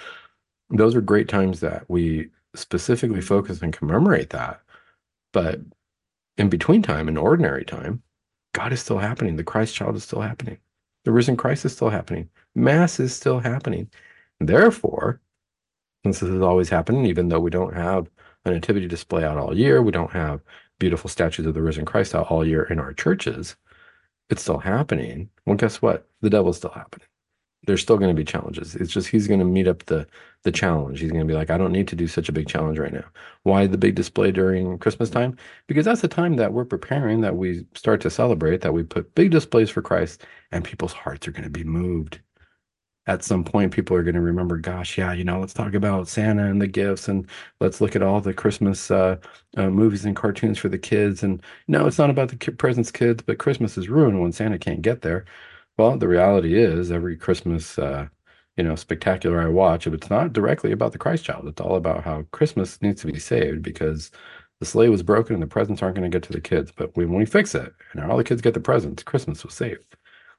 those 0.71 0.95
are 0.95 1.03
great 1.03 1.29
times 1.29 1.61
that 1.61 1.85
we 1.89 2.31
specifically 2.55 3.21
focus 3.21 3.63
and 3.63 3.73
commemorate 3.73 4.31
that. 4.31 4.61
But 5.33 5.61
in 6.37 6.49
between 6.49 6.83
time, 6.83 7.09
in 7.09 7.17
ordinary 7.17 7.65
time, 7.65 8.03
God 8.53 8.73
is 8.73 8.81
still 8.81 8.99
happening. 8.99 9.37
The 9.37 9.45
Christ 9.45 9.75
child 9.75 9.97
is 9.97 10.05
still 10.05 10.21
happening. 10.21 10.59
The 11.05 11.13
risen 11.13 11.37
Christ 11.37 11.65
is 11.65 11.73
still 11.73 11.91
happening. 11.91 12.31
Mass 12.55 13.01
is 13.01 13.15
still 13.15 13.41
happening. 13.41 13.91
Therefore, 14.41 15.21
since 16.05 16.21
this 16.21 16.31
is 16.31 16.43
always 16.43 16.69
happening, 16.69 17.07
even 17.07 17.29
though 17.29 17.41
we 17.41 17.51
don't 17.51 17.75
have 17.75 18.09
a 18.45 18.51
nativity 18.51 18.87
display 18.87 19.25
out 19.25 19.39
all 19.39 19.57
year, 19.57 19.83
we 19.83 19.93
don't 19.93 20.13
have 20.13 20.41
beautiful 20.79 21.09
statues 21.09 21.47
of 21.47 21.55
the 21.55 21.63
risen 21.63 21.85
Christ 21.85 22.15
out 22.15 22.31
all 22.31 22.47
year 22.47 22.65
in 22.65 22.79
our 22.79 22.93
churches, 22.93 23.57
it's 24.31 24.43
still 24.43 24.59
happening. 24.59 25.31
Well, 25.47 25.57
guess 25.57 25.83
what? 25.83 26.09
The 26.21 26.31
devil's 26.31 26.59
still 26.59 26.71
happening 26.71 27.07
there's 27.67 27.83
still 27.83 27.99
going 27.99 28.15
to 28.15 28.21
be 28.21 28.25
challenges. 28.25 28.75
It's 28.77 28.93
just 28.93 29.09
he's 29.09 29.27
going 29.27 29.41
to 29.41 29.47
meet 29.47 29.69
up 29.69 29.85
the 29.87 30.07
the 30.43 30.53
challenge. 30.53 31.01
He's 31.01 31.11
going 31.11 31.27
to 31.27 31.27
be 31.27 31.37
like, 31.37 31.51
I 31.51 31.59
don't 31.59 31.73
need 31.73 31.89
to 31.89 31.97
do 31.97 32.07
such 32.07 32.29
a 32.29 32.33
big 32.33 32.49
challenge 32.49 32.79
right 32.79 32.93
now. 32.93 33.05
Why 33.45 33.67
the 33.67 33.79
big 33.79 33.95
display 33.95 34.31
during 34.31 34.79
Christmas 34.79 35.11
time? 35.11 35.37
Because 35.67 35.87
that's 35.87 36.03
the 36.03 36.09
time 36.09 36.37
that 36.37 36.53
we're 36.53 36.67
preparing, 36.67 37.23
that 37.23 37.37
we 37.37 37.67
start 37.75 38.01
to 38.03 38.11
celebrate, 38.11 38.61
that 38.61 38.75
we 38.75 38.83
put 38.83 39.15
big 39.15 39.31
displays 39.31 39.71
for 39.71 39.83
Christ, 39.83 40.25
and 40.53 40.65
people's 40.65 40.93
hearts 40.93 41.27
are 41.27 41.33
going 41.33 41.45
to 41.45 41.51
be 41.51 41.65
moved. 41.65 42.21
At 43.07 43.23
some 43.23 43.45
point, 43.45 43.73
people 43.73 43.97
are 43.97 44.03
going 44.03 44.15
to 44.15 44.21
remember, 44.21 44.57
gosh, 44.57 44.97
yeah, 44.97 45.13
you 45.13 45.25
know, 45.25 45.39
let's 45.39 45.53
talk 45.53 45.75
about 45.75 46.09
Santa 46.09 46.47
and 46.47 46.61
the 46.61 46.67
gifts, 46.67 47.09
and 47.09 47.27
let's 47.61 47.81
look 47.81 47.95
at 47.95 48.03
all 48.03 48.21
the 48.21 48.33
Christmas 48.33 48.91
uh, 48.91 49.17
uh, 49.59 49.69
movies 49.69 50.07
and 50.07 50.17
cartoons 50.17 50.59
for 50.59 50.71
the 50.71 50.79
kids. 50.79 51.23
And 51.23 51.43
no, 51.69 51.87
it's 51.87 51.99
not 51.99 52.11
about 52.11 52.31
the 52.31 52.37
presents, 52.53 52.91
kids, 52.91 53.23
but 53.23 53.39
Christmas 53.39 53.77
is 53.77 53.91
ruined 53.91 54.21
when 54.21 54.33
Santa 54.33 54.59
can't 54.59 54.81
get 54.83 55.03
there. 55.03 55.27
Well, 55.79 55.99
the 55.99 56.09
reality 56.09 56.55
is 56.57 56.93
every 56.93 57.17
Christmas, 57.17 57.79
uh, 57.79 58.09
you 58.57 58.65
know, 58.65 58.77
spectacular 58.77 59.41
I 59.41 59.49
watch, 59.49 59.87
if 59.87 59.95
it's 59.95 60.11
not 60.11 60.33
directly 60.33 60.71
about 60.73 60.93
the 60.93 60.99
Christ 60.99 61.25
child, 61.25 61.49
it's 61.49 61.61
all 61.61 61.77
about 61.77 62.05
how 62.05 62.23
Christmas 62.33 62.81
needs 62.81 63.01
to 63.03 63.13
be 63.13 63.19
saved 63.19 63.63
because 63.63 64.11
the 64.61 64.67
sleigh 64.67 64.89
was 64.89 65.03
broken 65.03 65.35
and 65.35 65.43
the 65.43 65.49
presents 65.49 65.83
aren't 65.83 65.97
going 65.97 66.09
to 66.09 66.15
get 66.15 66.23
to 66.25 66.33
the 66.33 66.41
kids. 66.41 66.73
But 66.75 66.97
when 66.97 67.13
we 67.13 67.27
fix 67.27 67.55
it 67.55 67.73
and 67.93 68.05
all 68.11 68.17
the 68.17 68.25
kids 68.25 68.41
get 68.41 68.55
the 68.55 68.61
presents, 68.61 69.03
Christmas 69.03 69.45
was 69.45 69.55
saved. 69.55 69.97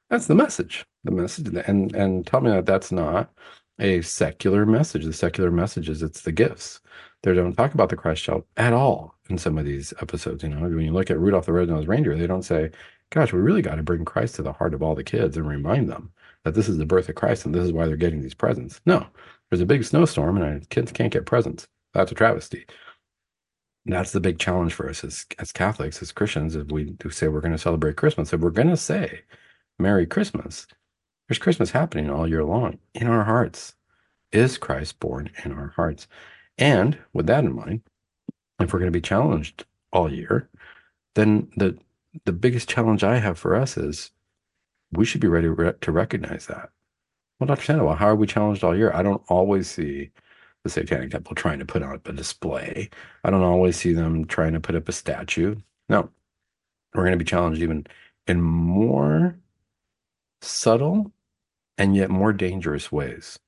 That's 0.08 0.26
the 0.26 0.34
message. 0.34 0.86
The 1.04 1.10
message, 1.10 1.48
and 1.66 1.94
and 1.94 2.26
tell 2.26 2.40
me 2.40 2.50
that 2.50 2.66
that's 2.66 2.92
not 2.92 3.32
a 3.78 4.02
secular 4.02 4.64
message. 4.64 5.04
The 5.04 5.12
secular 5.12 5.50
message 5.50 5.88
is 5.88 6.02
it's 6.02 6.22
the 6.22 6.32
gifts. 6.32 6.80
They 7.22 7.34
don't 7.34 7.54
talk 7.54 7.74
about 7.74 7.88
the 7.90 7.96
Christ 7.96 8.24
child 8.24 8.44
at 8.56 8.72
all 8.72 9.16
in 9.28 9.38
some 9.38 9.58
of 9.58 9.64
these 9.64 9.92
episodes. 10.00 10.42
You 10.42 10.50
know, 10.50 10.60
when 10.60 10.80
you 10.80 10.92
look 10.92 11.10
at 11.10 11.18
Rudolph 11.18 11.46
the 11.46 11.52
Red-Nosed 11.52 11.88
Reindeer, 11.88 12.16
they 12.16 12.26
don't 12.26 12.44
say, 12.44 12.70
gosh, 13.10 13.32
we 13.32 13.40
really 13.40 13.62
got 13.62 13.76
to 13.76 13.82
bring 13.82 14.04
Christ 14.04 14.36
to 14.36 14.42
the 14.42 14.52
heart 14.52 14.74
of 14.74 14.82
all 14.82 14.94
the 14.94 15.04
kids 15.04 15.36
and 15.36 15.48
remind 15.48 15.88
them 15.88 16.12
that 16.44 16.54
this 16.54 16.68
is 16.68 16.78
the 16.78 16.86
birth 16.86 17.08
of 17.08 17.14
Christ 17.14 17.46
and 17.46 17.54
this 17.54 17.64
is 17.64 17.72
why 17.72 17.86
they're 17.86 17.96
getting 17.96 18.20
these 18.20 18.34
presents. 18.34 18.80
No, 18.86 19.06
there's 19.50 19.60
a 19.60 19.66
big 19.66 19.84
snowstorm 19.84 20.40
and 20.40 20.68
kids 20.70 20.92
can't 20.92 21.12
get 21.12 21.26
presents. 21.26 21.66
That's 21.94 22.12
a 22.12 22.14
travesty. 22.14 22.66
And 23.86 23.94
that's 23.94 24.12
the 24.12 24.20
big 24.20 24.38
challenge 24.38 24.74
for 24.74 24.88
us 24.90 25.04
as, 25.04 25.24
as 25.38 25.52
Catholics, 25.52 26.02
as 26.02 26.12
Christians, 26.12 26.56
if 26.56 26.70
we 26.72 26.96
say 27.10 27.28
we're 27.28 27.40
going 27.40 27.52
to 27.52 27.58
celebrate 27.58 27.96
Christmas, 27.96 28.32
if 28.32 28.40
we're 28.40 28.50
going 28.50 28.68
to 28.68 28.76
say 28.76 29.20
Merry 29.78 30.06
Christmas, 30.06 30.66
there's 31.28 31.38
Christmas 31.38 31.70
happening 31.70 32.10
all 32.10 32.28
year 32.28 32.44
long 32.44 32.78
in 32.94 33.06
our 33.06 33.24
hearts. 33.24 33.74
Is 34.32 34.58
Christ 34.58 34.98
born 34.98 35.30
in 35.44 35.52
our 35.52 35.72
hearts? 35.76 36.08
And 36.58 36.98
with 37.12 37.26
that 37.26 37.44
in 37.44 37.54
mind, 37.54 37.82
if 38.60 38.72
we're 38.72 38.80
going 38.80 38.92
to 38.92 38.96
be 38.96 39.00
challenged 39.00 39.64
all 39.92 40.12
year, 40.12 40.48
then 41.14 41.48
the 41.56 41.78
the 42.24 42.32
biggest 42.32 42.68
challenge 42.68 43.04
I 43.04 43.18
have 43.18 43.38
for 43.38 43.54
us 43.54 43.76
is 43.76 44.10
we 44.92 45.04
should 45.04 45.20
be 45.20 45.28
ready 45.28 45.48
to 45.80 45.92
recognize 45.92 46.46
that. 46.46 46.70
Well, 47.38 47.48
Dr. 47.48 47.64
Sandoval, 47.64 47.96
how 47.96 48.06
are 48.06 48.16
we 48.16 48.26
challenged 48.26 48.64
all 48.64 48.76
year? 48.76 48.92
I 48.94 49.02
don't 49.02 49.22
always 49.28 49.68
see 49.68 50.10
the 50.64 50.70
Satanic 50.70 51.10
Temple 51.10 51.34
trying 51.34 51.58
to 51.58 51.64
put 51.64 51.82
on 51.82 52.00
a 52.04 52.12
display. 52.12 52.88
I 53.24 53.30
don't 53.30 53.42
always 53.42 53.76
see 53.76 53.92
them 53.92 54.24
trying 54.24 54.54
to 54.54 54.60
put 54.60 54.74
up 54.74 54.88
a 54.88 54.92
statue. 54.92 55.56
No, 55.88 56.08
we're 56.94 57.02
going 57.02 57.12
to 57.12 57.18
be 57.18 57.24
challenged 57.24 57.62
even 57.62 57.86
in 58.26 58.40
more 58.40 59.36
subtle 60.40 61.12
and 61.78 61.94
yet 61.94 62.10
more 62.10 62.32
dangerous 62.32 62.90
ways. 62.90 63.38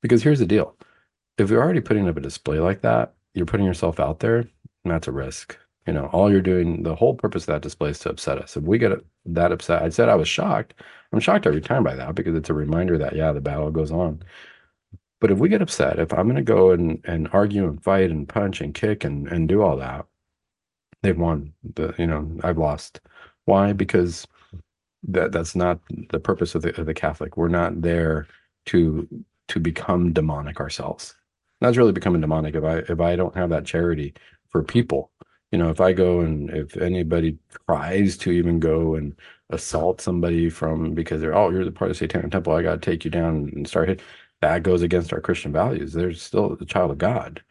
Because 0.00 0.22
here's 0.22 0.40
the 0.40 0.46
deal 0.46 0.76
if 1.38 1.48
you're 1.48 1.62
already 1.62 1.80
putting 1.80 2.08
up 2.08 2.16
a 2.16 2.20
display 2.20 2.58
like 2.58 2.82
that, 2.82 3.14
you're 3.34 3.46
putting 3.46 3.66
yourself 3.66 4.00
out 4.00 4.20
there, 4.20 4.38
and 4.38 4.50
that's 4.84 5.08
a 5.08 5.12
risk. 5.12 5.56
You 5.86 5.92
know, 5.92 6.06
all 6.06 6.30
you're 6.30 6.40
doing, 6.40 6.84
the 6.84 6.94
whole 6.94 7.14
purpose 7.14 7.42
of 7.42 7.48
that 7.48 7.62
display 7.62 7.90
is 7.90 7.98
to 8.00 8.10
upset 8.10 8.38
us. 8.38 8.56
If 8.56 8.62
we 8.62 8.78
get 8.78 8.92
that 9.26 9.52
upset, 9.52 9.82
I 9.82 9.88
said 9.88 10.08
I 10.08 10.14
was 10.14 10.28
shocked. 10.28 10.74
I'm 11.12 11.20
shocked 11.20 11.46
every 11.46 11.60
time 11.60 11.82
by 11.82 11.96
that 11.96 12.14
because 12.14 12.36
it's 12.36 12.50
a 12.50 12.54
reminder 12.54 12.96
that, 12.98 13.16
yeah, 13.16 13.32
the 13.32 13.40
battle 13.40 13.70
goes 13.70 13.90
on. 13.90 14.22
But 15.20 15.30
if 15.30 15.38
we 15.38 15.48
get 15.48 15.62
upset, 15.62 15.98
if 15.98 16.12
I'm 16.12 16.24
going 16.26 16.36
to 16.36 16.42
go 16.42 16.70
and, 16.70 17.00
and 17.04 17.28
argue 17.32 17.66
and 17.68 17.82
fight 17.82 18.10
and 18.10 18.28
punch 18.28 18.60
and 18.60 18.74
kick 18.74 19.04
and, 19.04 19.28
and 19.28 19.48
do 19.48 19.62
all 19.62 19.76
that, 19.76 20.06
they've 21.02 21.18
won. 21.18 21.52
The, 21.74 21.94
you 21.96 22.06
know, 22.06 22.28
I've 22.42 22.58
lost. 22.58 23.00
Why? 23.44 23.72
Because 23.72 24.26
that 25.04 25.30
that's 25.32 25.54
not 25.54 25.78
the 26.10 26.20
purpose 26.20 26.54
of 26.54 26.62
the, 26.62 26.78
of 26.80 26.86
the 26.86 26.94
Catholic. 26.94 27.36
We're 27.36 27.48
not 27.48 27.82
there 27.82 28.26
to 28.66 29.08
to 29.48 29.60
become 29.60 30.12
demonic 30.12 30.58
ourselves. 30.58 31.14
That's 31.60 31.76
really 31.76 31.92
becoming 31.92 32.20
demonic 32.20 32.56
if 32.56 32.64
I 32.64 32.78
if 32.88 33.00
I 33.00 33.14
don't 33.14 33.36
have 33.36 33.50
that 33.50 33.64
charity 33.64 34.14
for 34.48 34.64
people 34.64 35.11
you 35.52 35.58
know, 35.58 35.70
if 35.70 35.80
I 35.80 35.92
go 35.92 36.20
and 36.20 36.50
if 36.50 36.76
anybody 36.76 37.38
tries 37.66 38.16
to 38.18 38.32
even 38.32 38.58
go 38.60 38.94
and 38.96 39.14
assault 39.50 40.00
somebody 40.00 40.48
from 40.50 40.94
because 40.94 41.20
they're 41.20 41.34
oh 41.36 41.50
you're 41.50 41.64
the 41.64 41.72
part 41.72 41.90
of 41.90 41.96
the 41.96 41.98
Satanic 41.98 42.32
Temple, 42.32 42.54
I 42.54 42.62
got 42.62 42.82
to 42.82 42.90
take 42.90 43.04
you 43.04 43.10
down 43.10 43.50
and 43.54 43.68
start 43.68 43.88
hit. 43.88 44.02
That 44.40 44.62
goes 44.64 44.82
against 44.82 45.12
our 45.12 45.20
Christian 45.20 45.52
values. 45.52 45.92
they're 45.92 46.12
still 46.14 46.56
the 46.56 46.66
child 46.66 46.90
of 46.90 46.98
God. 46.98 47.42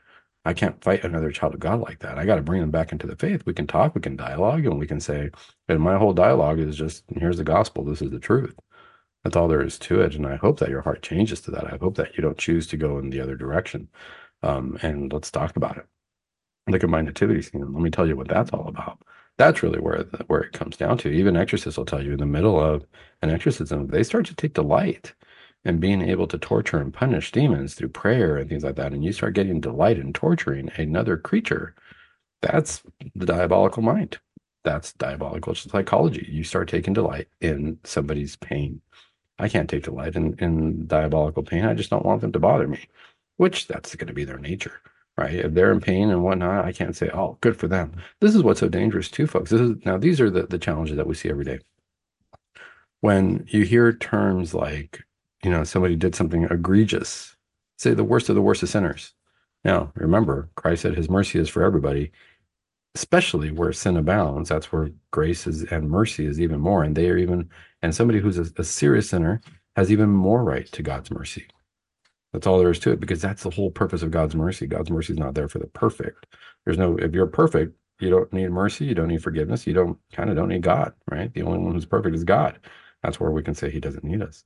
I 0.46 0.54
can't 0.54 0.84
fight 0.84 1.04
another 1.04 1.32
child 1.32 1.54
of 1.54 1.60
God 1.60 1.82
like 1.82 2.00
that. 2.00 2.18
I 2.18 2.26
got 2.26 2.38
to 2.38 2.42
bring 2.42 2.62
them 2.62 2.72
back 2.72 2.92
into 2.92 3.08
the 3.08 3.16
faith. 3.16 3.46
We 3.46 3.54
can 3.54 3.68
talk, 3.68 3.96
we 3.96 4.02
can 4.02 4.16
dialogue, 4.16 4.66
and 4.66 4.80
we 4.80 4.88
can 4.88 5.00
say, 5.00 5.30
and 5.70 5.80
my 5.82 5.98
whole 5.98 6.14
dialogue 6.14 6.60
is 6.60 6.76
just 6.78 7.04
here's 7.16 7.38
the 7.38 7.44
gospel. 7.44 7.84
This 7.86 8.02
is 8.02 8.12
the 8.12 8.20
truth. 8.20 8.56
That's 9.24 9.36
all 9.36 9.48
there 9.48 9.62
is 9.64 9.80
to 9.80 10.02
it. 10.02 10.16
And 10.16 10.26
I 10.28 10.38
hope 10.38 10.60
that 10.60 10.70
your 10.70 10.82
heart 10.82 11.04
changes 11.04 11.42
to 11.42 11.52
that. 11.52 11.74
I 11.74 11.78
hope 11.78 11.96
that 11.98 12.18
you 12.18 12.24
don't 12.24 12.38
choose 12.38 12.68
to 12.68 12.78
go 12.78 12.98
in 13.00 13.12
the 13.12 13.22
other 13.22 13.36
direction. 13.36 13.90
Um, 14.44 14.78
and 14.82 15.14
let's 15.14 15.32
talk 15.32 15.56
about 15.58 15.78
it 15.78 15.86
look 16.68 16.84
at 16.84 16.90
my 16.90 17.02
nativity 17.02 17.42
scene. 17.42 17.74
Let 17.74 17.82
me 17.82 17.90
tell 17.90 18.08
you 18.08 18.16
what 18.16 18.28
that's 18.28 18.52
all 18.52 18.68
about. 18.68 19.00
That's 19.38 19.64
really 19.64 19.80
where 19.80 20.04
where 20.28 20.42
it 20.42 20.54
comes 20.54 20.78
down 20.78 20.98
to. 21.00 21.10
Even 21.10 21.36
exorcists 21.36 21.78
will 21.78 21.86
tell 21.86 22.04
you 22.04 22.12
in 22.14 22.20
the 22.20 22.26
middle 22.26 22.60
of 22.60 22.86
an 23.22 23.30
exorcism, 23.30 23.88
they 23.88 24.04
start 24.04 24.26
to 24.28 24.36
take 24.36 24.54
delight 24.54 25.14
in 25.66 25.80
being 25.80 26.02
able 26.02 26.28
to 26.28 26.38
torture 26.38 26.80
and 26.80 26.94
punish 26.94 27.32
demons 27.32 27.76
through 27.76 27.90
prayer 27.90 28.38
and 28.38 28.50
things 28.50 28.64
like 28.64 28.76
that. 28.76 28.94
And 28.94 29.04
you 29.04 29.14
start 29.14 29.36
getting 29.36 29.62
delight 29.62 29.98
in 29.98 30.14
torturing 30.14 30.72
another 30.78 31.18
creature. 31.18 31.76
That's 32.42 32.84
the 33.16 33.26
diabolical 33.26 33.84
mind. 33.84 34.20
That's 34.64 34.94
diabolical 34.94 35.56
psychology. 35.56 36.28
You 36.30 36.44
start 36.44 36.70
taking 36.70 36.94
delight 36.94 37.28
in 37.42 37.80
somebody's 37.84 38.36
pain. 38.36 38.82
I 39.40 39.50
can't 39.50 39.70
take 39.70 39.84
delight 39.84 40.16
in, 40.16 40.36
in 40.40 40.88
diabolical 40.88 41.44
pain. 41.44 41.66
I 41.66 41.74
just 41.74 41.90
don't 41.90 42.06
want 42.06 42.22
them 42.22 42.32
to 42.34 42.40
bother 42.40 42.68
me, 42.68 42.88
which 43.38 43.68
that's 43.68 43.96
going 43.96 44.08
to 44.08 44.14
be 44.14 44.26
their 44.26 44.38
nature 44.38 44.82
right? 45.18 45.34
If 45.34 45.54
they're 45.54 45.72
in 45.72 45.80
mm-hmm. 45.80 45.86
pain 45.86 46.10
and 46.10 46.24
whatnot, 46.24 46.66
I 46.66 46.72
can't 46.72 46.96
say, 46.96 47.10
oh, 47.14 47.38
good 47.42 47.58
for 47.58 47.68
them. 47.68 47.94
This 48.20 48.36
is 48.36 48.44
what's 48.44 48.60
so 48.60 48.70
dangerous 48.70 49.10
too, 49.10 49.28
folks. 49.28 49.52
This 49.52 49.62
is 49.62 49.76
now 49.86 49.98
these 49.98 50.22
are 50.22 50.30
the, 50.30 50.44
the 50.44 50.60
challenges 50.60 50.98
that 50.98 51.08
we 51.08 51.16
see 51.16 51.30
every 51.30 51.46
day. 51.46 51.60
When 53.02 53.46
you 53.50 53.64
hear 53.64 53.92
terms 53.94 54.54
like, 54.54 55.04
you 55.44 55.50
know, 55.50 55.64
somebody 55.64 55.96
did 55.96 56.16
something 56.16 56.44
egregious, 56.44 57.36
say 57.78 57.94
the 57.94 58.04
worst 58.04 58.30
of 58.30 58.36
the 58.36 58.42
worst 58.42 58.64
of 58.64 58.70
sinners. 58.70 59.14
Now, 59.64 59.92
remember, 59.96 60.50
Christ 60.56 60.84
said 60.84 60.96
his 60.96 61.10
mercy 61.10 61.40
is 61.40 61.50
for 61.50 61.64
everybody, 61.64 62.12
especially 62.96 63.52
where 63.52 63.74
sin 63.74 63.98
abounds. 63.98 64.50
That's 64.50 64.72
where 64.72 64.90
grace 65.12 65.48
is 65.48 65.64
and 65.66 65.90
mercy 65.90 66.26
is 66.26 66.40
even 66.40 66.60
more. 66.60 66.84
And 66.84 66.96
they 66.96 67.10
are 67.10 67.18
even, 67.18 67.50
and 67.82 67.94
somebody 67.94 68.20
who's 68.20 68.38
a, 68.38 68.52
a 68.58 68.64
serious 68.64 69.10
sinner 69.10 69.42
has 69.76 69.92
even 69.92 70.10
more 70.10 70.44
right 70.44 70.72
to 70.72 70.84
God's 70.84 71.12
mercy. 71.12 71.48
That's 72.34 72.48
all 72.48 72.60
there 72.60 72.72
is 72.72 72.80
to 72.80 72.92
it 72.92 73.00
because 73.00 73.22
that's 73.22 73.44
the 73.44 73.50
whole 73.50 73.72
purpose 73.72 74.04
of 74.04 74.12
God's 74.12 74.36
mercy. 74.36 74.68
God's 74.68 74.90
mercy 74.90 75.14
is 75.14 75.20
not 75.20 75.34
there 75.36 75.50
for 75.50 75.60
the 75.60 75.68
perfect. 75.68 76.28
There's 76.66 76.78
no, 76.78 76.98
if 76.98 77.14
you're 77.14 77.28
perfect, 77.28 77.76
you 78.00 78.10
don't 78.10 78.32
need 78.34 78.50
mercy. 78.50 78.86
You 78.86 78.96
don't 78.96 79.10
need 79.10 79.24
forgiveness. 79.24 79.68
You 79.68 79.74
don't 79.74 79.98
kind 80.14 80.30
of 80.30 80.36
don't 80.36 80.50
need 80.50 80.64
God, 80.64 80.94
right? 81.10 81.34
The 81.34 81.44
only 81.44 81.60
one 81.60 81.74
who's 81.74 81.86
perfect 81.86 82.16
is 82.16 82.24
God. 82.24 82.60
That's 83.04 83.20
where 83.20 83.32
we 83.32 83.44
can 83.44 83.56
say 83.56 83.70
he 83.70 83.80
doesn't 83.80 84.04
need 84.04 84.22
us. 84.22 84.44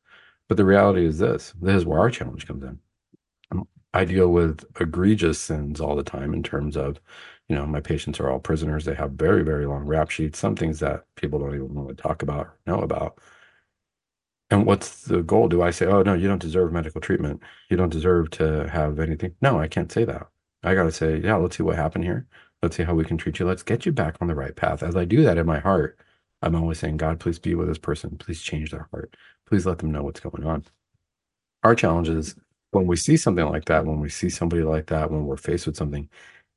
But 0.47 0.57
the 0.57 0.66
reality 0.66 1.05
is 1.05 1.20
this 1.20 1.53
this 1.62 1.76
is 1.76 1.86
where 1.86 1.99
our 1.99 2.09
challenge 2.09 2.47
comes 2.47 2.64
in. 2.64 2.80
I 3.93 4.03
deal 4.05 4.30
with 4.30 4.66
egregious 4.80 5.39
sins 5.39 5.80
all 5.80 5.95
the 5.95 6.03
time 6.03 6.34
in 6.34 6.43
terms 6.43 6.76
of, 6.76 6.99
you 7.47 7.55
know, 7.55 7.66
my 7.66 7.80
patients 7.80 8.20
are 8.20 8.30
all 8.30 8.39
prisoners. 8.39 8.84
They 8.86 8.93
have 8.95 9.12
very, 9.14 9.43
very 9.43 9.66
long 9.66 9.86
rap 9.86 10.09
sheets, 10.09 10.38
some 10.39 10.55
things 10.55 10.80
that 10.82 11.05
people 11.16 11.39
don't 11.39 11.55
even 11.55 11.74
want 11.74 11.89
to 11.89 11.95
talk 11.95 12.22
about 12.22 12.47
or 12.47 12.59
know 12.68 12.82
about. 12.82 13.20
And 14.52 14.66
what's 14.66 15.04
the 15.04 15.24
goal? 15.24 15.48
Do 15.48 15.62
I 15.62 15.72
say, 15.72 15.88
oh, 15.88 16.04
no, 16.04 16.14
you 16.14 16.28
don't 16.28 16.41
deserve 16.41 16.72
medical 16.72 17.02
treatment. 17.02 17.41
You 17.70 17.78
don't 17.78 17.91
deserve 17.91 18.30
to 18.32 18.70
have 18.70 19.00
anything? 19.00 19.36
No, 19.41 19.60
I 19.60 19.68
can't 19.68 19.91
say 19.91 20.06
that. 20.06 20.28
I 20.64 20.76
got 20.76 20.84
to 20.84 20.91
say, 20.91 21.18
yeah, 21.18 21.36
let's 21.36 21.58
see 21.58 21.64
what 21.64 21.76
happened 21.76 22.04
here. 22.04 22.28
Let's 22.62 22.76
see 22.76 22.84
how 22.84 22.93
we 22.93 23.06
can 23.06 23.18
treat 23.18 23.39
you. 23.39 23.46
Let's 23.46 23.64
get 23.64 23.86
you 23.86 23.91
back 23.91 24.18
on 24.22 24.28
the 24.28 24.36
right 24.36 24.56
path. 24.56 24.84
As 24.84 24.96
I 24.96 25.06
do 25.06 25.24
that 25.24 25.38
in 25.38 25.46
my 25.46 25.60
heart, 25.60 26.00
I'm 26.41 26.56
always 26.56 26.80
saying, 26.80 26.98
God, 26.98 27.20
please 27.20 27.39
be 27.39 27.56
with 27.56 27.68
this 27.68 27.78
person. 27.78 28.18
Please 28.18 28.41
change 28.41 28.72
their 28.72 28.88
heart. 28.91 29.16
Please 29.48 29.66
let 29.66 29.80
them 29.80 29.91
know 29.91 30.04
what's 30.04 30.20
going 30.20 30.43
on. 30.46 30.64
Our 31.64 31.76
challenge 31.76 32.10
is 32.10 32.36
when 32.72 32.88
we 32.88 32.96
see 32.96 33.18
something 33.18 33.46
like 33.46 33.66
that, 33.66 33.86
when 33.86 34.00
we 34.00 34.10
see 34.10 34.30
somebody 34.30 34.64
like 34.64 34.88
that, 34.88 35.10
when 35.12 35.26
we're 35.26 35.38
faced 35.38 35.66
with 35.66 35.78
something, 35.78 36.10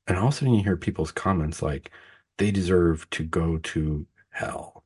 and 0.07 0.17
all 0.17 0.27
of 0.27 0.33
a 0.33 0.37
sudden 0.37 0.53
you 0.53 0.63
hear 0.63 0.77
people's 0.77 1.11
comments 1.11 1.61
like 1.61 1.91
they 2.37 2.51
deserve 2.51 3.09
to 3.11 3.23
go 3.23 3.57
to 3.59 4.05
hell. 4.31 4.83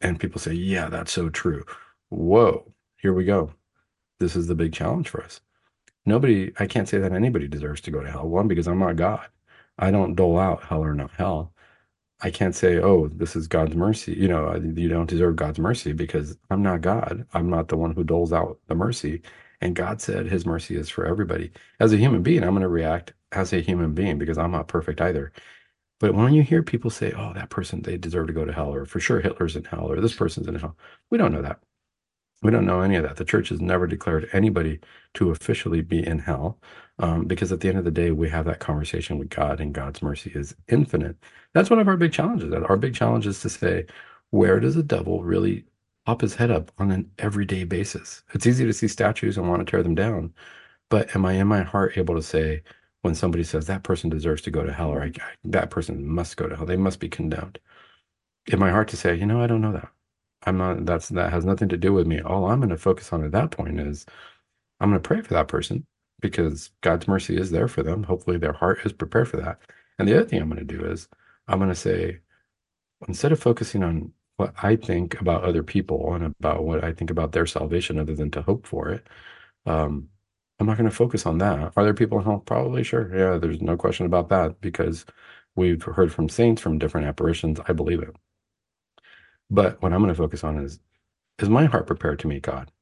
And 0.00 0.20
people 0.20 0.40
say, 0.40 0.52
yeah, 0.52 0.88
that's 0.88 1.12
so 1.12 1.28
true. 1.28 1.64
Whoa, 2.14 2.72
here 2.96 3.12
we 3.12 3.24
go. 3.24 3.52
This 4.20 4.36
is 4.36 4.46
the 4.46 4.54
big 4.54 4.72
challenge 4.72 5.08
for 5.08 5.22
us. 5.22 5.40
Nobody, 6.06 6.52
I 6.58 6.66
can't 6.66 6.88
say 6.88 6.98
that 6.98 7.12
anybody 7.12 7.48
deserves 7.48 7.80
to 7.82 7.90
go 7.90 8.02
to 8.02 8.10
hell. 8.10 8.28
One, 8.28 8.48
because 8.48 8.68
I'm 8.68 8.78
not 8.78 8.96
God. 8.96 9.26
I 9.78 9.90
don't 9.90 10.14
dole 10.14 10.38
out 10.38 10.64
hell 10.64 10.84
or 10.84 10.94
not 10.94 11.10
hell. 11.12 11.52
I 12.20 12.30
can't 12.30 12.54
say, 12.54 12.78
oh, 12.78 13.08
this 13.08 13.36
is 13.36 13.48
God's 13.48 13.74
mercy. 13.74 14.14
You 14.14 14.28
know, 14.28 14.54
you 14.54 14.88
don't 14.88 15.08
deserve 15.10 15.36
God's 15.36 15.58
mercy 15.58 15.92
because 15.92 16.38
I'm 16.50 16.62
not 16.62 16.82
God. 16.82 17.26
I'm 17.34 17.50
not 17.50 17.68
the 17.68 17.76
one 17.76 17.92
who 17.94 18.04
doles 18.04 18.32
out 18.32 18.58
the 18.68 18.74
mercy. 18.74 19.22
And 19.60 19.74
God 19.76 20.00
said 20.00 20.26
his 20.26 20.46
mercy 20.46 20.76
is 20.76 20.88
for 20.88 21.06
everybody. 21.06 21.52
As 21.80 21.92
a 21.92 21.98
human 21.98 22.22
being, 22.22 22.44
I'm 22.44 22.50
going 22.50 22.62
to 22.62 22.68
react 22.68 23.14
as 23.32 23.52
a 23.52 23.60
human 23.60 23.94
being 23.94 24.18
because 24.18 24.38
I'm 24.38 24.52
not 24.52 24.68
perfect 24.68 25.00
either. 25.00 25.32
But 26.00 26.14
when 26.14 26.32
you 26.34 26.42
hear 26.42 26.62
people 26.62 26.90
say, 26.90 27.12
oh, 27.12 27.32
that 27.34 27.50
person, 27.50 27.82
they 27.82 27.96
deserve 27.98 28.28
to 28.28 28.32
go 28.32 28.44
to 28.44 28.52
hell, 28.52 28.72
or 28.74 28.84
for 28.86 29.00
sure 29.00 29.20
Hitler's 29.20 29.56
in 29.56 29.64
hell, 29.64 29.90
or 29.90 30.00
this 30.00 30.14
person's 30.14 30.46
in 30.48 30.54
hell, 30.56 30.76
we 31.10 31.18
don't 31.18 31.32
know 31.32 31.42
that. 31.42 31.60
We 32.44 32.52
don't 32.52 32.66
know 32.66 32.82
any 32.82 32.96
of 32.96 33.04
that. 33.04 33.16
The 33.16 33.26
church 33.26 33.50
has 33.50 33.60
never 33.60 33.88
declared 33.88 34.30
anybody 34.32 34.80
to 35.14 35.30
officially 35.32 35.82
be 35.82 36.06
in 36.06 36.20
hell 36.20 36.60
um, 37.00 37.26
because 37.26 37.52
at 37.52 37.60
the 37.60 37.68
end 37.70 37.78
of 37.78 37.86
the 37.86 37.92
day, 37.92 38.12
we 38.12 38.30
have 38.30 38.46
that 38.46 38.60
conversation 38.60 39.18
with 39.18 39.30
God, 39.30 39.60
and 39.60 39.74
God's 39.74 40.02
mercy 40.02 40.32
is 40.36 40.56
infinite. 40.68 41.16
That's 41.54 41.70
one 41.70 41.80
of 41.80 41.88
our 41.88 41.98
big 41.98 42.12
challenges. 42.12 42.54
Our 42.54 42.78
big 42.78 42.94
challenge 42.94 43.26
is 43.26 43.40
to 43.42 43.50
say, 43.50 43.86
where 44.30 44.60
does 44.60 44.76
the 44.76 44.84
devil 44.84 45.24
really 45.24 45.66
pop 46.06 46.22
his 46.22 46.36
head 46.36 46.52
up 46.52 46.72
on 46.78 46.92
an 46.92 47.10
everyday 47.18 47.64
basis? 47.64 48.22
It's 48.34 48.46
easy 48.46 48.66
to 48.66 48.74
see 48.74 48.88
statues 48.88 49.38
and 49.38 49.48
want 49.50 49.66
to 49.66 49.70
tear 49.70 49.82
them 49.84 49.96
down, 49.96 50.34
but 50.90 51.14
am 51.16 51.26
I 51.26 51.34
in 51.34 51.48
my 51.48 51.62
heart 51.62 51.98
able 51.98 52.16
to 52.16 52.22
say, 52.22 52.62
when 53.02 53.14
somebody 53.16 53.44
says 53.44 53.66
that 53.68 53.84
person 53.84 54.10
deserves 54.10 54.42
to 54.44 54.52
go 54.52 54.64
to 54.64 54.72
hell 54.74 54.90
or 54.90 55.10
that 55.44 55.70
person 55.70 56.06
must 56.08 56.36
go 56.38 56.48
to 56.48 56.56
hell, 56.56 56.66
they 56.66 56.76
must 56.76 57.00
be 57.00 57.10
condemned? 57.10 57.58
In 58.48 58.60
my 58.60 58.70
heart 58.72 58.88
to 58.90 58.98
say, 58.98 59.16
you 59.16 59.26
know, 59.26 59.42
I 59.42 59.48
don't 59.48 59.62
know 59.62 59.72
that. 59.74 59.90
I'm 60.46 60.58
not, 60.58 60.86
that's, 60.86 61.08
that 61.10 61.32
has 61.32 61.44
nothing 61.44 61.68
to 61.70 61.76
do 61.76 61.92
with 61.92 62.06
me. 62.06 62.20
All 62.20 62.46
I'm 62.46 62.60
going 62.60 62.70
to 62.70 62.76
focus 62.76 63.12
on 63.12 63.24
at 63.24 63.32
that 63.32 63.50
point 63.50 63.80
is 63.80 64.06
I'm 64.80 64.90
going 64.90 65.00
to 65.00 65.06
pray 65.06 65.22
for 65.22 65.34
that 65.34 65.48
person 65.48 65.86
because 66.20 66.70
God's 66.80 67.08
mercy 67.08 67.36
is 67.36 67.50
there 67.50 67.68
for 67.68 67.82
them. 67.82 68.02
Hopefully 68.04 68.38
their 68.38 68.52
heart 68.52 68.80
is 68.84 68.92
prepared 68.92 69.28
for 69.28 69.38
that. 69.38 69.58
And 69.98 70.08
the 70.08 70.16
other 70.16 70.24
thing 70.28 70.40
I'm 70.40 70.50
going 70.50 70.66
to 70.66 70.76
do 70.76 70.84
is 70.84 71.08
I'm 71.48 71.58
going 71.58 71.70
to 71.70 71.74
say, 71.74 72.20
instead 73.08 73.32
of 73.32 73.40
focusing 73.40 73.82
on 73.82 74.12
what 74.36 74.54
I 74.62 74.76
think 74.76 75.20
about 75.20 75.44
other 75.44 75.62
people 75.62 76.14
and 76.14 76.24
about 76.24 76.64
what 76.64 76.82
I 76.82 76.92
think 76.92 77.10
about 77.10 77.32
their 77.32 77.46
salvation, 77.46 77.98
other 77.98 78.14
than 78.14 78.30
to 78.32 78.42
hope 78.42 78.66
for 78.66 78.90
it, 78.90 79.06
um, 79.66 80.08
I'm 80.58 80.66
not 80.66 80.76
going 80.78 80.88
to 80.88 80.94
focus 80.96 81.26
on 81.26 81.38
that. 81.38 81.72
Are 81.76 81.84
there 81.84 81.94
people 81.94 82.18
in 82.18 82.24
hell? 82.24 82.40
Probably, 82.40 82.84
sure. 82.84 83.14
Yeah, 83.14 83.38
there's 83.38 83.60
no 83.60 83.76
question 83.76 84.06
about 84.06 84.28
that 84.30 84.60
because 84.60 85.04
we've 85.56 85.82
heard 85.82 86.12
from 86.12 86.28
saints 86.28 86.62
from 86.62 86.78
different 86.78 87.06
apparitions. 87.06 87.60
I 87.68 87.72
believe 87.72 88.02
it. 88.02 88.14
But 89.54 89.80
what 89.80 89.92
I'm 89.92 90.00
going 90.00 90.12
to 90.12 90.16
focus 90.16 90.42
on 90.42 90.58
is 90.58 90.80
is 91.38 91.48
my 91.48 91.66
heart 91.66 91.86
prepared 91.86 92.18
to 92.20 92.26
meet 92.26 92.42
God? 92.42 92.72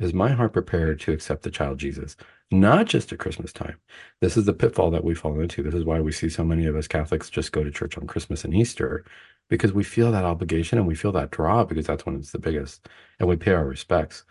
Is 0.00 0.12
my 0.12 0.30
heart 0.30 0.52
prepared 0.52 0.98
to 1.00 1.12
accept 1.12 1.44
the 1.44 1.52
child 1.52 1.78
Jesus? 1.78 2.16
Not 2.50 2.86
just 2.86 3.12
at 3.12 3.20
Christmas 3.20 3.52
time. 3.52 3.76
This 4.20 4.36
is 4.36 4.44
the 4.44 4.52
pitfall 4.52 4.90
that 4.90 5.04
we 5.04 5.14
fall 5.14 5.38
into. 5.38 5.62
This 5.62 5.74
is 5.74 5.84
why 5.84 6.00
we 6.00 6.10
see 6.10 6.28
so 6.28 6.42
many 6.44 6.66
of 6.66 6.74
us 6.74 6.88
Catholics 6.88 7.30
just 7.30 7.52
go 7.52 7.62
to 7.62 7.70
church 7.70 7.96
on 7.96 8.08
Christmas 8.08 8.44
and 8.44 8.52
Easter 8.52 9.04
because 9.48 9.72
we 9.72 9.84
feel 9.84 10.10
that 10.10 10.24
obligation 10.24 10.78
and 10.78 10.88
we 10.88 10.96
feel 10.96 11.12
that 11.12 11.30
draw 11.30 11.64
because 11.64 11.86
that's 11.86 12.04
when 12.04 12.16
it's 12.16 12.32
the 12.32 12.40
biggest 12.40 12.88
and 13.20 13.28
we 13.28 13.36
pay 13.36 13.52
our 13.52 13.64
respects. 13.66 14.24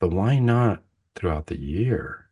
But 0.00 0.10
why 0.10 0.38
not 0.38 0.82
throughout 1.16 1.46
the 1.46 1.58
year? 1.58 2.26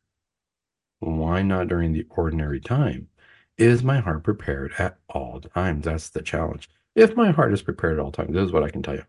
Why 0.98 1.40
not 1.40 1.68
during 1.68 1.94
the 1.94 2.06
ordinary 2.10 2.60
time? 2.60 3.08
Is 3.56 3.82
my 3.82 4.00
heart 4.00 4.24
prepared 4.24 4.74
at 4.78 4.98
all 5.08 5.40
times? 5.40 5.86
That's 5.86 6.10
the 6.10 6.20
challenge. 6.22 6.68
If 7.00 7.16
my 7.16 7.30
heart 7.30 7.54
is 7.54 7.62
prepared 7.62 7.98
at 7.98 8.04
all 8.04 8.12
times, 8.12 8.34
this 8.34 8.44
is 8.44 8.52
what 8.52 8.62
I 8.62 8.68
can 8.68 8.82
tell 8.82 8.94
you. 8.94 9.04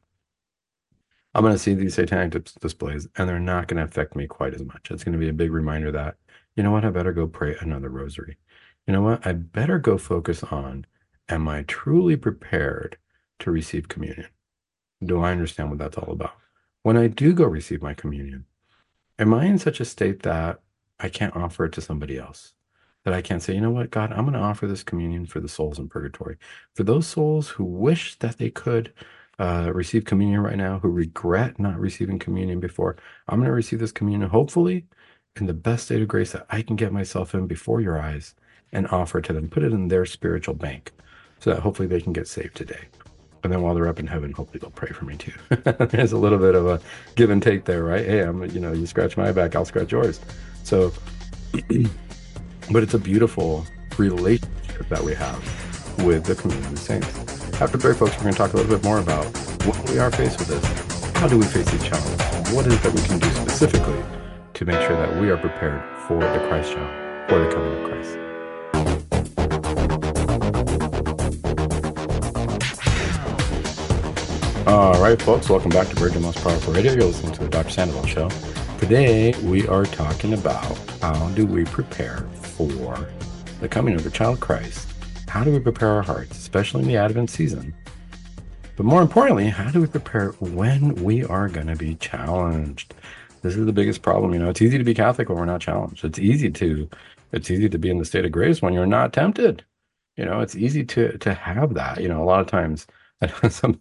I'm 1.36 1.42
going 1.42 1.54
to 1.54 1.60
see 1.60 1.74
these 1.74 1.96
satanic 1.96 2.42
displays 2.62 3.08
and 3.18 3.28
they're 3.28 3.38
not 3.38 3.68
going 3.68 3.78
to 3.78 3.84
affect 3.84 4.16
me 4.16 4.28
quite 4.28 4.54
as 4.54 4.64
much. 4.64 4.92
It's 4.92 5.04
going 5.04 5.12
to 5.12 5.20
be 5.20 5.28
a 5.28 5.34
big 5.34 5.52
reminder 5.52 5.92
that, 5.92 6.16
you 6.56 6.64
know 6.64 6.72
what, 6.72 6.86
I 6.86 6.90
better 6.90 7.12
go 7.12 7.28
pray 7.28 7.58
another 7.60 7.90
rosary. 7.90 8.38
You 8.88 8.94
know 8.94 9.02
what, 9.02 9.28
I 9.28 9.34
better 9.34 9.78
go 9.78 9.98
focus 9.98 10.42
on, 10.44 10.86
am 11.28 11.50
I 11.50 11.64
truly 11.64 12.16
prepared 12.16 12.98
to 13.40 13.52
receive 13.52 13.90
communion? 13.90 14.28
Do 15.04 15.22
I 15.22 15.32
understand 15.32 15.70
what 15.70 15.80
that's 15.80 15.98
all 15.98 16.14
about? 16.14 16.38
When 16.84 16.96
I 16.96 17.08
do 17.08 17.34
go 17.34 17.46
receive 17.46 17.82
my 17.82 17.94
communion, 17.94 18.46
am 19.20 19.34
I 19.34 19.46
in 19.46 19.58
such 19.58 19.82
a 19.82 19.86
state 19.86 20.24
that 20.24 20.62
I 21.00 21.10
can't 21.10 21.36
offer 21.36 21.66
it 21.66 21.74
to 21.74 21.82
somebody 21.82 22.18
else? 22.18 22.54
That 23.04 23.14
I 23.14 23.22
can't 23.22 23.42
say, 23.42 23.56
you 23.56 23.62
know 23.62 23.72
what, 23.72 23.92
God, 23.92 24.12
I'm 24.12 24.26
going 24.26 24.34
to 24.34 24.40
offer 24.40 24.68
this 24.68 24.84
communion 24.84 25.26
for 25.26 25.40
the 25.40 25.50
souls 25.50 25.80
in 25.80 25.90
purgatory. 25.90 26.38
For 26.76 26.84
those 26.84 27.08
souls 27.08 27.50
who 27.50 27.64
wish 27.64 28.16
that 28.20 28.38
they 28.38 28.50
could 28.50 28.94
uh, 29.40 29.72
receive 29.74 30.06
communion 30.06 30.42
right 30.42 30.58
now, 30.58 30.80
who 30.80 30.90
regret 30.90 31.60
not 31.60 31.80
receiving 31.80 32.20
communion 32.20 32.60
before, 32.60 32.96
I'm 33.28 33.40
going 33.40 33.48
to 33.48 33.54
receive 33.54 33.80
this 33.80 33.92
communion, 33.92 34.30
hopefully, 34.30 34.86
in 35.36 35.48
the 35.48 35.54
best 35.54 35.86
state 35.86 36.02
of 36.02 36.08
grace 36.08 36.32
that 36.34 36.46
I 36.50 36.62
can 36.62 36.76
get 36.76 36.92
myself 36.92 37.34
in 37.34 37.48
before 37.48 37.82
your 37.82 38.00
eyes 38.00 38.36
and 38.72 38.88
offer 38.88 39.20
it 39.20 39.26
to 39.26 39.34
them. 39.34 39.50
Put 39.50 39.64
it 39.64 39.74
in 39.74 39.88
their 39.88 40.06
spiritual 40.06 40.54
bank 40.54 40.92
so 41.40 41.52
that 41.52 41.62
hopefully 41.62 41.88
they 41.88 42.02
can 42.02 42.14
get 42.14 42.28
saved 42.28 42.56
today. 42.56 42.86
And 43.44 43.52
then 43.52 43.64
while 43.64 43.74
they're 43.74 43.88
up 43.88 44.00
in 44.00 44.06
heaven, 44.06 44.32
hopefully 44.32 44.60
they'll 44.60 44.70
pray 44.70 44.92
for 44.92 45.06
me 45.06 45.18
too. 45.18 45.34
There's 45.90 46.12
a 46.12 46.18
little 46.18 46.38
bit 46.38 46.54
of 46.54 46.68
a 46.68 46.80
give 47.16 47.32
and 47.32 47.42
take 47.42 47.66
there, 47.66 47.84
right? 47.84 48.06
Hey, 48.06 48.20
I'm, 48.20 48.44
you 48.52 48.60
know, 48.60 48.72
you 48.72 48.86
scratch 48.86 49.18
my 49.18 49.32
back, 49.32 49.56
I'll 49.56 49.66
scratch 49.66 49.92
yours. 49.92 50.20
So 50.64 50.94
But 52.70 52.84
it's 52.84 52.94
a 52.94 53.00
beautiful 53.00 53.66
relationship 53.98 54.88
that 54.90 55.04
we 55.04 55.14
have 55.16 55.40
with 56.06 56.26
the 56.26 56.36
community 56.36 56.74
of 56.74 56.80
saints. 56.80 57.08
After 57.62 57.78
break, 57.78 57.98
folks, 57.98 58.16
we're 58.18 58.24
going 58.24 58.34
to 58.34 58.38
talk 58.38 58.54
a 58.54 58.58
little 58.58 58.72
bit 58.72 58.84
more 58.84 59.00
about 59.00 59.26
what 59.66 59.90
we 59.90 60.00
are 60.00 60.12
faced 60.12 60.40
with 60.40 60.48
this. 60.48 60.64
How 61.18 61.28
do 61.28 61.38
we 61.38 61.46
face 61.46 61.70
these 61.70 61.84
challenges? 61.84 62.20
What 62.54 62.66
is 62.68 62.74
it 62.74 62.82
that 62.84 62.94
we 62.94 63.02
can 63.02 63.20
do 63.20 63.30
specifically 63.30 64.02
to 64.54 64.66
make 64.66 64.80
sure 64.82 64.96
that 64.96 65.20
we 65.22 65.30
are 65.30 65.38
prepared 65.38 65.84
for 66.08 66.20
the 66.20 66.48
Christ 66.48 66.74
child, 66.74 67.30
for 67.30 67.40
the 67.40 67.52
coming 67.54 67.74
of 67.74 67.90
Christ? 67.90 68.18
All 74.68 75.02
right, 75.02 75.22
folks, 75.22 75.50
welcome 75.50 75.72
back 75.72 75.88
to 75.90 75.96
Virgin 75.96 76.22
Most 76.22 76.42
Powerful 76.42 76.74
Radio. 76.74 76.94
You're 76.94 77.04
listening 77.04 77.34
to 77.34 77.44
the 77.44 77.50
Dr. 77.50 77.70
Sandoval 77.70 78.06
Show. 78.06 78.30
Today, 78.80 79.34
we 79.44 79.68
are 79.68 79.86
talking 79.86 80.34
about 80.34 80.78
how 81.02 81.30
do 81.30 81.46
we 81.46 81.66
prepare 81.66 82.28
for 82.70 83.08
the 83.60 83.68
coming 83.68 83.96
of 83.96 84.04
the 84.04 84.12
child 84.12 84.40
Christ. 84.40 84.88
How 85.28 85.44
do 85.44 85.52
we 85.52 85.60
prepare 85.60 85.90
our 85.90 86.02
hearts, 86.02 86.38
especially 86.38 86.82
in 86.82 86.88
the 86.88 86.98
Advent 86.98 87.30
season? 87.30 87.74
But 88.76 88.86
more 88.86 89.02
importantly, 89.02 89.48
how 89.48 89.70
do 89.72 89.82
we 89.82 89.88
prepare 89.88 90.30
when 90.40 90.96
we 90.96 91.24
are 91.24 91.48
going 91.48 91.68
to 91.68 91.76
be 91.76 91.96
challenged? 91.96 92.94
This 93.42 93.56
is 93.56 93.66
the 93.66 93.74
biggest 93.74 94.02
problem. 94.02 94.34
You 94.34 94.40
know, 94.40 94.50
it's 94.50 94.62
easy 94.62 94.78
to 94.78 94.84
be 94.84 94.94
Catholic 94.94 95.30
when 95.30 95.38
we're 95.38 95.46
not 95.46 95.62
challenged. 95.62 96.04
It's 96.04 96.20
easy 96.20 96.50
to, 96.52 96.90
it's 97.32 97.50
easy 97.50 97.70
to 97.70 97.78
be 97.78 97.90
in 97.90 97.98
the 97.98 98.06
state 98.06 98.26
of 98.26 98.32
grace 98.32 98.62
when 98.62 98.74
you're 98.74 98.86
not 98.86 99.14
tempted. 99.14 99.64
You 100.18 100.26
know, 100.26 100.42
it's 100.42 100.56
easy 100.56 100.84
to 100.84 101.18
to 101.18 101.34
have 101.34 101.74
that. 101.76 102.02
You 102.02 102.10
know, 102.10 102.22
a 102.22 102.26
lot 102.26 102.42
of 102.42 102.48
times, 102.48 102.86
some 103.50 103.80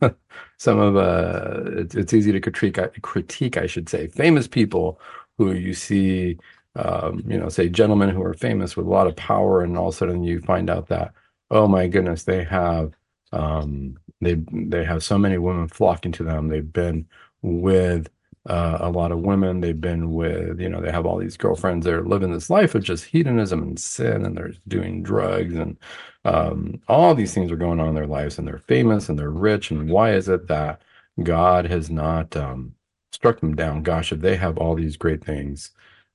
some 0.59 0.78
of 0.78 0.97
uh, 0.97 1.62
it's, 1.81 1.95
it's 1.95 2.14
easy 2.14 2.33
to 2.33 2.41
critique 2.41 2.78
critique, 3.03 3.57
I 3.57 3.66
should 3.66 3.89
say, 3.89 4.07
famous 4.07 4.47
people 4.47 5.01
who 5.39 5.53
you 5.53 5.74
see 5.74 6.39
um, 6.77 7.23
you 7.27 7.39
know, 7.39 7.49
say 7.49 7.68
gentlemen 7.68 8.11
who 8.11 8.23
are 8.23 8.35
famous 8.35 8.77
with 8.77 8.87
a 8.87 8.91
lot 8.91 9.07
of 9.07 9.16
power, 9.16 9.62
and 9.62 9.77
all 9.77 9.89
of 9.89 9.95
a 9.95 9.97
sudden 9.99 10.23
you 10.23 10.41
find 10.41 10.71
out 10.71 10.89
that, 10.89 11.12
oh 11.51 11.66
my 11.68 11.89
goodness, 11.89 12.25
they 12.25 12.45
have 12.45 12.95
um, 13.33 13.97
they 14.21 14.35
they 14.53 14.85
have 14.85 15.03
so 15.03 15.18
many 15.18 15.39
women 15.39 15.68
flocking 15.68 16.12
to 16.12 16.25
them. 16.25 16.49
They've 16.49 16.73
been 16.73 17.07
with 17.43 18.09
uh, 18.47 18.79
a 18.81 18.91
lot 18.91 19.12
of 19.12 19.21
women. 19.21 19.61
They've 19.61 19.81
been 19.81 20.12
with, 20.12 20.61
you 20.61 20.68
know, 20.68 20.81
they 20.81 20.91
have 20.91 21.07
all 21.07 21.18
these 21.18 21.37
girlfriends. 21.37 21.85
They're 21.85 22.03
living 22.03 22.33
this 22.33 22.51
life 22.51 22.75
of 22.75 22.83
just 22.83 23.05
hedonism 23.05 23.62
and 23.62 23.79
sin, 23.79 24.25
and 24.25 24.37
they're 24.37 24.53
doing 24.68 25.03
drugs, 25.03 25.55
and 25.55 25.77
um, 26.25 26.81
all 26.89 27.14
these 27.14 27.35
things 27.35 27.51
are 27.51 27.57
going 27.57 27.81
on 27.81 27.89
in 27.89 27.95
their 27.95 28.07
lives, 28.07 28.39
and 28.39 28.47
they're 28.47 28.59
famous 28.59 29.09
and 29.09 29.18
they're 29.18 29.31
rich. 29.31 29.71
And 29.71 29.91
why 29.91 30.12
is 30.14 30.29
it 30.29 30.49
that 30.49 30.83
God 31.23 31.66
has 31.66 31.91
not 31.91 32.37
um, 32.37 32.75
struck 33.12 33.41
them 33.41 33.55
down? 33.57 33.83
Gosh, 33.83 34.12
if 34.12 34.21
they 34.21 34.37
have 34.37 34.59
all 34.59 34.75
these 34.75 34.97
great 34.97 35.25
things, 35.25 35.71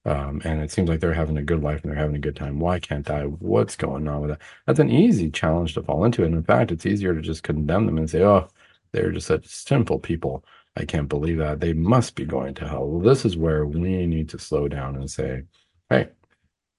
um, 0.06 0.41
and 0.45 0.62
it 0.62 0.72
seems 0.72 0.88
like 0.88 0.99
they're 0.99 1.14
having 1.14 1.38
a 1.38 1.43
good 1.43 1.64
life 1.64 1.82
and 1.82 1.91
they're 1.91 1.99
having 1.99 2.16
a 2.16 2.20
good 2.20 2.36
time. 2.36 2.60
Why 2.60 2.80
can't 2.80 3.10
I? 3.10 3.24
What's 3.24 3.76
going 3.76 4.08
on 4.08 4.22
with 4.22 4.30
that? 4.32 4.41
That's 4.68 4.80
an 4.80 4.91
easy 4.91 5.32
challenge 5.32 5.74
to 5.74 5.84
fall 5.84 6.06
into. 6.06 6.24
And 6.24 6.36
in 6.36 6.43
fact, 6.43 6.72
it's 6.72 6.86
easier 6.86 7.16
to 7.16 7.22
just 7.22 7.43
condemn 7.43 7.88
them 7.88 7.97
and 7.97 8.10
say, 8.10 8.24
oh, 8.24 8.47
they're 8.91 9.12
just 9.12 9.28
such 9.28 9.47
sinful 9.47 9.99
people. 9.99 10.45
I 10.78 10.86
can't 10.86 11.10
believe 11.10 11.38
that. 11.39 11.60
They 11.60 11.74
must 11.74 12.16
be 12.16 12.26
going 12.26 12.53
to 12.56 12.68
hell. 12.68 12.88
Well, 12.88 13.01
this 13.01 13.26
is 13.26 13.36
where 13.36 13.66
we 13.66 14.06
need 14.06 14.30
to 14.30 14.39
slow 14.39 14.68
down 14.68 14.95
and 14.95 15.10
say, 15.10 15.43
hey, 15.89 16.10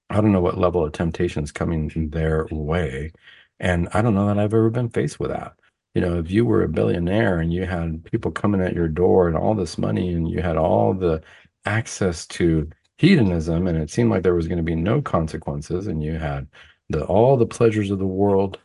I 0.09 0.15
don't 0.15 0.31
know 0.31 0.41
what 0.41 0.57
level 0.57 0.85
of 0.85 0.93
temptation 0.93 1.43
is 1.43 1.51
coming 1.51 2.09
their 2.11 2.47
way. 2.49 3.11
And 3.59 3.89
I 3.93 4.01
don't 4.01 4.15
know 4.15 4.27
that 4.27 4.39
I've 4.39 4.53
ever 4.53 4.69
been 4.69 4.89
faced 4.89 5.19
with 5.19 5.31
that. 5.31 5.53
You 5.93 6.01
know, 6.01 6.19
if 6.19 6.31
you 6.31 6.45
were 6.45 6.63
a 6.63 6.69
billionaire 6.69 7.39
and 7.39 7.51
you 7.51 7.65
had 7.65 8.05
people 8.05 8.31
coming 8.31 8.61
at 8.61 8.75
your 8.75 8.87
door 8.87 9.27
and 9.27 9.35
all 9.35 9.55
this 9.55 9.77
money 9.77 10.13
and 10.13 10.29
you 10.29 10.41
had 10.41 10.55
all 10.55 10.93
the 10.93 11.21
access 11.65 12.25
to 12.27 12.69
hedonism 12.97 13.67
and 13.67 13.77
it 13.77 13.89
seemed 13.89 14.09
like 14.09 14.23
there 14.23 14.35
was 14.35 14.47
going 14.47 14.57
to 14.57 14.63
be 14.63 14.75
no 14.75 15.01
consequences 15.01 15.87
and 15.87 16.03
you 16.03 16.13
had 16.17 16.47
the 16.89 17.03
all 17.05 17.37
the 17.37 17.45
pleasures 17.45 17.91
of 17.91 17.99
the 17.99 18.07
world 18.07 18.59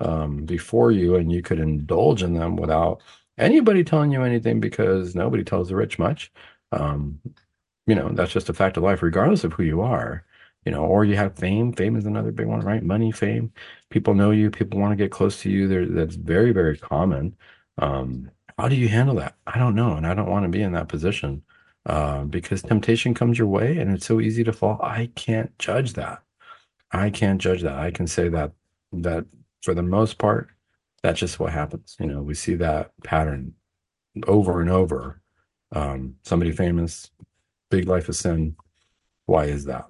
um, 0.00 0.44
before 0.44 0.92
you 0.92 1.16
and 1.16 1.32
you 1.32 1.42
could 1.42 1.58
indulge 1.60 2.22
in 2.22 2.34
them 2.34 2.56
without 2.56 3.00
anybody 3.38 3.82
telling 3.84 4.12
you 4.12 4.22
anything 4.22 4.60
because 4.60 5.14
nobody 5.14 5.44
tells 5.44 5.68
the 5.68 5.76
rich 5.76 5.98
much. 5.98 6.32
Um, 6.72 7.20
you 7.86 7.94
know 7.94 8.10
that's 8.10 8.32
just 8.32 8.48
a 8.48 8.54
fact 8.54 8.76
of 8.76 8.84
life 8.84 9.02
regardless 9.02 9.44
of 9.44 9.52
who 9.54 9.64
you 9.64 9.80
are 9.80 10.24
you 10.64 10.72
know 10.72 10.84
or 10.84 11.04
you 11.04 11.16
have 11.16 11.36
fame. 11.36 11.72
Fame 11.72 11.96
is 11.96 12.06
another 12.06 12.30
big 12.32 12.46
one 12.46 12.60
right? 12.60 12.82
Money 12.82 13.10
fame. 13.12 13.52
People 13.90 14.14
know 14.14 14.30
you. 14.30 14.50
People 14.50 14.80
want 14.80 14.92
to 14.92 14.96
get 14.96 15.10
close 15.10 15.40
to 15.42 15.50
you. 15.50 15.66
There 15.68 15.86
that's 15.86 16.14
very 16.16 16.52
very 16.52 16.78
common. 16.78 17.36
Um, 17.78 18.30
how 18.58 18.68
do 18.68 18.76
you 18.76 18.88
handle 18.88 19.16
that? 19.16 19.36
I 19.46 19.58
don't 19.58 19.74
know 19.74 19.94
and 19.94 20.06
i 20.06 20.14
don't 20.14 20.30
want 20.30 20.44
to 20.44 20.48
be 20.48 20.62
in 20.62 20.72
that 20.72 20.88
position 20.88 21.42
uh, 21.86 22.24
because 22.24 22.62
temptation 22.62 23.14
comes 23.14 23.38
your 23.38 23.48
way 23.48 23.78
and 23.78 23.92
it's 23.92 24.06
so 24.06 24.20
easy 24.20 24.44
to 24.44 24.52
fall. 24.52 24.78
I 24.82 25.10
can't 25.14 25.56
judge 25.58 25.94
that. 25.94 26.22
I 26.92 27.10
can't 27.10 27.40
judge 27.40 27.62
that. 27.62 27.76
I 27.76 27.90
can 27.90 28.06
say 28.06 28.28
that 28.28 28.52
that 28.92 29.24
for 29.62 29.74
the 29.74 29.82
most 29.82 30.18
part 30.18 30.50
that's 31.02 31.18
just 31.18 31.40
what 31.40 31.52
happens. 31.52 31.96
You 31.98 32.06
know 32.06 32.22
we 32.22 32.34
see 32.34 32.54
that 32.56 32.92
pattern 33.02 33.54
over 34.26 34.60
and 34.60 34.70
over. 34.70 35.20
Um, 35.72 36.16
somebody 36.22 36.52
famous 36.52 37.10
big 37.70 37.88
life 37.88 38.08
of 38.08 38.16
sin. 38.16 38.56
Why 39.26 39.46
is 39.46 39.64
that? 39.64 39.86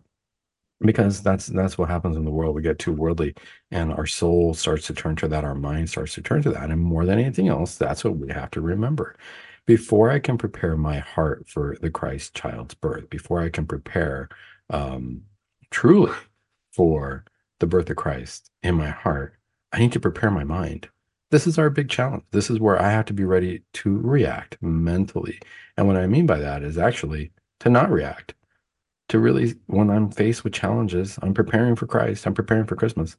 Because 0.80 1.22
that's 1.22 1.46
that's 1.46 1.76
what 1.76 1.90
happens 1.90 2.16
in 2.16 2.24
the 2.24 2.30
world. 2.30 2.54
We 2.54 2.62
get 2.62 2.78
too 2.78 2.92
worldly 2.92 3.34
and 3.70 3.92
our 3.92 4.06
soul 4.06 4.54
starts 4.54 4.86
to 4.86 4.94
turn 4.94 5.16
to 5.16 5.28
that. 5.28 5.44
Our 5.44 5.54
mind 5.54 5.90
starts 5.90 6.14
to 6.14 6.22
turn 6.22 6.42
to 6.42 6.50
that. 6.50 6.70
And 6.70 6.80
more 6.80 7.04
than 7.04 7.18
anything 7.18 7.48
else 7.48 7.76
that's 7.76 8.04
what 8.04 8.16
we 8.16 8.32
have 8.32 8.50
to 8.52 8.60
remember 8.60 9.16
before 9.66 10.10
i 10.10 10.18
can 10.18 10.38
prepare 10.38 10.76
my 10.76 10.98
heart 10.98 11.48
for 11.48 11.76
the 11.80 11.90
christ 11.90 12.34
child's 12.34 12.74
birth 12.74 13.08
before 13.10 13.40
i 13.40 13.48
can 13.48 13.66
prepare 13.66 14.28
um, 14.70 15.22
truly 15.70 16.12
for 16.72 17.24
the 17.60 17.66
birth 17.66 17.90
of 17.90 17.96
christ 17.96 18.50
in 18.62 18.74
my 18.74 18.90
heart 18.90 19.34
i 19.72 19.78
need 19.78 19.92
to 19.92 20.00
prepare 20.00 20.30
my 20.30 20.44
mind 20.44 20.88
this 21.30 21.46
is 21.46 21.58
our 21.58 21.70
big 21.70 21.88
challenge 21.88 22.24
this 22.32 22.50
is 22.50 22.60
where 22.60 22.80
i 22.80 22.90
have 22.90 23.04
to 23.04 23.12
be 23.12 23.24
ready 23.24 23.62
to 23.72 23.98
react 23.98 24.56
mentally 24.60 25.38
and 25.76 25.86
what 25.86 25.96
i 25.96 26.06
mean 26.06 26.26
by 26.26 26.38
that 26.38 26.62
is 26.62 26.78
actually 26.78 27.30
to 27.60 27.70
not 27.70 27.90
react 27.90 28.34
to 29.12 29.18
really 29.18 29.54
when 29.66 29.90
I'm 29.90 30.10
faced 30.10 30.42
with 30.42 30.54
challenges, 30.54 31.18
I'm 31.20 31.34
preparing 31.34 31.76
for 31.76 31.86
Christ, 31.86 32.26
I'm 32.26 32.32
preparing 32.32 32.64
for 32.64 32.76
Christmas. 32.76 33.16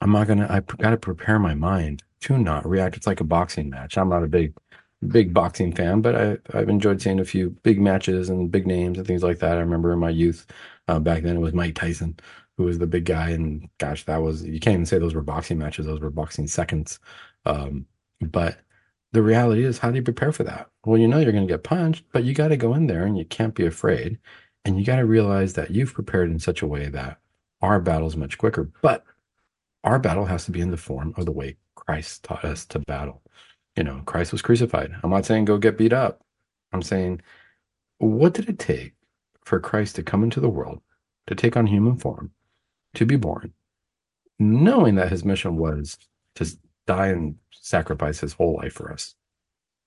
I'm 0.00 0.12
not 0.12 0.28
gonna 0.28 0.46
I've 0.48 0.66
got 0.66 0.90
to 0.90 0.96
prepare 0.96 1.40
my 1.40 1.54
mind 1.54 2.04
to 2.22 2.38
not 2.38 2.64
react. 2.68 2.96
It's 2.96 3.06
like 3.08 3.20
a 3.20 3.24
boxing 3.24 3.70
match. 3.70 3.98
I'm 3.98 4.08
not 4.08 4.22
a 4.22 4.28
big 4.28 4.54
big 5.08 5.34
boxing 5.34 5.74
fan, 5.74 6.00
but 6.00 6.14
I, 6.14 6.58
I've 6.58 6.68
enjoyed 6.68 7.02
seeing 7.02 7.20
a 7.20 7.24
few 7.24 7.50
big 7.62 7.80
matches 7.80 8.28
and 8.28 8.50
big 8.50 8.66
names 8.66 8.98
and 8.98 9.06
things 9.06 9.22
like 9.22 9.38
that. 9.40 9.56
I 9.56 9.60
remember 9.60 9.92
in 9.92 9.98
my 9.98 10.10
youth, 10.10 10.46
uh, 10.88 10.98
back 10.98 11.22
then 11.22 11.36
it 11.36 11.40
was 11.40 11.54
Mike 11.54 11.74
Tyson, 11.74 12.18
who 12.56 12.64
was 12.64 12.78
the 12.78 12.86
big 12.86 13.04
guy. 13.04 13.30
And 13.30 13.68
gosh, 13.78 14.04
that 14.04 14.22
was, 14.22 14.44
you 14.44 14.60
can't 14.60 14.74
even 14.74 14.86
say 14.86 14.98
those 14.98 15.14
were 15.14 15.22
boxing 15.22 15.58
matches. 15.58 15.86
Those 15.86 16.00
were 16.00 16.10
boxing 16.10 16.46
seconds. 16.46 17.00
Um, 17.46 17.86
but 18.20 18.58
the 19.12 19.22
reality 19.22 19.64
is, 19.64 19.78
how 19.78 19.90
do 19.90 19.96
you 19.96 20.02
prepare 20.02 20.32
for 20.32 20.44
that? 20.44 20.70
Well, 20.84 20.98
you 20.98 21.08
know 21.08 21.18
you're 21.18 21.32
going 21.32 21.46
to 21.46 21.52
get 21.52 21.64
punched, 21.64 22.04
but 22.12 22.24
you 22.24 22.34
got 22.34 22.48
to 22.48 22.56
go 22.56 22.74
in 22.74 22.86
there 22.86 23.04
and 23.04 23.18
you 23.18 23.24
can't 23.24 23.54
be 23.54 23.66
afraid. 23.66 24.18
And 24.64 24.78
you 24.78 24.84
got 24.84 24.96
to 24.96 25.06
realize 25.06 25.54
that 25.54 25.72
you've 25.72 25.92
prepared 25.92 26.30
in 26.30 26.38
such 26.38 26.62
a 26.62 26.66
way 26.66 26.88
that 26.88 27.18
our 27.60 27.80
battle 27.80 28.06
is 28.06 28.16
much 28.16 28.38
quicker. 28.38 28.70
But 28.80 29.04
our 29.82 29.98
battle 29.98 30.26
has 30.26 30.44
to 30.44 30.52
be 30.52 30.60
in 30.60 30.70
the 30.70 30.76
form 30.76 31.14
of 31.16 31.26
the 31.26 31.32
way 31.32 31.56
Christ 31.74 32.22
taught 32.22 32.44
us 32.44 32.64
to 32.66 32.78
battle. 32.78 33.21
You 33.76 33.84
know, 33.84 34.02
Christ 34.04 34.32
was 34.32 34.42
crucified. 34.42 34.92
I'm 35.02 35.10
not 35.10 35.24
saying 35.24 35.46
go 35.46 35.58
get 35.58 35.78
beat 35.78 35.92
up. 35.92 36.22
I'm 36.72 36.82
saying, 36.82 37.22
what 37.98 38.34
did 38.34 38.48
it 38.48 38.58
take 38.58 38.94
for 39.44 39.60
Christ 39.60 39.96
to 39.96 40.02
come 40.02 40.22
into 40.22 40.40
the 40.40 40.48
world, 40.48 40.80
to 41.26 41.34
take 41.34 41.56
on 41.56 41.66
human 41.66 41.96
form, 41.96 42.32
to 42.94 43.06
be 43.06 43.16
born, 43.16 43.52
knowing 44.38 44.96
that 44.96 45.10
his 45.10 45.24
mission 45.24 45.56
was 45.56 45.98
to 46.34 46.46
die 46.86 47.08
and 47.08 47.36
sacrifice 47.50 48.20
his 48.20 48.34
whole 48.34 48.56
life 48.56 48.72
for 48.72 48.92
us, 48.92 49.14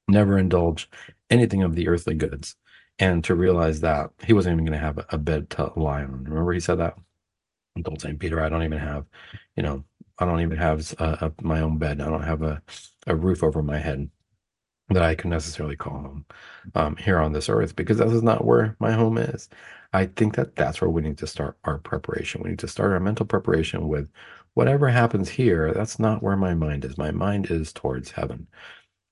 never 0.08 0.38
indulge 0.38 0.90
anything 1.30 1.64
of 1.64 1.76
the 1.76 1.88
earthly 1.88 2.16
goods, 2.16 2.56
and 3.00 3.24
to 3.24 3.36
realize 3.36 3.82
that 3.82 4.12
he 4.24 4.34
wasn't 4.34 4.54
even 4.54 4.66
going 4.66 4.80
to 4.80 4.86
have 4.86 5.06
a 5.10 5.18
bed 5.18 5.50
to 5.52 5.72
lie 5.76 6.04
on. 6.04 6.24
Remember, 6.24 6.54
he 6.54 6.60
said 6.60 6.80
that. 6.80 6.96
Told 7.84 8.00
Saint 8.00 8.20
Peter, 8.20 8.42
I 8.42 8.48
don't 8.48 8.64
even 8.64 8.80
have, 8.80 9.06
you 9.58 9.64
know, 9.64 9.84
I 10.20 10.26
don't 10.26 10.41
even 10.41 10.57
have 10.57 10.93
a, 10.99 11.32
a, 11.39 11.43
my 11.43 11.61
own 11.61 11.78
bed. 11.78 12.01
I 12.01 12.05
don't 12.05 12.24
have 12.24 12.41
a, 12.41 12.61
a 13.07 13.16
roof 13.16 13.43
over 13.43 13.61
my 13.61 13.78
head 13.78 14.09
that 14.89 15.01
I 15.03 15.16
can 15.16 15.30
necessarily 15.30 15.76
call 15.76 15.93
home 15.93 16.26
um, 16.76 16.95
here 16.97 17.20
on 17.20 17.34
this 17.34 17.49
earth 17.49 17.76
because 17.76 17.97
this 17.97 18.11
is 18.11 18.24
not 18.24 18.45
where 18.45 18.76
my 18.80 18.91
home 18.91 19.18
is. 19.18 19.49
I 19.93 20.05
think 20.07 20.36
that 20.36 20.55
that's 20.55 20.82
where 20.82 20.89
we 20.89 21.01
need 21.01 21.18
to 21.20 21.28
start 21.28 21.57
our 21.63 21.80
preparation. 21.80 22.41
We 22.43 22.51
need 22.51 22.59
to 22.59 22.68
start 22.68 22.91
our 22.91 22.99
mental 22.99 23.26
preparation 23.26 23.88
with 23.88 24.09
whatever 24.53 24.89
happens 24.89 25.30
here. 25.30 25.74
That's 25.74 25.99
not 25.99 26.22
where 26.22 26.38
my 26.38 26.53
mind 26.53 26.86
is. 26.86 26.97
My 26.97 27.11
mind 27.11 27.49
is 27.49 27.74
towards 27.74 28.11
heaven. 28.11 28.47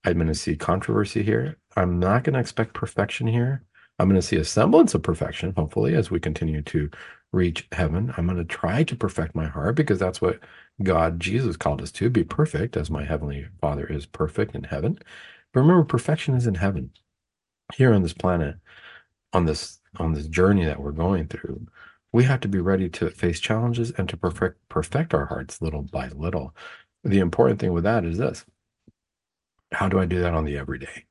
I'm 0.05 0.15
going 0.15 0.27
to 0.27 0.35
see 0.35 0.55
controversy 0.55 1.23
here. 1.23 1.57
I'm 1.75 1.99
not 1.99 2.23
going 2.23 2.33
to 2.33 2.39
expect 2.39 2.73
perfection 2.73 3.27
here. 3.27 3.63
I'm 3.99 4.09
going 4.09 4.19
to 4.19 4.27
see 4.27 4.37
a 4.37 4.43
semblance 4.45 4.93
of 4.93 5.03
perfection, 5.03 5.53
hopefully, 5.55 5.95
as 5.95 6.11
we 6.11 6.19
continue 6.19 6.61
to 6.63 6.89
reach 7.31 7.67
heaven. 7.71 8.13
I'm 8.17 8.25
going 8.27 8.37
to 8.37 8.43
try 8.43 8.83
to 8.83 8.95
perfect 8.95 9.35
my 9.35 9.45
heart 9.47 9.75
because 9.75 9.99
that's 9.99 10.21
what 10.21 10.39
God, 10.81 11.19
Jesus 11.19 11.55
called 11.55 11.81
us 11.81 11.91
to 11.93 12.09
be 12.09 12.23
perfect, 12.23 12.75
as 12.75 12.89
my 12.89 13.03
heavenly 13.03 13.47
Father 13.61 13.85
is 13.85 14.05
perfect 14.05 14.55
in 14.55 14.63
heaven. 14.63 14.97
But 15.53 15.61
remember, 15.61 15.83
perfection 15.83 16.35
is 16.35 16.47
in 16.47 16.55
heaven. 16.55 16.91
Here 17.75 17.93
on 17.93 18.01
this 18.01 18.13
planet, 18.13 18.57
on 19.31 19.45
this 19.45 19.79
on 19.97 20.13
this 20.13 20.27
journey 20.27 20.65
that 20.65 20.81
we're 20.81 20.91
going 20.91 21.27
through, 21.27 21.67
we 22.11 22.23
have 22.23 22.39
to 22.41 22.47
be 22.47 22.59
ready 22.59 22.89
to 22.89 23.09
face 23.11 23.39
challenges 23.39 23.91
and 23.91 24.09
to 24.09 24.17
perfect 24.17 24.57
perfect 24.69 25.13
our 25.13 25.27
hearts 25.27 25.61
little 25.61 25.83
by 25.83 26.09
little. 26.09 26.55
The 27.03 27.19
important 27.19 27.59
thing 27.59 27.73
with 27.73 27.83
that 27.83 28.03
is 28.03 28.17
this: 28.17 28.45
how 29.71 29.87
do 29.89 29.99
I 29.99 30.05
do 30.05 30.19
that 30.21 30.33
on 30.33 30.45
the 30.45 30.57
everyday? 30.57 31.05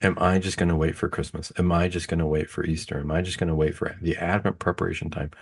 Am 0.00 0.16
I 0.20 0.38
just 0.38 0.58
going 0.58 0.68
to 0.68 0.76
wait 0.76 0.96
for 0.96 1.08
Christmas? 1.08 1.52
Am 1.58 1.72
I 1.72 1.88
just 1.88 2.08
going 2.08 2.20
to 2.20 2.26
wait 2.26 2.48
for 2.48 2.64
Easter? 2.64 3.00
Am 3.00 3.10
I 3.10 3.20
just 3.20 3.38
going 3.38 3.48
to 3.48 3.54
wait 3.54 3.74
for 3.74 3.96
the 4.00 4.16
Advent 4.16 4.60
preparation 4.60 5.10
time 5.10 5.32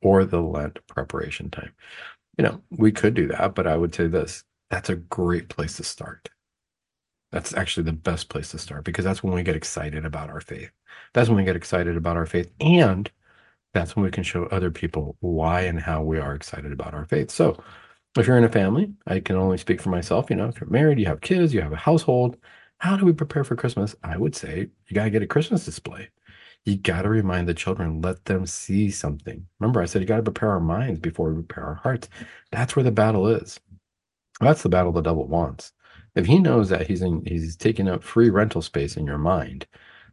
or 0.00 0.24
the 0.24 0.40
Lent 0.40 0.78
preparation 0.86 1.50
time? 1.50 1.72
You 2.36 2.44
know, 2.44 2.62
we 2.70 2.92
could 2.92 3.14
do 3.14 3.28
that, 3.28 3.54
but 3.54 3.66
I 3.66 3.76
would 3.76 3.94
say 3.94 4.06
this 4.06 4.44
that's 4.70 4.90
a 4.90 4.96
great 4.96 5.48
place 5.48 5.76
to 5.76 5.84
start. 5.84 6.28
That's 7.32 7.54
actually 7.54 7.84
the 7.84 7.92
best 7.92 8.28
place 8.28 8.50
to 8.50 8.58
start 8.58 8.84
because 8.84 9.04
that's 9.04 9.22
when 9.22 9.34
we 9.34 9.42
get 9.42 9.56
excited 9.56 10.04
about 10.04 10.30
our 10.30 10.40
faith. 10.40 10.70
That's 11.12 11.28
when 11.28 11.38
we 11.38 11.44
get 11.44 11.56
excited 11.56 11.96
about 11.96 12.16
our 12.16 12.26
faith. 12.26 12.50
And 12.60 13.10
that's 13.74 13.94
when 13.94 14.04
we 14.04 14.10
can 14.10 14.22
show 14.24 14.44
other 14.46 14.70
people 14.70 15.16
why 15.20 15.62
and 15.62 15.80
how 15.80 16.02
we 16.02 16.18
are 16.18 16.34
excited 16.34 16.72
about 16.72 16.94
our 16.94 17.04
faith. 17.04 17.30
So, 17.30 17.62
if 18.16 18.26
you're 18.26 18.38
in 18.38 18.44
a 18.44 18.48
family, 18.48 18.94
I 19.06 19.20
can 19.20 19.36
only 19.36 19.58
speak 19.58 19.82
for 19.82 19.90
myself. 19.90 20.30
You 20.30 20.36
know, 20.36 20.46
if 20.46 20.58
you're 20.58 20.70
married, 20.70 20.98
you 20.98 21.06
have 21.06 21.20
kids, 21.20 21.52
you 21.52 21.60
have 21.60 21.72
a 21.72 21.76
household, 21.76 22.38
how 22.78 22.96
do 22.96 23.04
we 23.04 23.12
prepare 23.12 23.44
for 23.44 23.56
Christmas? 23.56 23.94
I 24.02 24.16
would 24.16 24.34
say 24.34 24.68
you 24.88 24.94
got 24.94 25.04
to 25.04 25.10
get 25.10 25.22
a 25.22 25.26
Christmas 25.26 25.64
display. 25.64 26.08
You 26.66 26.76
got 26.76 27.02
to 27.02 27.08
remind 27.08 27.48
the 27.48 27.54
children, 27.54 28.02
let 28.02 28.24
them 28.26 28.46
see 28.46 28.90
something. 28.90 29.46
Remember, 29.60 29.80
I 29.80 29.86
said 29.86 30.02
you 30.02 30.08
got 30.08 30.16
to 30.16 30.22
prepare 30.24 30.50
our 30.50 30.60
minds 30.60 31.00
before 31.00 31.30
we 31.32 31.42
prepare 31.42 31.64
our 31.64 31.74
hearts. 31.76 32.08
That's 32.52 32.76
where 32.76 32.82
the 32.82 32.90
battle 32.90 33.28
is. 33.28 33.60
That's 34.40 34.62
the 34.62 34.68
battle 34.68 34.92
the 34.92 35.00
devil 35.00 35.26
wants. 35.26 35.72
If 36.16 36.26
he 36.26 36.38
knows 36.40 36.68
that 36.70 36.88
he's 36.88 37.02
in, 37.02 37.24
he's 37.24 37.56
taking 37.56 37.88
up 37.88 38.02
free 38.02 38.30
rental 38.30 38.62
space 38.62 38.96
in 38.96 39.06
your 39.06 39.18
mind, 39.18 39.66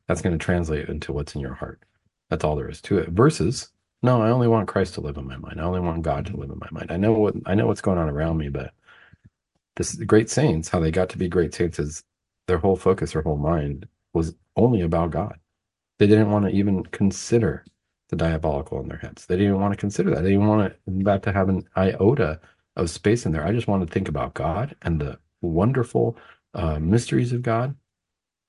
that's 0.08 0.22
going 0.22 0.38
to 0.38 0.44
translate 0.44 0.90
into 0.90 1.14
what's 1.14 1.36
in 1.36 1.42
your 1.42 1.56
heart. 1.56 1.82
That's 2.30 2.44
all 2.44 2.56
there 2.56 2.70
is 2.70 2.82
to 2.84 3.00
it. 3.00 3.10
Versus, 3.10 3.70
no, 4.04 4.22
I 4.22 4.30
only 4.30 4.48
want 4.48 4.68
Christ 4.68 4.96
to 4.96 5.02
live 5.02 5.18
in 5.18 5.28
my 5.28 5.38
mind. 5.38 5.60
I 5.60 5.64
only 5.64 5.80
want 5.80 6.04
God 6.04 6.26
to 6.28 6.38
live 6.38 6.50
in 6.52 6.60
my 6.60 6.68
mind. 6.72 6.92
I 6.92 6.98
know 6.98 7.14
what 7.14 7.36
I 7.46 7.56
know 7.56 7.68
what's 7.68 7.82
going 7.82 7.98
on 7.98 8.10
around 8.10 8.38
me, 8.38 8.50
but 8.50 8.74
this 9.76 9.96
great 9.96 10.30
saints, 10.30 10.70
how 10.70 10.80
they 10.80 10.92
got 10.92 11.10
to 11.10 11.18
be 11.18 11.28
great 11.30 11.54
saints 11.54 11.80
is 11.80 12.04
their 12.48 12.58
whole 12.60 12.76
focus, 12.76 13.14
their 13.14 13.22
whole 13.22 13.38
mind 13.38 13.88
was 14.14 14.36
only 14.56 14.82
about 14.82 15.12
God. 15.12 15.38
They 16.00 16.08
didn't 16.08 16.32
want 16.32 16.46
to 16.46 16.52
even 16.52 16.84
consider 16.86 17.66
the 18.10 18.16
diabolical 18.16 18.80
in 18.82 18.90
their 18.90 18.98
heads. 18.98 19.26
They 19.26 19.38
didn't 19.38 19.60
want 19.60 19.74
to 19.74 19.80
consider 19.80 20.12
that. 20.12 20.24
They 20.24 20.32
didn't 20.32 20.48
want 20.48 20.76
that 21.06 21.24
to 21.24 21.32
have 21.32 21.50
an 21.50 21.68
iota 21.76 22.40
of 22.76 22.90
space 22.90 23.26
in 23.26 23.32
there. 23.32 23.46
I 23.46 23.52
just 23.54 23.68
want 23.68 23.88
to 23.88 23.94
think 23.94 24.08
about 24.08 24.34
God 24.34 24.76
and 24.82 25.00
the 25.00 25.20
wonderful 25.42 26.18
uh, 26.54 26.80
mysteries 26.80 27.34
of 27.34 27.42
God 27.42 27.76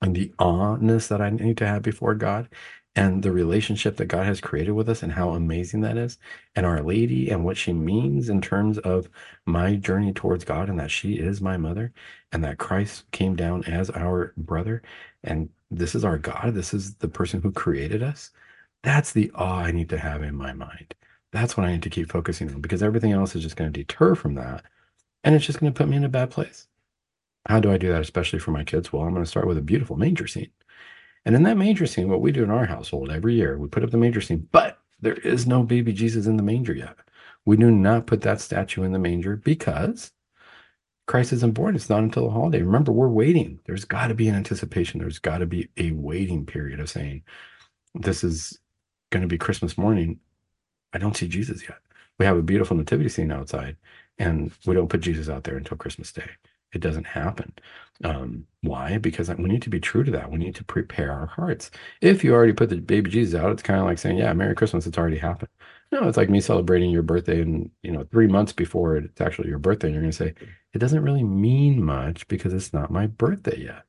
and 0.01 0.15
the 0.15 0.33
awness 0.39 1.07
that 1.07 1.21
I 1.21 1.29
need 1.29 1.57
to 1.57 1.67
have 1.67 1.81
before 1.81 2.15
God 2.15 2.49
and 2.95 3.23
the 3.23 3.31
relationship 3.31 3.97
that 3.97 4.05
God 4.05 4.25
has 4.25 4.39
created 4.39 4.71
with 4.71 4.87
us 4.87 5.03
and 5.03 5.11
how 5.11 5.31
amazing 5.31 5.81
that 5.81 5.97
is, 5.97 6.17
and 6.55 6.65
Our 6.65 6.81
Lady 6.81 7.29
and 7.29 7.43
what 7.43 7.57
she 7.57 7.73
means 7.73 8.29
in 8.29 8.41
terms 8.41 8.77
of 8.79 9.09
my 9.45 9.75
journey 9.75 10.13
towards 10.13 10.45
God, 10.45 10.69
and 10.69 10.79
that 10.79 10.91
she 10.91 11.15
is 11.15 11.41
my 11.41 11.57
mother, 11.57 11.93
and 12.31 12.43
that 12.43 12.57
Christ 12.57 13.09
came 13.11 13.35
down 13.35 13.65
as 13.65 13.89
our 13.89 14.33
brother, 14.37 14.81
and 15.23 15.49
this 15.69 15.95
is 15.95 16.05
our 16.05 16.17
God, 16.17 16.53
this 16.53 16.73
is 16.73 16.95
the 16.95 17.07
person 17.09 17.41
who 17.41 17.51
created 17.51 18.01
us. 18.01 18.31
That's 18.83 19.11
the 19.11 19.31
awe 19.35 19.63
I 19.63 19.71
need 19.71 19.89
to 19.89 19.97
have 19.97 20.23
in 20.23 20.35
my 20.35 20.53
mind. 20.53 20.95
That's 21.31 21.57
what 21.57 21.65
I 21.65 21.71
need 21.73 21.83
to 21.83 21.89
keep 21.89 22.11
focusing 22.11 22.49
on 22.49 22.61
because 22.61 22.83
everything 22.83 23.11
else 23.11 23.35
is 23.35 23.43
just 23.43 23.57
going 23.57 23.71
to 23.73 23.79
deter 23.79 24.15
from 24.15 24.35
that. 24.35 24.63
And 25.23 25.35
it's 25.35 25.45
just 25.45 25.59
going 25.59 25.73
to 25.73 25.77
put 25.77 25.89
me 25.89 25.97
in 25.97 26.03
a 26.03 26.09
bad 26.09 26.29
place. 26.29 26.67
How 27.47 27.59
do 27.59 27.71
I 27.71 27.77
do 27.77 27.89
that, 27.89 28.01
especially 28.01 28.39
for 28.39 28.51
my 28.51 28.63
kids? 28.63 28.93
Well, 28.93 29.03
I'm 29.03 29.11
going 29.11 29.23
to 29.23 29.29
start 29.29 29.47
with 29.47 29.57
a 29.57 29.61
beautiful 29.61 29.97
manger 29.97 30.27
scene 30.27 30.51
And 31.25 31.35
in 31.35 31.43
that 31.43 31.57
manger 31.57 31.87
scene, 31.87 32.09
what 32.09 32.21
we 32.21 32.31
do 32.31 32.43
in 32.43 32.51
our 32.51 32.65
household 32.65 33.11
every 33.11 33.33
year, 33.33 33.57
we 33.57 33.67
put 33.67 33.83
up 33.83 33.91
the 33.91 33.97
manger 33.97 34.21
scene, 34.21 34.47
but 34.51 34.79
there 35.01 35.15
is 35.15 35.47
no 35.47 35.63
baby 35.63 35.91
Jesus 35.91 36.27
in 36.27 36.37
the 36.37 36.43
manger 36.43 36.73
yet. 36.73 36.97
We 37.45 37.57
do 37.57 37.71
not 37.71 38.07
put 38.07 38.21
that 38.21 38.41
statue 38.41 38.83
in 38.83 38.91
the 38.91 38.99
manger 38.99 39.35
because 39.35 40.11
Christ 41.07 41.33
isn't 41.33 41.53
born. 41.53 41.75
It's 41.75 41.89
not 41.89 42.03
until 42.03 42.25
the 42.25 42.31
holiday. 42.31 42.61
Remember, 42.61 42.91
we're 42.91 43.07
waiting. 43.07 43.59
There's 43.65 43.85
got 43.85 44.07
to 44.07 44.13
be 44.13 44.27
an 44.27 44.35
anticipation. 44.35 44.99
There's 44.99 45.19
got 45.19 45.39
to 45.39 45.45
be 45.45 45.69
a 45.77 45.91
waiting 45.91 46.45
period 46.45 46.79
of 46.79 46.89
saying, 46.89 47.23
this 47.93 48.23
is 48.23 48.59
going 49.11 49.21
to 49.21 49.27
be 49.27 49.37
Christmas 49.37 49.77
morning. 49.77 50.19
I 50.93 50.97
don't 50.97 51.15
see 51.15 51.27
Jesus 51.27 51.63
yet. 51.63 51.77
We 52.17 52.25
have 52.25 52.37
a 52.37 52.41
beautiful 52.41 52.77
nativity 52.77 53.09
scene 53.09 53.31
outside, 53.31 53.77
and 54.17 54.51
we 54.65 54.73
don't 54.73 54.89
put 54.89 55.01
Jesus 55.01 55.29
out 55.29 55.43
there 55.43 55.57
until 55.57 55.77
Christmas 55.77 56.11
Day. 56.11 56.29
It 56.75 56.81
doesn't 56.81 57.07
happen. 57.07 57.53
Um, 58.03 58.45
why? 58.61 58.97
Because 58.97 59.29
we 59.29 59.45
need 59.45 59.61
to 59.63 59.69
be 59.69 59.79
true 59.79 60.03
to 60.03 60.11
that. 60.11 60.29
We 60.29 60.37
need 60.37 60.55
to 60.55 60.63
prepare 60.65 61.11
our 61.11 61.27
hearts. 61.27 61.71
If 62.01 62.23
you 62.23 62.33
already 62.33 62.53
put 62.53 62.69
the 62.69 62.77
baby 62.77 63.09
Jesus 63.09 63.39
out, 63.39 63.51
it's 63.51 63.63
kind 63.63 63.79
of 63.79 63.85
like 63.85 63.97
saying, 63.97 64.17
"Yeah, 64.17 64.33
Merry 64.33 64.55
Christmas." 64.55 64.85
It's 64.85 64.97
already 64.97 65.17
happened. 65.17 65.49
No, 65.91 66.07
it's 66.07 66.17
like 66.17 66.29
me 66.29 66.41
celebrating 66.41 66.91
your 66.91 67.03
birthday, 67.03 67.41
and 67.41 67.71
you 67.83 67.91
know, 67.91 68.03
three 68.11 68.27
months 68.27 68.51
before 68.53 68.97
it's 68.97 69.21
actually 69.21 69.47
your 69.49 69.59
birthday, 69.59 69.87
and 69.87 69.95
you're 69.95 70.03
going 70.03 70.11
to 70.11 70.17
say, 70.17 70.33
"It 70.73 70.79
doesn't 70.79 71.03
really 71.03 71.23
mean 71.23 71.81
much 71.83 72.27
because 72.27 72.53
it's 72.53 72.73
not 72.73 72.91
my 72.91 73.07
birthday 73.07 73.57
yet. 73.61 73.83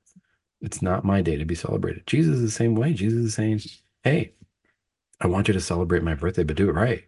It's 0.60 0.80
not 0.82 1.04
my 1.04 1.22
day 1.22 1.36
to 1.36 1.44
be 1.44 1.56
celebrated." 1.56 2.06
Jesus 2.06 2.36
is 2.36 2.42
the 2.42 2.50
same 2.50 2.76
way. 2.76 2.92
Jesus 2.94 3.24
is 3.24 3.34
saying, 3.34 3.60
"Hey, 4.04 4.32
I 5.20 5.26
want 5.28 5.48
you 5.48 5.54
to 5.54 5.60
celebrate 5.60 6.04
my 6.04 6.14
birthday, 6.14 6.44
but 6.44 6.56
do 6.56 6.68
it 6.68 6.74
right." 6.74 7.04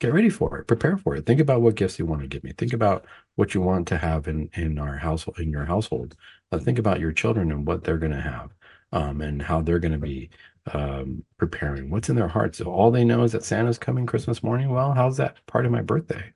Get 0.00 0.12
ready 0.12 0.30
for 0.30 0.58
it 0.58 0.66
prepare 0.66 0.96
for 0.96 1.14
it. 1.14 1.26
Think 1.26 1.40
about 1.40 1.60
what 1.60 1.76
gifts 1.76 1.98
you 1.98 2.06
want 2.06 2.22
to 2.22 2.26
give 2.26 2.42
me. 2.42 2.52
Think 2.52 2.72
about 2.72 3.04
what 3.36 3.54
you 3.54 3.60
want 3.60 3.86
to 3.88 3.98
have 3.98 4.26
in 4.26 4.50
in 4.54 4.78
our 4.78 4.96
household 4.96 5.38
in 5.38 5.50
your 5.50 5.66
household. 5.66 6.16
Uh, 6.50 6.58
think 6.58 6.78
about 6.78 7.00
your 7.00 7.12
children 7.12 7.52
and 7.52 7.66
what 7.66 7.84
they're 7.84 7.98
going 7.98 8.12
to 8.12 8.20
have 8.20 8.50
um, 8.92 9.20
and 9.20 9.40
how 9.42 9.60
they're 9.60 9.78
going 9.78 9.92
to 9.92 9.98
be 9.98 10.30
um, 10.74 11.24
preparing. 11.38 11.90
What's 11.90 12.08
in 12.08 12.16
their 12.16 12.28
hearts? 12.28 12.58
So 12.58 12.66
all 12.66 12.90
they 12.90 13.04
know 13.04 13.22
is 13.22 13.32
that 13.32 13.44
santa's 13.44 13.78
coming 13.78 14.06
christmas 14.06 14.42
morning. 14.42 14.70
Well 14.70 14.92
how's 14.92 15.18
that 15.18 15.44
part 15.46 15.66
of 15.66 15.72
my 15.72 15.82
birthday? 15.82 16.32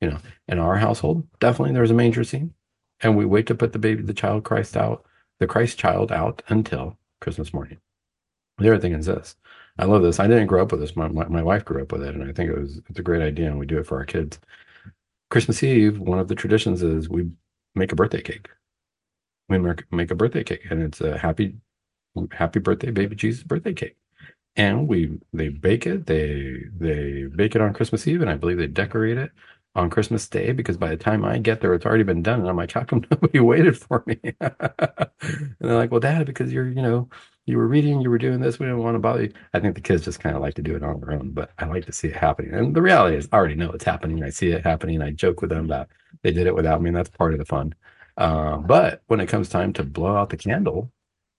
You 0.00 0.10
know 0.10 0.18
in 0.46 0.58
our 0.58 0.76
household 0.76 1.26
definitely 1.40 1.74
there's 1.74 1.90
a 1.90 1.94
manger 1.94 2.24
scene 2.24 2.54
and 3.00 3.16
we 3.16 3.24
wait 3.24 3.46
to 3.48 3.54
put 3.54 3.72
the 3.72 3.78
baby 3.78 4.02
the 4.02 4.14
child 4.14 4.44
christ 4.44 4.76
out 4.76 5.04
the 5.40 5.46
christ 5.46 5.78
child 5.78 6.12
out 6.12 6.42
until 6.48 6.96
christmas 7.20 7.52
morning. 7.52 7.78
The 8.58 8.68
other 8.68 8.80
thing 8.80 8.92
is 8.92 9.06
this 9.06 9.36
I 9.78 9.84
love 9.84 10.02
this. 10.02 10.18
I 10.20 10.26
didn't 10.26 10.46
grow 10.46 10.62
up 10.62 10.72
with 10.72 10.80
this. 10.80 10.96
My, 10.96 11.08
my, 11.08 11.26
my 11.28 11.42
wife 11.42 11.64
grew 11.64 11.82
up 11.82 11.92
with 11.92 12.02
it, 12.02 12.14
and 12.14 12.28
I 12.28 12.32
think 12.32 12.50
it 12.50 12.58
was 12.58 12.80
it's 12.88 12.98
a 12.98 13.02
great 13.02 13.22
idea, 13.22 13.46
and 13.48 13.58
we 13.58 13.66
do 13.66 13.78
it 13.78 13.86
for 13.86 13.98
our 13.98 14.04
kids. 14.04 14.38
Christmas 15.30 15.62
Eve, 15.62 15.98
one 16.00 16.18
of 16.18 16.28
the 16.28 16.34
traditions 16.34 16.82
is 16.82 17.08
we 17.08 17.30
make 17.74 17.92
a 17.92 17.96
birthday 17.96 18.22
cake. 18.22 18.48
We 19.48 19.58
make, 19.58 19.90
make 19.92 20.10
a 20.10 20.14
birthday 20.14 20.44
cake, 20.44 20.66
and 20.70 20.82
it's 20.82 21.00
a 21.00 21.18
happy 21.18 21.56
happy 22.32 22.58
birthday, 22.60 22.90
baby 22.90 23.16
Jesus 23.16 23.44
birthday 23.44 23.74
cake. 23.74 23.96
And 24.56 24.88
we 24.88 25.18
they 25.32 25.48
bake 25.50 25.86
it. 25.86 26.06
They 26.06 26.64
they 26.78 27.24
bake 27.26 27.54
it 27.54 27.62
on 27.62 27.74
Christmas 27.74 28.06
Eve, 28.08 28.22
and 28.22 28.30
I 28.30 28.36
believe 28.36 28.58
they 28.58 28.66
decorate 28.66 29.18
it 29.18 29.32
on 29.74 29.90
Christmas 29.90 30.28
Day 30.28 30.52
because 30.52 30.76
by 30.76 30.90
the 30.90 30.96
time 30.96 31.24
I 31.24 31.38
get 31.38 31.60
there, 31.60 31.74
it's 31.74 31.86
already 31.86 32.02
been 32.04 32.22
done. 32.22 32.40
And 32.40 32.48
I'm 32.48 32.56
like, 32.56 32.72
how 32.72 32.84
come 32.84 33.04
nobody 33.10 33.40
waited 33.40 33.78
for 33.78 34.02
me? 34.06 34.18
and 34.40 35.56
they're 35.60 35.76
like, 35.76 35.90
well, 35.92 36.00
Dad, 36.00 36.26
because 36.26 36.52
you're 36.52 36.68
you 36.68 36.82
know 36.82 37.08
you 37.48 37.56
were 37.56 37.66
reading, 37.66 38.00
you 38.00 38.10
were 38.10 38.18
doing 38.18 38.40
this, 38.40 38.58
we 38.58 38.66
didn't 38.66 38.82
want 38.82 38.94
to 38.94 39.00
bother 39.00 39.24
you. 39.24 39.32
I 39.54 39.60
think 39.60 39.74
the 39.74 39.80
kids 39.80 40.04
just 40.04 40.20
kind 40.20 40.36
of 40.36 40.42
like 40.42 40.54
to 40.54 40.62
do 40.62 40.76
it 40.76 40.82
on 40.82 41.00
their 41.00 41.12
own, 41.12 41.30
but 41.30 41.50
I 41.58 41.64
like 41.66 41.86
to 41.86 41.92
see 41.92 42.08
it 42.08 42.16
happening. 42.16 42.52
And 42.54 42.74
the 42.76 42.82
reality 42.82 43.16
is, 43.16 43.28
I 43.32 43.36
already 43.36 43.54
know 43.54 43.70
it's 43.72 43.84
happening. 43.84 44.22
I 44.22 44.30
see 44.30 44.50
it 44.50 44.64
happening. 44.64 45.00
I 45.02 45.10
joke 45.10 45.40
with 45.40 45.50
them 45.50 45.68
that 45.68 45.88
they 46.22 46.30
did 46.30 46.46
it 46.46 46.54
without 46.54 46.82
me, 46.82 46.88
and 46.88 46.96
that's 46.96 47.10
part 47.10 47.32
of 47.32 47.38
the 47.38 47.44
fun. 47.44 47.74
Uh, 48.16 48.58
but 48.58 49.02
when 49.06 49.20
it 49.20 49.28
comes 49.28 49.48
time 49.48 49.72
to 49.74 49.84
blow 49.84 50.16
out 50.16 50.30
the 50.30 50.36
candle, 50.36 50.92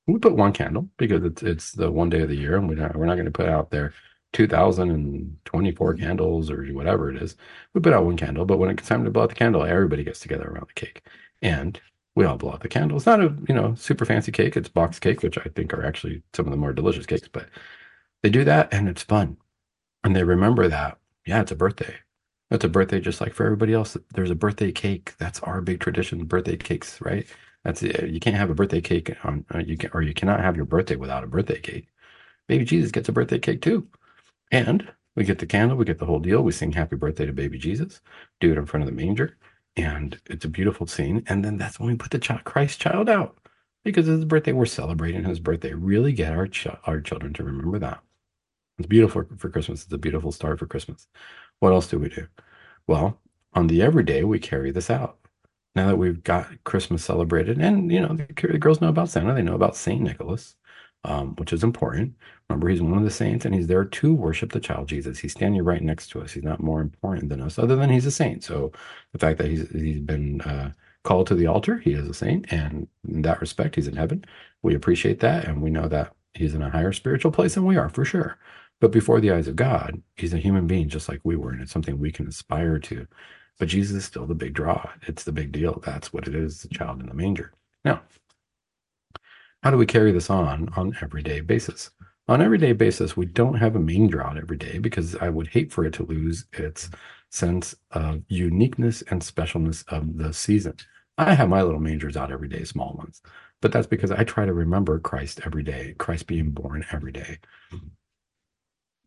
we 0.07 0.19
put 0.19 0.35
one 0.35 0.53
candle 0.53 0.89
because 0.97 1.23
it's 1.23 1.43
it's 1.43 1.71
the 1.73 1.91
one 1.91 2.09
day 2.09 2.21
of 2.21 2.29
the 2.29 2.35
year, 2.35 2.57
and 2.57 2.67
we're 2.67 2.75
not, 2.75 2.95
we're 2.95 3.05
not 3.05 3.15
going 3.15 3.25
to 3.25 3.31
put 3.31 3.49
out 3.49 3.69
there 3.69 3.93
2024 4.33 5.93
candles 5.95 6.49
or 6.49 6.65
whatever 6.67 7.11
it 7.11 7.21
is. 7.21 7.35
We 7.73 7.81
put 7.81 7.93
out 7.93 8.05
one 8.05 8.17
candle, 8.17 8.45
but 8.45 8.57
when 8.57 8.69
it's 8.71 8.87
time 8.87 9.03
to 9.05 9.11
blow 9.11 9.23
out 9.23 9.29
the 9.29 9.35
candle, 9.35 9.63
everybody 9.63 10.03
gets 10.03 10.19
together 10.19 10.47
around 10.47 10.67
the 10.69 10.73
cake. 10.73 11.03
And 11.41 11.79
we 12.15 12.25
all 12.25 12.37
blow 12.37 12.51
out 12.51 12.61
the 12.61 12.67
candle. 12.69 12.97
It's 12.97 13.05
not 13.05 13.21
a 13.21 13.33
you 13.47 13.55
know 13.55 13.75
super 13.75 14.05
fancy 14.05 14.31
cake. 14.31 14.57
It's 14.57 14.69
box 14.69 14.99
cake, 14.99 15.23
which 15.23 15.37
I 15.37 15.49
think 15.55 15.73
are 15.73 15.85
actually 15.85 16.23
some 16.33 16.45
of 16.45 16.51
the 16.51 16.57
more 16.57 16.73
delicious 16.73 17.05
cakes. 17.05 17.27
But 17.27 17.49
they 18.23 18.29
do 18.29 18.43
that, 18.45 18.73
and 18.73 18.89
it's 18.89 19.03
fun, 19.03 19.37
and 20.03 20.15
they 20.15 20.23
remember 20.23 20.67
that. 20.67 20.99
Yeah, 21.25 21.41
it's 21.41 21.51
a 21.51 21.55
birthday. 21.55 21.95
It's 22.51 22.65
a 22.65 22.69
birthday, 22.69 22.99
just 22.99 23.21
like 23.21 23.33
for 23.33 23.45
everybody 23.45 23.73
else. 23.73 23.95
There's 24.13 24.31
a 24.31 24.35
birthday 24.35 24.71
cake. 24.71 25.15
That's 25.19 25.39
our 25.41 25.61
big 25.61 25.79
tradition. 25.79 26.25
Birthday 26.25 26.57
cakes, 26.57 26.99
right? 27.01 27.27
That's 27.63 27.83
it. 27.83 28.09
You 28.09 28.19
can't 28.19 28.35
have 28.37 28.49
a 28.49 28.55
birthday 28.55 28.81
cake 28.81 29.15
on 29.23 29.45
uh, 29.53 29.59
you 29.59 29.77
can, 29.77 29.91
or 29.93 30.01
you 30.01 30.13
cannot 30.13 30.39
have 30.41 30.55
your 30.55 30.65
birthday 30.65 30.95
without 30.95 31.23
a 31.23 31.27
birthday 31.27 31.59
cake. 31.59 31.87
Baby 32.47 32.65
Jesus 32.65 32.91
gets 32.91 33.09
a 33.09 33.13
birthday 33.13 33.39
cake 33.39 33.61
too, 33.61 33.87
and 34.51 34.91
we 35.15 35.23
get 35.25 35.39
the 35.39 35.45
candle. 35.45 35.77
We 35.77 35.85
get 35.85 35.99
the 35.99 36.05
whole 36.05 36.19
deal. 36.19 36.41
We 36.41 36.51
sing 36.53 36.71
Happy 36.71 36.95
Birthday 36.95 37.25
to 37.25 37.33
Baby 37.33 37.57
Jesus. 37.57 38.01
Do 38.39 38.51
it 38.51 38.57
in 38.57 38.65
front 38.65 38.83
of 38.83 38.87
the 38.89 38.95
manger 38.95 39.37
and 39.79 40.19
it's 40.25 40.45
a 40.45 40.49
beautiful 40.49 40.87
scene. 40.87 41.23
And 41.27 41.43
then 41.43 41.57
that's 41.57 41.79
when 41.79 41.89
we 41.89 41.95
put 41.95 42.11
the 42.11 42.19
child, 42.19 42.43
Christ 42.43 42.79
child 42.79 43.09
out 43.09 43.37
because 43.83 44.07
it's 44.07 44.17
his 44.17 44.25
birthday. 44.25 44.51
We're 44.51 44.65
celebrating 44.65 45.23
his 45.23 45.39
birthday. 45.39 45.73
Really 45.73 46.11
get 46.11 46.33
our 46.33 46.47
ch- 46.47 46.67
our 46.85 46.99
children 47.01 47.33
to 47.33 47.43
remember 47.43 47.79
that. 47.79 48.01
It's 48.77 48.87
beautiful 48.87 49.25
for 49.37 49.49
Christmas. 49.49 49.83
It's 49.83 49.93
a 49.93 49.97
beautiful 49.97 50.31
start 50.31 50.59
for 50.59 50.65
Christmas. 50.65 51.07
What 51.59 51.73
else 51.73 51.87
do 51.87 51.99
we 51.99 52.09
do? 52.09 52.27
Well, 52.87 53.19
on 53.53 53.67
the 53.67 53.81
everyday, 53.81 54.23
we 54.23 54.39
carry 54.39 54.71
this 54.71 54.89
out. 54.89 55.17
Now 55.75 55.87
that 55.87 55.97
we've 55.97 56.23
got 56.23 56.63
Christmas 56.63 57.03
celebrated, 57.03 57.59
and 57.59 57.91
you 57.91 58.01
know 58.01 58.15
the, 58.15 58.27
the 58.47 58.57
girls 58.57 58.81
know 58.81 58.89
about 58.89 59.09
Santa, 59.09 59.33
they 59.33 59.41
know 59.41 59.55
about 59.55 59.75
Saint 59.75 60.01
Nicholas 60.01 60.55
um, 61.03 61.35
which 61.35 61.53
is 61.53 61.63
important. 61.63 62.15
Remember, 62.49 62.69
he's 62.69 62.81
one 62.81 62.97
of 62.97 63.03
the 63.03 63.11
saints 63.11 63.45
and 63.45 63.53
he's 63.53 63.67
there 63.67 63.85
to 63.85 64.13
worship 64.13 64.51
the 64.51 64.59
child 64.59 64.87
Jesus. 64.87 65.19
He's 65.19 65.31
standing 65.31 65.63
right 65.63 65.81
next 65.81 66.09
to 66.09 66.21
us. 66.21 66.31
He's 66.31 66.43
not 66.43 66.61
more 66.61 66.81
important 66.81 67.29
than 67.29 67.41
us, 67.41 67.59
other 67.59 67.75
than 67.75 67.89
he's 67.89 68.05
a 68.05 68.11
saint. 68.11 68.43
So 68.43 68.71
the 69.13 69.19
fact 69.19 69.37
that 69.37 69.47
he's 69.47 69.69
he's 69.71 69.99
been 69.99 70.41
uh, 70.41 70.71
called 71.03 71.27
to 71.27 71.35
the 71.35 71.47
altar, 71.47 71.77
he 71.77 71.93
is 71.93 72.07
a 72.07 72.13
saint, 72.13 72.51
and 72.51 72.87
in 73.07 73.21
that 73.21 73.41
respect, 73.41 73.75
he's 73.75 73.87
in 73.87 73.95
heaven. 73.95 74.25
We 74.61 74.75
appreciate 74.75 75.19
that, 75.21 75.45
and 75.45 75.61
we 75.61 75.69
know 75.69 75.87
that 75.87 76.13
he's 76.33 76.53
in 76.53 76.61
a 76.61 76.69
higher 76.69 76.93
spiritual 76.93 77.31
place 77.31 77.55
than 77.55 77.65
we 77.65 77.77
are 77.77 77.89
for 77.89 78.05
sure. 78.05 78.37
But 78.79 78.91
before 78.91 79.19
the 79.19 79.31
eyes 79.31 79.47
of 79.47 79.55
God, 79.55 80.01
he's 80.15 80.33
a 80.33 80.37
human 80.37 80.67
being 80.67 80.89
just 80.89 81.09
like 81.09 81.21
we 81.23 81.35
were, 81.35 81.51
and 81.51 81.61
it's 81.61 81.71
something 81.71 81.99
we 81.99 82.11
can 82.11 82.27
aspire 82.27 82.79
to. 82.79 83.07
But 83.57 83.67
Jesus 83.67 83.97
is 83.97 84.05
still 84.05 84.25
the 84.25 84.35
big 84.35 84.53
draw. 84.53 84.89
It's 85.03 85.25
the 85.25 85.33
big 85.33 85.51
deal. 85.51 85.81
That's 85.85 86.13
what 86.13 86.27
it 86.27 86.35
is, 86.35 86.61
the 86.61 86.69
child 86.69 87.01
in 87.01 87.07
the 87.07 87.13
manger. 87.13 87.53
Now, 87.83 88.01
how 89.63 89.71
do 89.71 89.77
we 89.77 89.85
carry 89.85 90.11
this 90.11 90.29
on 90.29 90.69
on 90.75 90.95
everyday 91.01 91.41
basis? 91.41 91.91
On 92.27 92.41
everyday 92.41 92.73
basis, 92.73 93.17
we 93.17 93.25
don't 93.25 93.55
have 93.55 93.75
a 93.75 93.79
manger 93.79 94.23
out 94.23 94.37
every 94.37 94.57
day 94.57 94.77
because 94.77 95.15
I 95.15 95.29
would 95.29 95.47
hate 95.47 95.71
for 95.71 95.83
it 95.85 95.93
to 95.95 96.05
lose 96.05 96.45
its 96.53 96.89
sense 97.31 97.75
of 97.91 98.21
uniqueness 98.27 99.01
and 99.09 99.21
specialness 99.21 99.83
of 99.91 100.17
the 100.17 100.33
season. 100.33 100.75
I 101.17 101.33
have 101.33 101.49
my 101.49 101.63
little 101.63 101.81
mangers 101.81 102.15
out 102.15 102.31
every 102.31 102.47
day, 102.47 102.63
small 102.63 102.93
ones, 102.93 103.21
but 103.61 103.71
that's 103.71 103.87
because 103.87 104.11
I 104.11 104.23
try 104.23 104.45
to 104.45 104.53
remember 104.53 104.99
Christ 104.99 105.41
every 105.45 105.63
day, 105.63 105.95
Christ 105.97 106.27
being 106.27 106.51
born 106.51 106.85
every 106.91 107.11
day. 107.11 107.39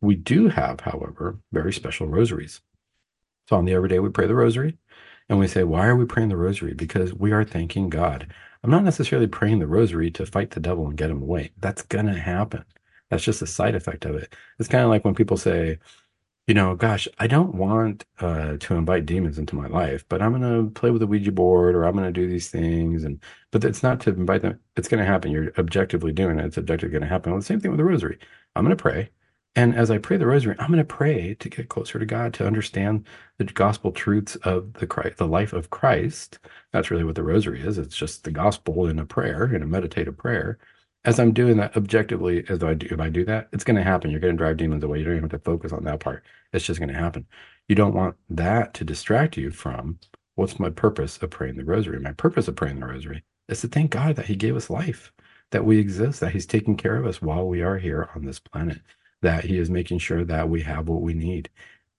We 0.01 0.17
do 0.17 0.49
have, 0.49 0.81
however, 0.81 1.39
very 1.53 1.73
special 1.73 2.09
rosaries. 2.09 2.61
So 3.49 3.57
on 3.57 3.65
the 3.65 3.73
everyday, 3.73 4.01
we 4.01 4.11
pray 4.11 4.27
the 4.27 4.35
rosary 4.35 4.77
and 5.29 5.39
we 5.39 5.49
say, 5.49 5.65
Why 5.65 5.87
are 5.87 5.97
we 5.97 6.05
praying 6.05 6.29
the 6.29 6.37
rosary? 6.37 6.75
Because 6.75 7.15
we 7.15 7.33
are 7.33 7.45
thanking 7.45 7.89
God. 7.91 8.33
I'm 8.63 8.71
not 8.71 8.85
necessarily 8.85 9.27
praying 9.27 9.59
the 9.59 9.67
rosary 9.67 10.11
to 10.13 10.27
fight 10.27 10.51
the 10.53 10.61
devil 10.61 10.87
and 10.87 10.97
get 10.97 11.11
him 11.11 11.23
away. 11.23 11.53
That's 11.59 11.83
going 11.83 12.07
to 12.07 12.19
happen. 12.19 12.65
That's 13.11 13.25
just 13.25 13.43
a 13.43 13.47
side 13.47 13.75
effect 13.75 14.05
of 14.05 14.15
it. 14.17 14.35
It's 14.59 14.69
kind 14.69 14.85
of 14.85 14.91
like 14.91 15.05
when 15.05 15.15
people 15.15 15.37
say, 15.37 15.79
you 16.47 16.55
know, 16.55 16.75
gosh, 16.75 17.07
I 17.19 17.27
don't 17.29 17.55
want 17.55 18.05
uh, 18.21 18.57
to 18.59 18.75
invite 18.75 19.07
demons 19.07 19.39
into 19.39 19.55
my 19.55 19.69
life, 19.69 20.05
but 20.09 20.21
I'm 20.23 20.33
going 20.39 20.43
to 20.65 20.71
play 20.73 20.91
with 20.91 21.01
the 21.01 21.07
Ouija 21.07 21.31
board 21.33 21.75
or 21.75 21.85
I'm 21.85 21.95
going 21.95 22.05
to 22.07 22.13
do 22.13 22.29
these 22.29 22.51
things. 22.51 23.05
And, 23.05 23.23
but 23.53 23.65
it's 23.65 23.83
not 23.83 24.01
to 24.01 24.11
invite 24.11 24.43
them. 24.43 24.59
It's 24.77 24.89
going 24.89 25.01
to 25.01 25.07
happen. 25.07 25.31
You're 25.31 25.53
objectively 25.59 26.13
doing 26.13 26.39
it. 26.39 26.45
It's 26.47 26.59
objectively 26.59 26.93
going 26.93 27.03
to 27.03 27.09
happen. 27.09 27.33
Well, 27.33 27.41
the 27.41 27.47
same 27.47 27.61
thing 27.61 27.71
with 27.71 27.79
the 27.79 27.85
rosary. 27.85 28.19
I'm 28.57 28.65
going 28.65 28.77
to 28.77 28.83
pray. 28.83 29.11
And 29.55 29.75
as 29.75 29.91
I 29.91 29.99
pray 29.99 30.17
the 30.17 30.27
rosary, 30.27 30.57
I'm 30.59 30.69
going 30.69 30.79
to 30.79 30.85
pray 30.85 31.35
to 31.35 31.49
get 31.51 31.69
closer 31.69 31.99
to 31.99 32.07
God, 32.07 32.33
to 32.35 32.47
understand 32.47 33.07
the 33.37 33.45
gospel 33.45 33.93
truths 33.93 34.37
of 34.37 34.73
the 34.75 34.87
Christ, 34.87 35.19
the 35.19 35.27
life 35.27 35.53
of 35.53 35.69
Christ. 35.69 36.39
That's 36.73 36.91
really 36.91 37.05
what 37.05 37.17
the 37.17 37.23
rosary 37.23 37.61
is. 37.61 37.77
It's 37.77 37.97
just 37.97 38.25
the 38.25 38.31
gospel 38.31 38.87
in 38.87 38.99
a 38.99 39.05
prayer, 39.05 39.55
in 39.55 39.63
a 39.63 39.67
meditative 39.67 40.17
prayer. 40.17 40.59
As 41.05 41.21
I'm 41.21 41.35
doing 41.35 41.59
that 41.59 41.77
objectively, 41.77 42.45
as 42.49 42.63
I 42.63 42.75
do, 42.75 42.87
if 42.91 43.01
I 43.01 43.11
do 43.11 43.25
that, 43.27 43.49
it's 43.53 43.65
going 43.65 43.77
to 43.77 43.83
happen. 43.83 44.11
You're 44.11 44.21
going 44.21 44.37
to 44.37 44.39
drive 44.39 44.57
demons 44.57 44.85
away. 44.85 45.01
You 45.01 45.05
don't 45.05 45.17
even 45.17 45.29
have 45.29 45.39
to 45.43 45.45
focus 45.45 45.73
on 45.73 45.85
that 45.85 46.01
part. 46.01 46.25
It's 46.55 46.65
just 46.65 46.81
going 46.81 46.93
to 46.93 46.99
happen. 46.99 47.27
You 47.69 47.75
don't 47.75 47.95
want 47.95 48.17
that 48.31 48.73
to 48.75 48.85
distract 48.85 49.37
you 49.37 49.51
from 49.51 49.99
what's 50.37 50.61
my 50.61 50.71
purpose 50.71 51.19
of 51.19 51.29
praying 51.29 51.57
the 51.57 51.65
rosary. 51.65 52.01
My 52.01 52.13
purpose 52.13 52.49
of 52.49 52.57
praying 52.57 52.81
the 52.81 52.87
rosary 52.87 53.23
is 53.49 53.61
to 53.61 53.69
thank 53.69 53.91
God 53.91 54.17
that 54.17 54.27
He 54.27 54.37
gave 54.37 54.57
us 54.57 54.71
life, 54.71 55.13
that 55.51 55.67
we 55.67 55.79
exist, 55.79 56.21
that 56.21 56.33
He's 56.33 56.47
taking 56.47 56.77
care 56.77 56.97
of 56.97 57.05
us 57.05 57.21
while 57.21 57.47
we 57.47 57.61
are 57.61 57.77
here 57.77 58.09
on 58.15 58.25
this 58.25 58.39
planet 58.39 58.81
that 59.23 59.45
he 59.45 59.59
is 59.59 59.71
making 59.71 59.99
sure 59.99 60.25
that 60.25 60.49
we 60.49 60.63
have 60.63 60.89
what 60.89 61.03
we 61.03 61.15
need. 61.15 61.49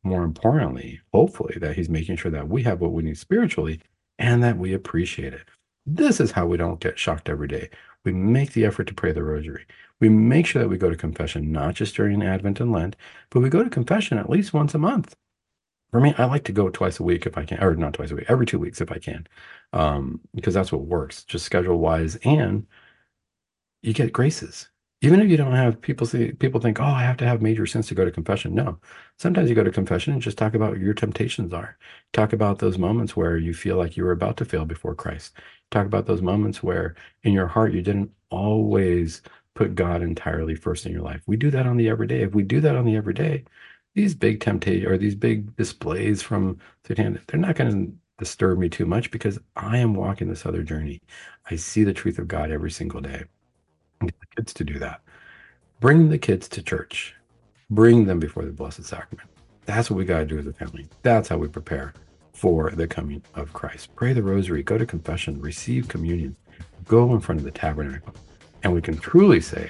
More 0.03 0.24
importantly, 0.24 1.01
hopefully, 1.13 1.57
that 1.59 1.76
he's 1.76 1.89
making 1.89 2.17
sure 2.17 2.32
that 2.32 2.49
we 2.49 2.63
have 2.63 2.82
what 2.82 2.91
we 2.91 3.03
need 3.03 3.17
spiritually 3.17 3.82
and 4.19 4.43
that 4.43 4.57
we 4.57 4.74
appreciate 4.74 5.34
it. 5.34 5.45
This 5.86 6.19
is 6.19 6.32
how 6.32 6.45
we 6.45 6.57
don't 6.57 6.80
get 6.80 6.99
shocked 6.99 7.30
every 7.30 7.47
day. 7.47 7.69
We 8.05 8.11
make 8.13 8.53
the 8.53 8.65
effort 8.65 8.86
to 8.88 8.93
pray 8.93 9.13
the 9.13 9.24
rosary. 9.24 9.65
We 9.99 10.09
make 10.09 10.45
sure 10.45 10.61
that 10.61 10.69
we 10.69 10.78
go 10.78 10.89
to 10.89 10.95
confession 10.97 11.51
not 11.51 11.76
just 11.76 11.95
during 11.95 12.21
Advent 12.21 12.59
and 12.59 12.71
Lent, 12.71 12.95
but 13.30 13.39
we 13.39 13.49
go 13.49 13.63
to 13.63 13.69
confession 13.69 14.17
at 14.17 14.30
least 14.30 14.53
once 14.53 14.74
a 14.74 14.78
month. 14.78 15.15
For 15.91 16.01
me, 16.01 16.13
I 16.17 16.26
like 16.26 16.43
to 16.45 16.51
go 16.51 16.69
twice 16.69 16.99
a 16.99 17.03
week 17.03 17.26
if 17.26 17.38
I 17.38 17.45
can, 17.45 17.63
or 17.63 17.76
not 17.76 17.93
twice 17.93 18.11
a 18.11 18.15
week, 18.15 18.26
every 18.28 18.45
two 18.45 18.59
weeks 18.59 18.82
if 18.82 18.91
I 18.91 18.97
can, 18.97 19.28
um, 19.74 20.19
because 20.34 20.53
that's 20.53 20.71
what 20.71 20.82
works, 20.82 21.24
just 21.24 21.45
schedule 21.45 21.78
wise, 21.78 22.15
and 22.24 22.65
you 23.84 23.93
get 23.93 24.11
graces 24.11 24.69
even 25.03 25.19
if 25.19 25.29
you 25.29 25.37
don't 25.37 25.53
have 25.53 25.81
people 25.81 26.07
see 26.07 26.31
people 26.33 26.59
think 26.61 26.79
oh 26.79 26.83
i 26.85 27.03
have 27.03 27.17
to 27.17 27.27
have 27.27 27.41
major 27.41 27.65
sins 27.65 27.87
to 27.87 27.95
go 27.95 28.05
to 28.05 28.11
confession. 28.11 28.55
No. 28.55 28.79
Sometimes 29.17 29.49
you 29.49 29.55
go 29.55 29.63
to 29.63 29.71
confession 29.71 30.13
and 30.13 30.21
just 30.21 30.37
talk 30.37 30.53
about 30.55 30.71
what 30.71 30.79
your 30.79 30.93
temptations 30.93 31.53
are. 31.53 31.77
Talk 32.13 32.33
about 32.33 32.59
those 32.59 32.77
moments 32.77 33.15
where 33.15 33.37
you 33.37 33.53
feel 33.53 33.77
like 33.77 33.97
you 33.97 34.03
were 34.05 34.11
about 34.11 34.37
to 34.37 34.45
fail 34.45 34.65
before 34.65 34.95
christ. 34.95 35.33
Talk 35.71 35.85
about 35.85 36.05
those 36.07 36.21
moments 36.21 36.63
where 36.63 36.95
in 37.23 37.33
your 37.33 37.47
heart 37.47 37.73
you 37.73 37.81
didn't 37.81 38.11
always 38.29 39.21
put 39.55 39.75
god 39.75 40.01
entirely 40.01 40.55
first 40.55 40.85
in 40.85 40.91
your 40.91 41.01
life. 41.03 41.21
We 41.27 41.37
do 41.37 41.51
that 41.51 41.67
on 41.67 41.77
the 41.77 41.89
everyday. 41.89 42.21
If 42.23 42.33
we 42.33 42.43
do 42.43 42.61
that 42.61 42.75
on 42.75 42.85
the 42.85 42.95
everyday 42.95 43.43
these 43.95 44.15
big 44.15 44.39
temptations 44.39 44.87
or 44.87 44.97
these 44.97 45.15
big 45.15 45.55
displays 45.55 46.21
from 46.21 46.57
satan 46.87 47.19
they're 47.27 47.39
not 47.39 47.55
going 47.55 47.71
to 47.71 47.93
disturb 48.17 48.57
me 48.57 48.69
too 48.69 48.85
much 48.85 49.11
because 49.11 49.39
i 49.55 49.77
am 49.77 49.93
walking 49.93 50.29
this 50.29 50.45
other 50.45 50.63
journey. 50.63 51.01
I 51.49 51.55
see 51.57 51.83
the 51.83 51.93
truth 51.93 52.19
of 52.19 52.27
god 52.27 52.51
every 52.51 52.71
single 52.71 53.01
day 53.01 53.25
Get 54.05 54.19
the 54.19 54.35
kids 54.35 54.53
to 54.53 54.63
do 54.63 54.79
that. 54.79 55.01
Bring 55.79 56.09
the 56.09 56.17
kids 56.17 56.47
to 56.49 56.61
church. 56.61 57.13
Bring 57.69 58.05
them 58.05 58.19
before 58.19 58.45
the 58.45 58.51
Blessed 58.51 58.85
Sacrament. 58.85 59.29
That's 59.65 59.89
what 59.89 59.97
we 59.97 60.05
got 60.05 60.19
to 60.19 60.25
do 60.25 60.37
as 60.37 60.47
a 60.47 60.53
family. 60.53 60.87
That's 61.01 61.29
how 61.29 61.37
we 61.37 61.47
prepare 61.47 61.93
for 62.33 62.71
the 62.71 62.87
coming 62.87 63.21
of 63.35 63.53
Christ. 63.53 63.95
Pray 63.95 64.13
the 64.13 64.23
rosary, 64.23 64.63
go 64.63 64.77
to 64.77 64.85
confession, 64.85 65.41
receive 65.41 65.87
communion, 65.87 66.35
go 66.85 67.13
in 67.13 67.19
front 67.19 67.39
of 67.39 67.45
the 67.45 67.51
tabernacle. 67.51 68.13
And 68.63 68.73
we 68.73 68.81
can 68.81 68.97
truly 68.97 69.41
say, 69.41 69.69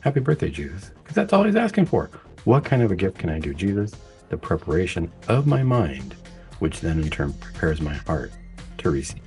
Happy 0.00 0.20
birthday, 0.20 0.50
Jesus, 0.50 0.90
because 1.02 1.14
that's 1.14 1.32
all 1.32 1.44
he's 1.44 1.56
asking 1.56 1.86
for. 1.86 2.10
What 2.44 2.64
kind 2.64 2.82
of 2.82 2.90
a 2.90 2.96
gift 2.96 3.18
can 3.18 3.28
I 3.28 3.38
do, 3.38 3.52
Jesus? 3.52 3.92
The 4.30 4.38
preparation 4.38 5.12
of 5.28 5.46
my 5.46 5.62
mind, 5.62 6.14
which 6.58 6.80
then 6.80 7.00
in 7.00 7.10
turn 7.10 7.34
prepares 7.34 7.80
my 7.82 7.94
heart 7.94 8.32
to 8.78 8.90
receive 8.90 9.22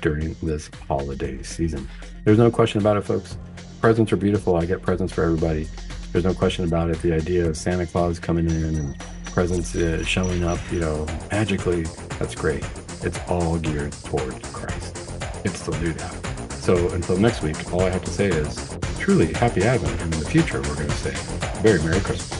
during 0.00 0.34
this 0.42 0.70
holiday 0.86 1.42
season. 1.42 1.86
There's 2.24 2.38
no 2.38 2.50
question 2.50 2.80
about 2.80 2.96
it, 2.96 3.02
folks 3.02 3.36
presents 3.80 4.12
are 4.12 4.16
beautiful. 4.16 4.56
I 4.56 4.66
get 4.66 4.82
presents 4.82 5.12
for 5.12 5.22
everybody. 5.24 5.68
There's 6.12 6.24
no 6.24 6.34
question 6.34 6.64
about 6.64 6.90
it. 6.90 7.00
The 7.02 7.12
idea 7.12 7.48
of 7.48 7.56
Santa 7.56 7.86
Claus 7.86 8.18
coming 8.18 8.48
in 8.50 8.64
and 8.64 8.98
presents 9.26 9.74
uh, 9.74 10.02
showing 10.04 10.44
up, 10.44 10.58
you 10.72 10.80
know, 10.80 11.06
magically, 11.30 11.82
that's 12.18 12.34
great. 12.34 12.64
It's 13.02 13.18
all 13.28 13.58
geared 13.58 13.92
toward 13.92 14.42
Christ. 14.42 14.96
It 15.44 15.50
still 15.50 15.78
do 15.80 15.92
that. 15.92 16.52
So 16.52 16.88
until 16.90 17.16
next 17.18 17.42
week, 17.42 17.72
all 17.72 17.82
I 17.82 17.90
have 17.90 18.04
to 18.04 18.10
say 18.10 18.26
is 18.26 18.76
truly 18.98 19.32
happy 19.32 19.62
Advent. 19.62 20.00
And 20.02 20.12
in 20.14 20.20
the 20.20 20.28
future, 20.28 20.60
we're 20.62 20.74
going 20.74 20.88
to 20.88 20.94
say 20.94 21.14
very 21.62 21.82
Merry 21.82 22.00
Christmas. 22.00 22.37